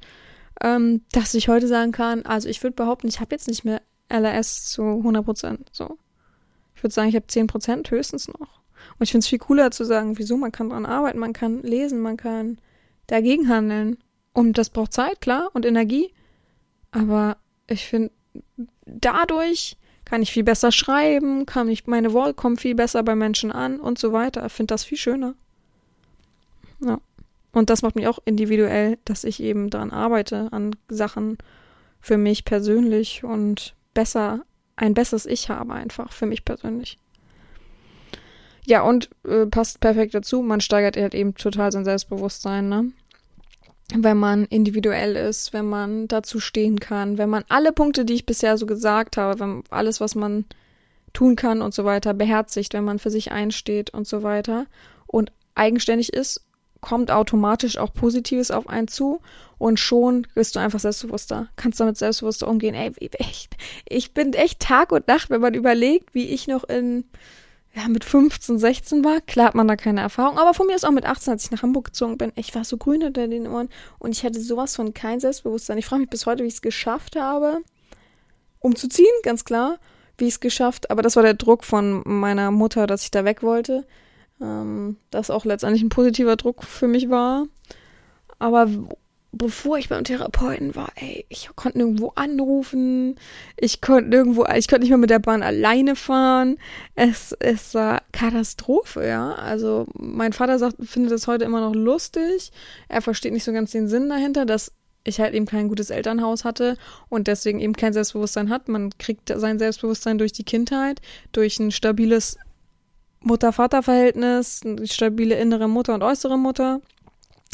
ähm, 0.62 1.02
dass 1.12 1.34
ich 1.34 1.48
heute 1.48 1.68
sagen 1.68 1.92
kann, 1.92 2.24
also 2.24 2.48
ich 2.48 2.62
würde 2.62 2.74
behaupten, 2.74 3.08
ich 3.08 3.20
habe 3.20 3.34
jetzt 3.34 3.48
nicht 3.48 3.64
mehr 3.64 3.82
LRS 4.08 4.70
zu 4.70 4.82
100 4.82 5.24
Prozent. 5.24 5.68
So. 5.72 5.98
Ich 6.74 6.82
würde 6.82 6.94
sagen, 6.94 7.08
ich 7.08 7.16
habe 7.16 7.26
10 7.26 7.46
Prozent 7.48 7.90
höchstens 7.90 8.28
noch. 8.28 8.62
Und 8.98 9.04
ich 9.04 9.10
finde 9.10 9.24
es 9.24 9.28
viel 9.28 9.38
cooler 9.38 9.70
zu 9.70 9.84
sagen, 9.84 10.18
wieso, 10.18 10.36
man 10.36 10.52
kann 10.52 10.70
daran 10.70 10.86
arbeiten, 10.86 11.18
man 11.18 11.32
kann 11.32 11.62
lesen, 11.62 12.00
man 12.00 12.16
kann 12.16 12.58
dagegen 13.06 13.48
handeln. 13.48 13.98
Und 14.32 14.58
das 14.58 14.70
braucht 14.70 14.92
Zeit, 14.92 15.20
klar, 15.20 15.50
und 15.52 15.66
Energie. 15.66 16.12
Aber 16.90 17.36
ich 17.66 17.86
finde, 17.86 18.10
dadurch 18.86 19.76
kann 20.04 20.22
ich 20.22 20.32
viel 20.32 20.44
besser 20.44 20.72
schreiben, 20.72 21.46
kann 21.46 21.68
ich, 21.68 21.86
meine 21.86 22.12
Worte 22.12 22.34
kommen 22.34 22.56
viel 22.56 22.74
besser 22.74 23.02
bei 23.02 23.14
Menschen 23.14 23.52
an 23.52 23.80
und 23.80 23.98
so 23.98 24.12
weiter. 24.12 24.44
Ich 24.46 24.52
finde 24.52 24.74
das 24.74 24.84
viel 24.84 24.98
schöner. 24.98 25.34
Ja. 26.80 27.00
Und 27.52 27.70
das 27.70 27.82
macht 27.82 27.96
mich 27.96 28.06
auch 28.06 28.18
individuell, 28.24 28.98
dass 29.04 29.24
ich 29.24 29.42
eben 29.42 29.70
daran 29.70 29.90
arbeite, 29.90 30.48
an 30.52 30.74
Sachen 30.88 31.38
für 32.00 32.16
mich 32.16 32.44
persönlich 32.44 33.24
und 33.24 33.74
besser, 33.94 34.44
ein 34.76 34.94
besseres 34.94 35.26
Ich 35.26 35.50
habe 35.50 35.74
einfach, 35.74 36.12
für 36.12 36.26
mich 36.26 36.44
persönlich. 36.44 36.98
Ja, 38.64 38.82
und 38.82 39.10
äh, 39.24 39.46
passt 39.46 39.80
perfekt 39.80 40.14
dazu, 40.14 40.40
man 40.40 40.60
steigert 40.60 40.96
halt 40.96 41.14
eben 41.14 41.34
total 41.34 41.72
sein 41.72 41.84
Selbstbewusstsein, 41.84 42.68
ne? 42.68 42.92
Wenn 43.96 44.16
man 44.16 44.44
individuell 44.46 45.16
ist, 45.16 45.52
wenn 45.52 45.66
man 45.66 46.08
dazu 46.08 46.40
stehen 46.40 46.80
kann, 46.80 47.18
wenn 47.18 47.30
man 47.30 47.44
alle 47.48 47.72
Punkte, 47.72 48.04
die 48.04 48.14
ich 48.14 48.26
bisher 48.26 48.56
so 48.56 48.66
gesagt 48.66 49.16
habe, 49.16 49.40
wenn 49.40 49.64
alles, 49.70 50.00
was 50.00 50.14
man 50.14 50.44
tun 51.12 51.36
kann 51.36 51.62
und 51.62 51.74
so 51.74 51.84
weiter, 51.84 52.14
beherzigt, 52.14 52.74
wenn 52.74 52.84
man 52.84 52.98
für 52.98 53.10
sich 53.10 53.32
einsteht 53.32 53.90
und 53.90 54.06
so 54.06 54.22
weiter 54.22 54.66
und 55.06 55.32
eigenständig 55.54 56.12
ist, 56.12 56.42
kommt 56.80 57.10
automatisch 57.10 57.78
auch 57.78 57.92
Positives 57.94 58.50
auf 58.50 58.68
einen 58.68 58.88
zu 58.88 59.20
und 59.58 59.78
schon 59.78 60.26
bist 60.34 60.56
du 60.56 60.60
einfach 60.60 60.80
selbstbewusster, 60.80 61.48
kannst 61.56 61.78
damit 61.78 61.96
selbstbewusster 61.96 62.48
umgehen. 62.48 62.74
Ey, 62.74 62.92
ich, 62.98 63.48
ich 63.88 64.14
bin 64.14 64.32
echt 64.32 64.60
Tag 64.60 64.90
und 64.90 65.06
Nacht, 65.06 65.30
wenn 65.30 65.40
man 65.40 65.54
überlegt, 65.54 66.14
wie 66.14 66.26
ich 66.26 66.48
noch 66.48 66.64
in 66.64 67.04
ja, 67.74 67.88
mit 67.88 68.04
15, 68.04 68.58
16 68.58 69.04
war, 69.04 69.20
klar 69.22 69.46
hat 69.46 69.54
man 69.54 69.66
da 69.66 69.76
keine 69.76 70.02
Erfahrung, 70.02 70.38
aber 70.38 70.52
von 70.52 70.66
mir 70.66 70.74
ist 70.76 70.84
auch 70.84 70.90
mit 70.90 71.06
18, 71.06 71.32
als 71.32 71.44
ich 71.44 71.50
nach 71.50 71.62
Hamburg 71.62 71.86
gezogen 71.86 72.18
bin, 72.18 72.32
ich 72.36 72.54
war 72.54 72.64
so 72.64 72.76
grün 72.76 73.00
hinter 73.00 73.26
den 73.26 73.46
Ohren 73.46 73.70
und 73.98 74.16
ich 74.16 74.24
hatte 74.24 74.40
sowas 74.40 74.76
von 74.76 74.92
kein 74.92 75.20
Selbstbewusstsein. 75.20 75.78
Ich 75.78 75.86
frage 75.86 76.02
mich 76.02 76.10
bis 76.10 76.26
heute, 76.26 76.42
wie 76.42 76.48
ich 76.48 76.54
es 76.54 76.62
geschafft 76.62 77.16
habe, 77.16 77.62
umzuziehen, 78.60 79.06
ganz 79.22 79.44
klar, 79.44 79.78
wie 80.18 80.26
ich 80.26 80.34
es 80.34 80.40
geschafft, 80.40 80.90
aber 80.90 81.00
das 81.00 81.16
war 81.16 81.22
der 81.22 81.34
Druck 81.34 81.64
von 81.64 82.02
meiner 82.04 82.50
Mutter, 82.50 82.86
dass 82.86 83.04
ich 83.04 83.10
da 83.10 83.24
weg 83.24 83.42
wollte, 83.42 83.86
ähm, 84.40 84.98
das 85.10 85.30
auch 85.30 85.46
letztendlich 85.46 85.82
ein 85.82 85.88
positiver 85.88 86.36
Druck 86.36 86.64
für 86.64 86.88
mich 86.88 87.08
war. 87.08 87.46
Aber 88.38 88.68
bevor 89.32 89.78
ich 89.78 89.88
beim 89.88 90.04
Therapeuten 90.04 90.74
war, 90.74 90.92
ey, 90.94 91.24
ich 91.30 91.48
konnte 91.56 91.78
nirgendwo 91.78 92.12
anrufen, 92.14 93.16
ich 93.56 93.80
konnte 93.80 94.10
nirgendwo, 94.10 94.44
ich 94.54 94.68
konnte 94.68 94.82
nicht 94.82 94.90
mehr 94.90 94.98
mit 94.98 95.10
der 95.10 95.18
Bahn 95.18 95.42
alleine 95.42 95.96
fahren. 95.96 96.58
Es, 96.94 97.34
es 97.40 97.74
war 97.74 98.02
Katastrophe, 98.12 99.06
ja. 99.06 99.32
Also 99.32 99.86
mein 99.94 100.34
Vater 100.34 100.58
sagt, 100.58 100.76
findet 100.84 101.12
das 101.12 101.26
heute 101.26 101.46
immer 101.46 101.62
noch 101.62 101.74
lustig. 101.74 102.52
Er 102.88 103.00
versteht 103.00 103.32
nicht 103.32 103.44
so 103.44 103.52
ganz 103.52 103.72
den 103.72 103.88
Sinn 103.88 104.10
dahinter, 104.10 104.44
dass 104.44 104.72
ich 105.04 105.18
halt 105.18 105.34
eben 105.34 105.46
kein 105.46 105.68
gutes 105.68 105.90
Elternhaus 105.90 106.44
hatte 106.44 106.76
und 107.08 107.26
deswegen 107.26 107.58
eben 107.58 107.72
kein 107.72 107.94
Selbstbewusstsein 107.94 108.50
hat. 108.50 108.68
Man 108.68 108.90
kriegt 108.98 109.32
sein 109.34 109.58
Selbstbewusstsein 109.58 110.18
durch 110.18 110.32
die 110.32 110.44
Kindheit, 110.44 111.00
durch 111.32 111.58
ein 111.58 111.72
stabiles 111.72 112.36
Mutter-Vater-Verhältnis, 113.20 114.60
eine 114.64 114.86
stabile 114.86 115.36
innere 115.36 115.68
Mutter 115.68 115.94
und 115.94 116.02
äußere 116.02 116.38
Mutter 116.38 116.80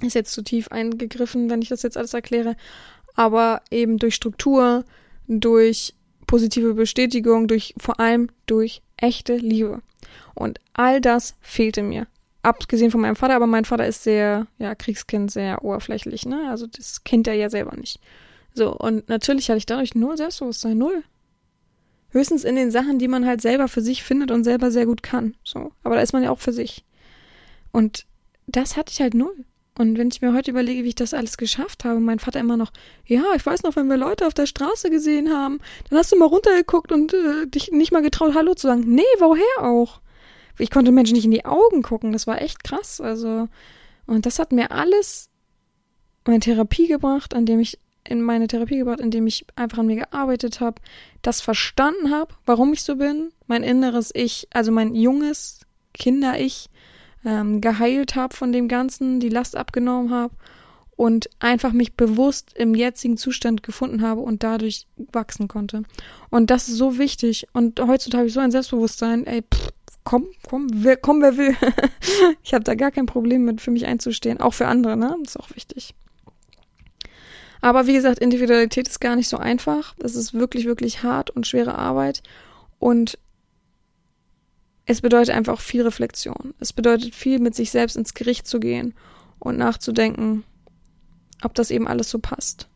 ist 0.03 0.15
jetzt 0.15 0.33
zu 0.33 0.43
tief 0.43 0.69
eingegriffen, 0.69 1.51
wenn 1.51 1.63
ich 1.63 1.69
das 1.69 1.83
jetzt 1.83 1.97
alles 1.97 2.15
erkläre. 2.15 2.57
Aber 3.15 3.63
eben 3.71 3.99
durch 3.99 4.15
Struktur, 4.15 4.85
durch 5.27 5.95
positive 6.27 6.75
Bestätigung, 6.75 7.49
durch 7.49 7.75
vor 7.79 7.99
allem 7.99 8.29
durch 8.47 8.83
echte 8.97 9.37
Liebe. 9.37 9.83
Und 10.35 10.61
all 10.73 11.01
das 11.01 11.35
fehlte 11.41 11.83
mir. 11.83 12.07
Abgesehen 12.43 12.93
von 12.93 13.01
meinem 13.01 13.17
Vater, 13.17 13.35
aber 13.35 13.49
mein 13.49 13.65
Vater 13.65 13.87
ist 13.87 14.05
sehr, 14.05 14.47
ja, 14.59 14.75
Kriegskind, 14.77 15.31
sehr 15.31 15.65
oberflächlich, 15.65 16.25
ne? 16.25 16.49
Also 16.49 16.69
das 16.69 17.03
kennt 17.03 17.27
er 17.27 17.35
ja 17.35 17.51
selber 17.51 17.77
nicht. 17.77 17.99
So, 18.55 18.73
und 18.75 19.09
natürlich 19.09 19.49
hatte 19.49 19.59
ich 19.59 19.67
dadurch 19.67 19.95
null 19.95 20.17
Selbstbewusstsein, 20.17 20.79
null. 20.79 21.03
Höchstens 22.11 22.45
in 22.45 22.57
den 22.57 22.71
Sachen, 22.71 22.99
die 22.99 23.09
man 23.09 23.27
halt 23.27 23.43
selber 23.43 23.69
für 23.69 23.83
sich 23.83 24.03
findet 24.03 24.31
und 24.31 24.45
selber 24.45 24.71
sehr 24.71 24.87
gut 24.87 25.03
kann. 25.03 25.35
So. 25.45 25.73
Aber 25.83 25.97
da 25.97 26.01
ist 26.01 26.13
man 26.13 26.23
ja 26.23 26.31
auch 26.31 26.39
für 26.39 26.53
sich. 26.53 26.85
Und 27.73 28.07
das 28.47 28.77
hatte 28.77 28.93
ich 28.93 29.01
halt 29.01 29.15
null. 29.15 29.45
Und 29.79 29.97
wenn 29.97 30.09
ich 30.09 30.21
mir 30.21 30.35
heute 30.35 30.51
überlege, 30.51 30.83
wie 30.83 30.89
ich 30.89 30.97
das 30.97 31.15
alles 31.15 31.37
geschafft 31.37 31.85
habe, 31.85 32.01
mein 32.01 32.19
Vater 32.19 32.41
immer 32.41 32.57
noch, 32.57 32.73
ja, 33.07 33.23
ich 33.37 33.47
weiß 33.47 33.63
noch, 33.63 33.77
wenn 33.77 33.87
wir 33.87 33.97
Leute 33.97 34.27
auf 34.27 34.35
der 34.35 34.47
Straße 34.47 34.91
gesehen 34.91 35.31
haben, 35.31 35.61
dann 35.89 36.01
hast 36.01 36.11
du 36.11 36.19
mal 36.19 36.27
runtergeguckt 36.27 36.91
und 36.91 37.15
äh, 37.15 37.47
dich 37.47 37.71
nicht 37.71 37.93
mal 37.93 38.03
getraut, 38.03 38.35
Hallo 38.35 38.55
zu 38.55 38.67
sagen. 38.67 38.83
Nee, 38.87 39.03
woher 39.21 39.45
auch? 39.61 40.01
Ich 40.59 40.73
konnte 40.73 40.91
Menschen 40.91 41.15
nicht 41.15 41.27
in 41.27 41.31
die 41.31 41.45
Augen 41.45 41.83
gucken. 41.83 42.11
Das 42.13 42.27
war 42.27 42.43
echt 42.43 42.65
krass. 42.65 43.01
Also, 43.01 43.49
und 44.07 44.27
das 44.27 44.41
hat 44.41 44.51
mir 44.51 44.73
alles 44.73 45.31
meine 46.27 46.41
Therapie 46.41 46.89
gebracht, 46.89 47.33
an 47.33 47.47
dem 47.47 47.61
ich 47.61 47.79
in 48.03 48.21
meine 48.21 48.49
Therapie 48.49 48.79
gebracht, 48.79 49.01
indem 49.01 49.29
ich 49.29 49.47
einfach 49.55 49.79
an 49.79 49.87
mir 49.87 49.97
gearbeitet 49.97 50.61
habe, 50.61 50.81
das 51.23 51.41
verstanden 51.41 52.11
habe, 52.11 52.35
warum 52.47 52.73
ich 52.73 52.83
so 52.83 52.97
bin, 52.97 53.31
mein 53.47 53.63
inneres 53.63 54.11
Ich, 54.13 54.49
also 54.53 54.73
mein 54.73 54.97
junges 54.97 55.61
Kinder-Ich, 55.95 56.69
ähm, 57.29 57.61
geheilt 57.61 58.17
habe 58.17 58.35
von 58.35 58.53
dem 58.53 58.69
Ganzen, 58.69 59.21
die 59.21 59.29
Last 59.29 59.55
abgenommen 59.55 60.11
habe 60.11 60.35
und 60.97 61.29
einfach 61.41 61.73
mich 61.73 61.95
bewusst 61.95 62.55
im 62.57 62.75
jetzigen 62.75 63.19
Zustand 63.19 63.63
gefunden 63.63 64.01
habe 64.01 64.23
und 64.23 64.43
dadurch 64.43 64.87
wachsen 65.13 65.47
konnte. 65.47 65.83
Und 66.31 66.51
das 66.51 66.69
ist 66.69 66.77
so 66.77 66.97
wichtig. 66.97 67.47
Und 67.53 67.81
heutzutage 67.81 68.21
habe 68.21 68.29
ich 68.29 68.33
so 68.33 68.41
ein 68.41 68.51
Selbstbewusstsein, 68.51 69.27
ey, 69.27 69.43
pff, 69.43 69.69
komm, 70.05 70.27
komm, 70.49 70.69
wer, 70.73 70.97
komm, 70.97 71.21
wer 71.21 71.37
will. 71.37 71.55
ich 72.43 72.55
habe 72.55 72.65
da 72.65 72.75
gar 72.75 72.91
kein 72.91 73.05
Problem 73.05 73.45
mit, 73.45 73.61
für 73.61 73.71
mich 73.71 73.85
einzustehen. 73.85 74.41
Auch 74.41 74.55
für 74.55 74.67
andere, 74.67 74.97
ne? 74.97 75.15
Das 75.23 75.35
ist 75.35 75.41
auch 75.41 75.55
wichtig. 75.55 75.95
Aber 77.61 77.87
wie 77.87 77.93
gesagt, 77.93 78.21
Individualität 78.21 78.89
ist 78.89 79.01
gar 79.01 79.17
nicht 79.17 79.29
so 79.29 79.37
einfach. 79.37 79.95
Das 79.99 80.15
ist 80.15 80.33
wirklich, 80.33 80.65
wirklich 80.65 81.03
hart 81.03 81.29
und 81.29 81.47
schwere 81.47 81.77
Arbeit. 81.77 82.23
Und 82.79 83.19
es 84.89 85.03
bedeutet 85.03 85.35
einfach 85.35 85.61
viel 85.61 85.83
Reflexion. 85.83 86.55
Es 86.61 86.73
bedeutet 86.73 87.15
viel, 87.15 87.41
mit 87.41 87.55
sich 87.55 87.71
selbst 87.71 87.95
ins 87.95 88.15
Gericht 88.15 88.47
zu 88.47 88.59
gehen 88.59 88.95
und 89.39 89.59
nachzudenken, 89.59 90.45
ob 91.43 91.55
das 91.55 91.71
eben 91.71 91.87
alles 91.87 92.09
so 92.09 92.19
passt. 92.19 92.69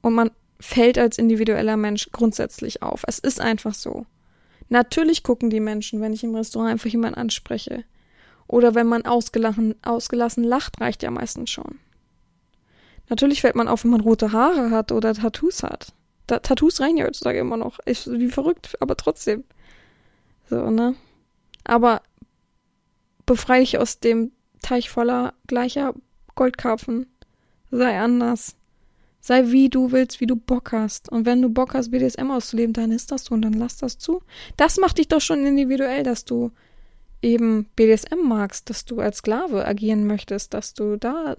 Und 0.00 0.14
man 0.14 0.30
fällt 0.60 0.98
als 0.98 1.18
individueller 1.18 1.76
Mensch 1.76 2.08
grundsätzlich 2.12 2.82
auf. 2.82 3.02
Es 3.08 3.18
ist 3.18 3.40
einfach 3.40 3.74
so. 3.74 4.06
Natürlich 4.68 5.24
gucken 5.24 5.50
die 5.50 5.58
Menschen, 5.58 6.00
wenn 6.00 6.12
ich 6.12 6.22
im 6.22 6.36
Restaurant 6.36 6.70
einfach 6.70 6.88
jemanden 6.88 7.18
anspreche. 7.18 7.82
Oder 8.46 8.76
wenn 8.76 8.86
man 8.86 9.04
ausgelassen, 9.04 9.74
ausgelassen 9.82 10.44
lacht, 10.44 10.80
reicht 10.80 11.02
ja 11.02 11.10
meistens 11.10 11.50
schon. 11.50 11.80
Natürlich 13.08 13.40
fällt 13.40 13.56
man 13.56 13.66
auf, 13.66 13.82
wenn 13.82 13.90
man 13.90 14.02
rote 14.02 14.30
Haare 14.30 14.70
hat 14.70 14.92
oder 14.92 15.14
Tattoos 15.14 15.64
hat. 15.64 15.94
Da, 16.28 16.38
Tattoos 16.38 16.80
reichen 16.80 16.98
ja 16.98 17.06
heutzutage 17.06 17.40
immer 17.40 17.56
noch. 17.56 17.80
Ich, 17.86 18.06
wie 18.06 18.28
verrückt, 18.28 18.76
aber 18.78 18.96
trotzdem. 18.96 19.42
So, 20.52 20.70
ne? 20.70 20.94
Aber 21.64 22.02
befreie 23.24 23.60
dich 23.60 23.78
aus 23.78 24.00
dem 24.00 24.32
Teich 24.60 24.90
voller 24.90 25.32
gleicher 25.46 25.94
Goldkarpfen. 26.34 27.06
Sei 27.70 27.98
anders. 27.98 28.54
Sei 29.22 29.50
wie 29.50 29.70
du 29.70 29.92
willst, 29.92 30.20
wie 30.20 30.26
du 30.26 30.36
Bock 30.36 30.72
hast. 30.72 31.08
Und 31.10 31.24
wenn 31.24 31.40
du 31.40 31.48
Bock 31.48 31.72
hast, 31.72 31.90
BDSM 31.90 32.30
auszuleben, 32.30 32.74
dann 32.74 32.92
ist 32.92 33.12
das 33.12 33.24
so 33.24 33.34
und 33.34 33.40
dann 33.40 33.54
lass 33.54 33.78
das 33.78 33.96
zu. 33.96 34.22
Das 34.58 34.76
macht 34.76 34.98
dich 34.98 35.08
doch 35.08 35.22
schon 35.22 35.46
individuell, 35.46 36.02
dass 36.02 36.26
du 36.26 36.50
eben 37.22 37.70
BDSM 37.74 38.18
magst, 38.22 38.68
dass 38.68 38.84
du 38.84 39.00
als 39.00 39.18
Sklave 39.18 39.64
agieren 39.66 40.06
möchtest, 40.06 40.52
dass 40.52 40.74
du 40.74 40.98
da 40.98 41.34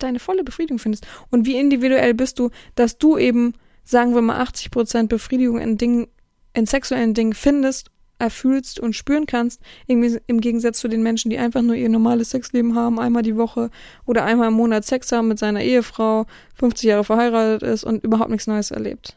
deine 0.00 0.18
volle 0.18 0.42
Befriedigung 0.42 0.80
findest. 0.80 1.06
Und 1.30 1.46
wie 1.46 1.56
individuell 1.56 2.14
bist 2.14 2.40
du, 2.40 2.50
dass 2.74 2.98
du 2.98 3.16
eben, 3.16 3.52
sagen 3.84 4.12
wir 4.16 4.22
mal, 4.22 4.42
80% 4.42 5.06
Befriedigung 5.06 5.60
in 5.60 5.78
Dingen, 5.78 6.08
in 6.52 6.66
sexuellen 6.66 7.14
Dingen 7.14 7.34
findest 7.34 7.92
erfühlst 8.18 8.80
und 8.80 8.94
spüren 8.94 9.26
kannst, 9.26 9.60
im 9.86 10.40
Gegensatz 10.40 10.78
zu 10.78 10.88
den 10.88 11.02
Menschen, 11.02 11.30
die 11.30 11.38
einfach 11.38 11.62
nur 11.62 11.74
ihr 11.74 11.88
normales 11.88 12.30
Sexleben 12.30 12.74
haben, 12.74 12.98
einmal 12.98 13.22
die 13.22 13.36
Woche 13.36 13.70
oder 14.06 14.24
einmal 14.24 14.48
im 14.48 14.54
Monat 14.54 14.84
Sex 14.84 15.12
haben 15.12 15.28
mit 15.28 15.38
seiner 15.38 15.62
Ehefrau, 15.62 16.26
50 16.54 16.88
Jahre 16.88 17.04
verheiratet 17.04 17.62
ist 17.62 17.84
und 17.84 18.04
überhaupt 18.04 18.30
nichts 18.30 18.46
Neues 18.46 18.70
erlebt. 18.70 19.16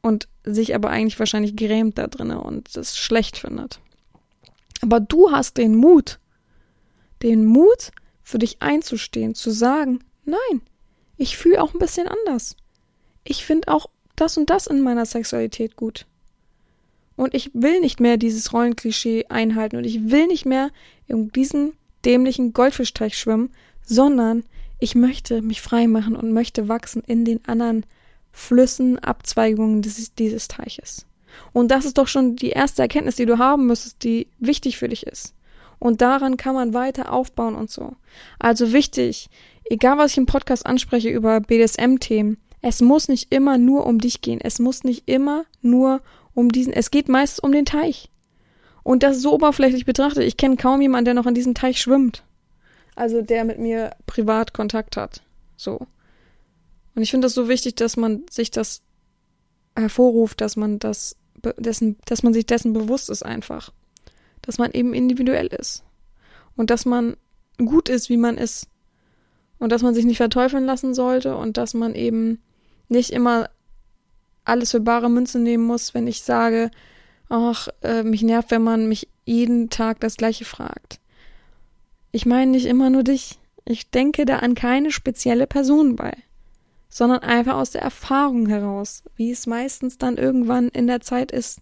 Und 0.00 0.28
sich 0.44 0.74
aber 0.74 0.90
eigentlich 0.90 1.18
wahrscheinlich 1.18 1.56
grämt 1.56 1.98
da 1.98 2.06
drinne 2.06 2.40
und 2.40 2.76
das 2.76 2.96
schlecht 2.96 3.36
findet. 3.36 3.80
Aber 4.80 5.00
du 5.00 5.30
hast 5.32 5.58
den 5.58 5.74
Mut, 5.74 6.20
den 7.22 7.44
Mut, 7.44 7.90
für 8.22 8.38
dich 8.38 8.60
einzustehen, 8.60 9.34
zu 9.34 9.50
sagen, 9.50 10.00
nein, 10.24 10.60
ich 11.16 11.36
fühle 11.36 11.62
auch 11.62 11.72
ein 11.72 11.78
bisschen 11.78 12.06
anders. 12.06 12.56
Ich 13.24 13.44
finde 13.44 13.68
auch 13.68 13.86
das 14.16 14.36
und 14.36 14.50
das 14.50 14.66
in 14.66 14.82
meiner 14.82 15.06
Sexualität 15.06 15.76
gut. 15.76 16.06
Und 17.18 17.34
ich 17.34 17.50
will 17.52 17.80
nicht 17.80 17.98
mehr 17.98 18.16
dieses 18.16 18.52
Rollenklischee 18.52 19.26
einhalten 19.28 19.76
und 19.76 19.82
ich 19.84 20.12
will 20.12 20.28
nicht 20.28 20.46
mehr 20.46 20.70
in 21.08 21.32
diesem 21.32 21.72
dämlichen 22.04 22.52
Goldfischteich 22.52 23.18
schwimmen, 23.18 23.50
sondern 23.84 24.44
ich 24.78 24.94
möchte 24.94 25.42
mich 25.42 25.60
frei 25.60 25.88
machen 25.88 26.14
und 26.14 26.32
möchte 26.32 26.68
wachsen 26.68 27.02
in 27.04 27.24
den 27.24 27.44
anderen 27.44 27.84
Flüssen, 28.30 29.00
Abzweigungen 29.00 29.82
dieses, 29.82 30.14
dieses 30.14 30.46
Teiches. 30.46 31.06
Und 31.52 31.72
das 31.72 31.86
ist 31.86 31.98
doch 31.98 32.06
schon 32.06 32.36
die 32.36 32.50
erste 32.50 32.82
Erkenntnis, 32.82 33.16
die 33.16 33.26
du 33.26 33.38
haben 33.38 33.66
müsstest, 33.66 34.04
die 34.04 34.28
wichtig 34.38 34.78
für 34.78 34.88
dich 34.88 35.04
ist. 35.04 35.34
Und 35.80 36.00
daran 36.00 36.36
kann 36.36 36.54
man 36.54 36.72
weiter 36.72 37.12
aufbauen 37.12 37.56
und 37.56 37.68
so. 37.68 37.96
Also 38.38 38.72
wichtig, 38.72 39.28
egal 39.64 39.98
was 39.98 40.12
ich 40.12 40.18
im 40.18 40.26
Podcast 40.26 40.66
anspreche 40.66 41.10
über 41.10 41.40
BDSM-Themen, 41.40 42.36
es 42.62 42.80
muss 42.80 43.08
nicht 43.08 43.32
immer 43.32 43.58
nur 43.58 43.86
um 43.86 43.98
dich 43.98 44.20
gehen. 44.20 44.40
Es 44.40 44.60
muss 44.60 44.84
nicht 44.84 45.08
immer 45.08 45.44
nur 45.62 46.00
um 46.38 46.52
diesen, 46.52 46.72
es 46.72 46.92
geht 46.92 47.08
meist 47.08 47.42
um 47.42 47.50
den 47.50 47.64
Teich. 47.64 48.10
Und 48.84 49.02
das 49.02 49.20
so 49.20 49.34
oberflächlich 49.34 49.84
betrachtet, 49.84 50.22
ich 50.22 50.36
kenne 50.36 50.56
kaum 50.56 50.80
jemanden, 50.80 51.06
der 51.06 51.14
noch 51.14 51.26
in 51.26 51.34
diesem 51.34 51.52
Teich 51.52 51.80
schwimmt. 51.80 52.22
Also 52.94 53.22
der 53.22 53.44
mit 53.44 53.58
mir 53.58 53.90
privat 54.06 54.54
Kontakt 54.54 54.96
hat. 54.96 55.20
So. 55.56 55.80
Und 56.94 57.02
ich 57.02 57.10
finde 57.10 57.26
das 57.26 57.34
so 57.34 57.48
wichtig, 57.48 57.74
dass 57.74 57.96
man 57.96 58.22
sich 58.30 58.52
das 58.52 58.82
hervorruft, 59.74 60.40
dass 60.40 60.54
man 60.54 60.78
das, 60.78 61.16
dessen, 61.56 61.96
dass 62.04 62.22
man 62.22 62.32
sich 62.32 62.46
dessen 62.46 62.72
bewusst 62.72 63.10
ist 63.10 63.24
einfach. 63.24 63.72
Dass 64.40 64.58
man 64.58 64.70
eben 64.70 64.94
individuell 64.94 65.48
ist. 65.48 65.82
Und 66.56 66.70
dass 66.70 66.84
man 66.84 67.16
gut 67.58 67.88
ist, 67.88 68.10
wie 68.10 68.16
man 68.16 68.38
ist. 68.38 68.68
Und 69.58 69.72
dass 69.72 69.82
man 69.82 69.92
sich 69.92 70.04
nicht 70.04 70.18
verteufeln 70.18 70.66
lassen 70.66 70.94
sollte 70.94 71.36
und 71.36 71.56
dass 71.56 71.74
man 71.74 71.96
eben 71.96 72.40
nicht 72.88 73.10
immer 73.10 73.50
alles 74.48 74.70
für 74.70 74.80
bare 74.80 75.10
Münze 75.10 75.38
nehmen 75.38 75.64
muss, 75.64 75.94
wenn 75.94 76.06
ich 76.06 76.22
sage, 76.22 76.70
ach, 77.28 77.68
äh, 77.82 78.02
mich 78.02 78.22
nervt, 78.22 78.50
wenn 78.50 78.62
man 78.62 78.88
mich 78.88 79.08
jeden 79.24 79.70
Tag 79.70 80.00
das 80.00 80.16
gleiche 80.16 80.44
fragt. 80.44 81.00
Ich 82.10 82.26
meine 82.26 82.50
nicht 82.50 82.66
immer 82.66 82.90
nur 82.90 83.02
dich. 83.02 83.38
Ich 83.64 83.90
denke 83.90 84.24
da 84.24 84.38
an 84.38 84.54
keine 84.54 84.90
spezielle 84.90 85.46
Person 85.46 85.96
bei, 85.96 86.12
sondern 86.88 87.20
einfach 87.20 87.56
aus 87.56 87.70
der 87.70 87.82
Erfahrung 87.82 88.46
heraus, 88.46 89.02
wie 89.16 89.30
es 89.30 89.46
meistens 89.46 89.98
dann 89.98 90.16
irgendwann 90.16 90.68
in 90.68 90.86
der 90.86 91.02
Zeit 91.02 91.30
ist. 91.30 91.60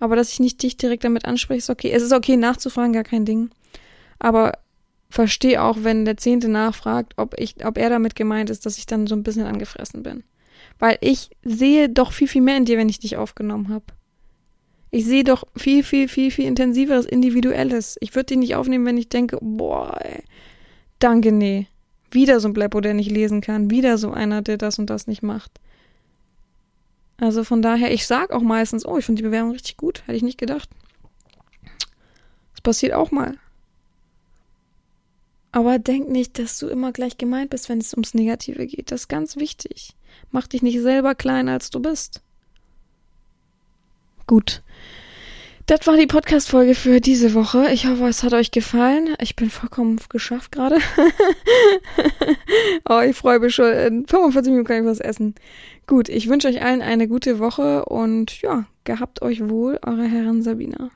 Aber 0.00 0.16
dass 0.16 0.32
ich 0.32 0.40
nicht 0.40 0.60
dich 0.62 0.76
direkt 0.76 1.04
damit 1.04 1.24
anspreche, 1.26 1.58
ist 1.58 1.70
okay. 1.70 1.92
Es 1.92 2.02
ist 2.02 2.12
okay 2.12 2.36
nachzufragen, 2.36 2.92
gar 2.92 3.04
kein 3.04 3.24
Ding. 3.24 3.50
Aber 4.18 4.58
verstehe 5.10 5.62
auch, 5.62 5.78
wenn 5.82 6.04
der 6.04 6.16
Zehnte 6.16 6.48
nachfragt, 6.48 7.12
ob 7.18 7.38
ich, 7.38 7.64
ob 7.64 7.78
er 7.78 7.90
damit 7.90 8.16
gemeint 8.16 8.50
ist, 8.50 8.66
dass 8.66 8.78
ich 8.78 8.86
dann 8.86 9.06
so 9.06 9.14
ein 9.14 9.22
bisschen 9.22 9.46
angefressen 9.46 10.02
bin. 10.02 10.24
Weil 10.82 10.98
ich 11.00 11.30
sehe 11.44 11.88
doch 11.88 12.10
viel, 12.10 12.26
viel 12.26 12.42
mehr 12.42 12.56
in 12.56 12.64
dir, 12.64 12.76
wenn 12.76 12.88
ich 12.88 12.98
dich 12.98 13.16
aufgenommen 13.16 13.68
habe. 13.68 13.84
Ich 14.90 15.04
sehe 15.04 15.22
doch 15.22 15.44
viel, 15.54 15.84
viel, 15.84 16.08
viel, 16.08 16.32
viel 16.32 16.44
intensiveres, 16.44 17.06
individuelles. 17.06 17.96
Ich 18.00 18.16
würde 18.16 18.26
dich 18.26 18.38
nicht 18.38 18.56
aufnehmen, 18.56 18.84
wenn 18.84 18.96
ich 18.96 19.08
denke, 19.08 19.38
boah, 19.40 19.96
ey, 20.00 20.24
danke, 20.98 21.30
nee. 21.30 21.68
Wieder 22.10 22.40
so 22.40 22.48
ein 22.48 22.52
Bleppo, 22.52 22.80
der 22.80 22.94
nicht 22.94 23.12
lesen 23.12 23.40
kann. 23.40 23.70
Wieder 23.70 23.96
so 23.96 24.10
einer, 24.10 24.42
der 24.42 24.56
das 24.56 24.80
und 24.80 24.90
das 24.90 25.06
nicht 25.06 25.22
macht. 25.22 25.52
Also 27.16 27.44
von 27.44 27.62
daher, 27.62 27.94
ich 27.94 28.04
sag 28.04 28.32
auch 28.32 28.42
meistens, 28.42 28.84
oh, 28.84 28.98
ich 28.98 29.04
finde 29.04 29.22
die 29.22 29.28
Bewerbung 29.28 29.52
richtig 29.52 29.76
gut. 29.76 30.02
Hätte 30.06 30.16
ich 30.16 30.24
nicht 30.24 30.38
gedacht. 30.38 30.68
Das 32.54 32.60
passiert 32.60 32.94
auch 32.94 33.12
mal. 33.12 33.36
Aber 35.52 35.78
denk 35.78 36.08
nicht, 36.08 36.38
dass 36.38 36.58
du 36.58 36.68
immer 36.68 36.92
gleich 36.92 37.18
gemeint 37.18 37.50
bist, 37.50 37.68
wenn 37.68 37.78
es 37.78 37.92
ums 37.92 38.14
Negative 38.14 38.66
geht. 38.66 38.90
Das 38.90 39.02
ist 39.02 39.08
ganz 39.08 39.36
wichtig. 39.36 39.94
Mach 40.30 40.46
dich 40.46 40.62
nicht 40.62 40.80
selber 40.80 41.14
klein, 41.14 41.48
als 41.48 41.68
du 41.68 41.80
bist. 41.80 42.22
Gut. 44.26 44.62
Das 45.66 45.86
war 45.86 45.96
die 45.96 46.06
Podcast-Folge 46.06 46.74
für 46.74 47.00
diese 47.00 47.34
Woche. 47.34 47.70
Ich 47.70 47.86
hoffe, 47.86 48.06
es 48.06 48.22
hat 48.22 48.32
euch 48.32 48.50
gefallen. 48.50 49.14
Ich 49.20 49.36
bin 49.36 49.50
vollkommen 49.50 50.00
geschafft 50.08 50.52
gerade. 50.52 50.78
oh, 52.88 53.00
ich 53.00 53.14
freue 53.14 53.38
mich 53.38 53.54
schon. 53.54 53.72
In 53.72 54.06
45 54.06 54.50
Minuten 54.50 54.66
kann 54.66 54.82
ich 54.82 54.90
was 54.90 55.00
essen. 55.00 55.34
Gut, 55.86 56.08
ich 56.08 56.28
wünsche 56.28 56.48
euch 56.48 56.62
allen 56.62 56.82
eine 56.82 57.08
gute 57.08 57.38
Woche 57.38 57.84
und 57.84 58.40
ja, 58.40 58.64
gehabt 58.84 59.22
euch 59.22 59.48
wohl, 59.48 59.78
eure 59.84 60.04
Herren 60.04 60.42
Sabina. 60.42 60.90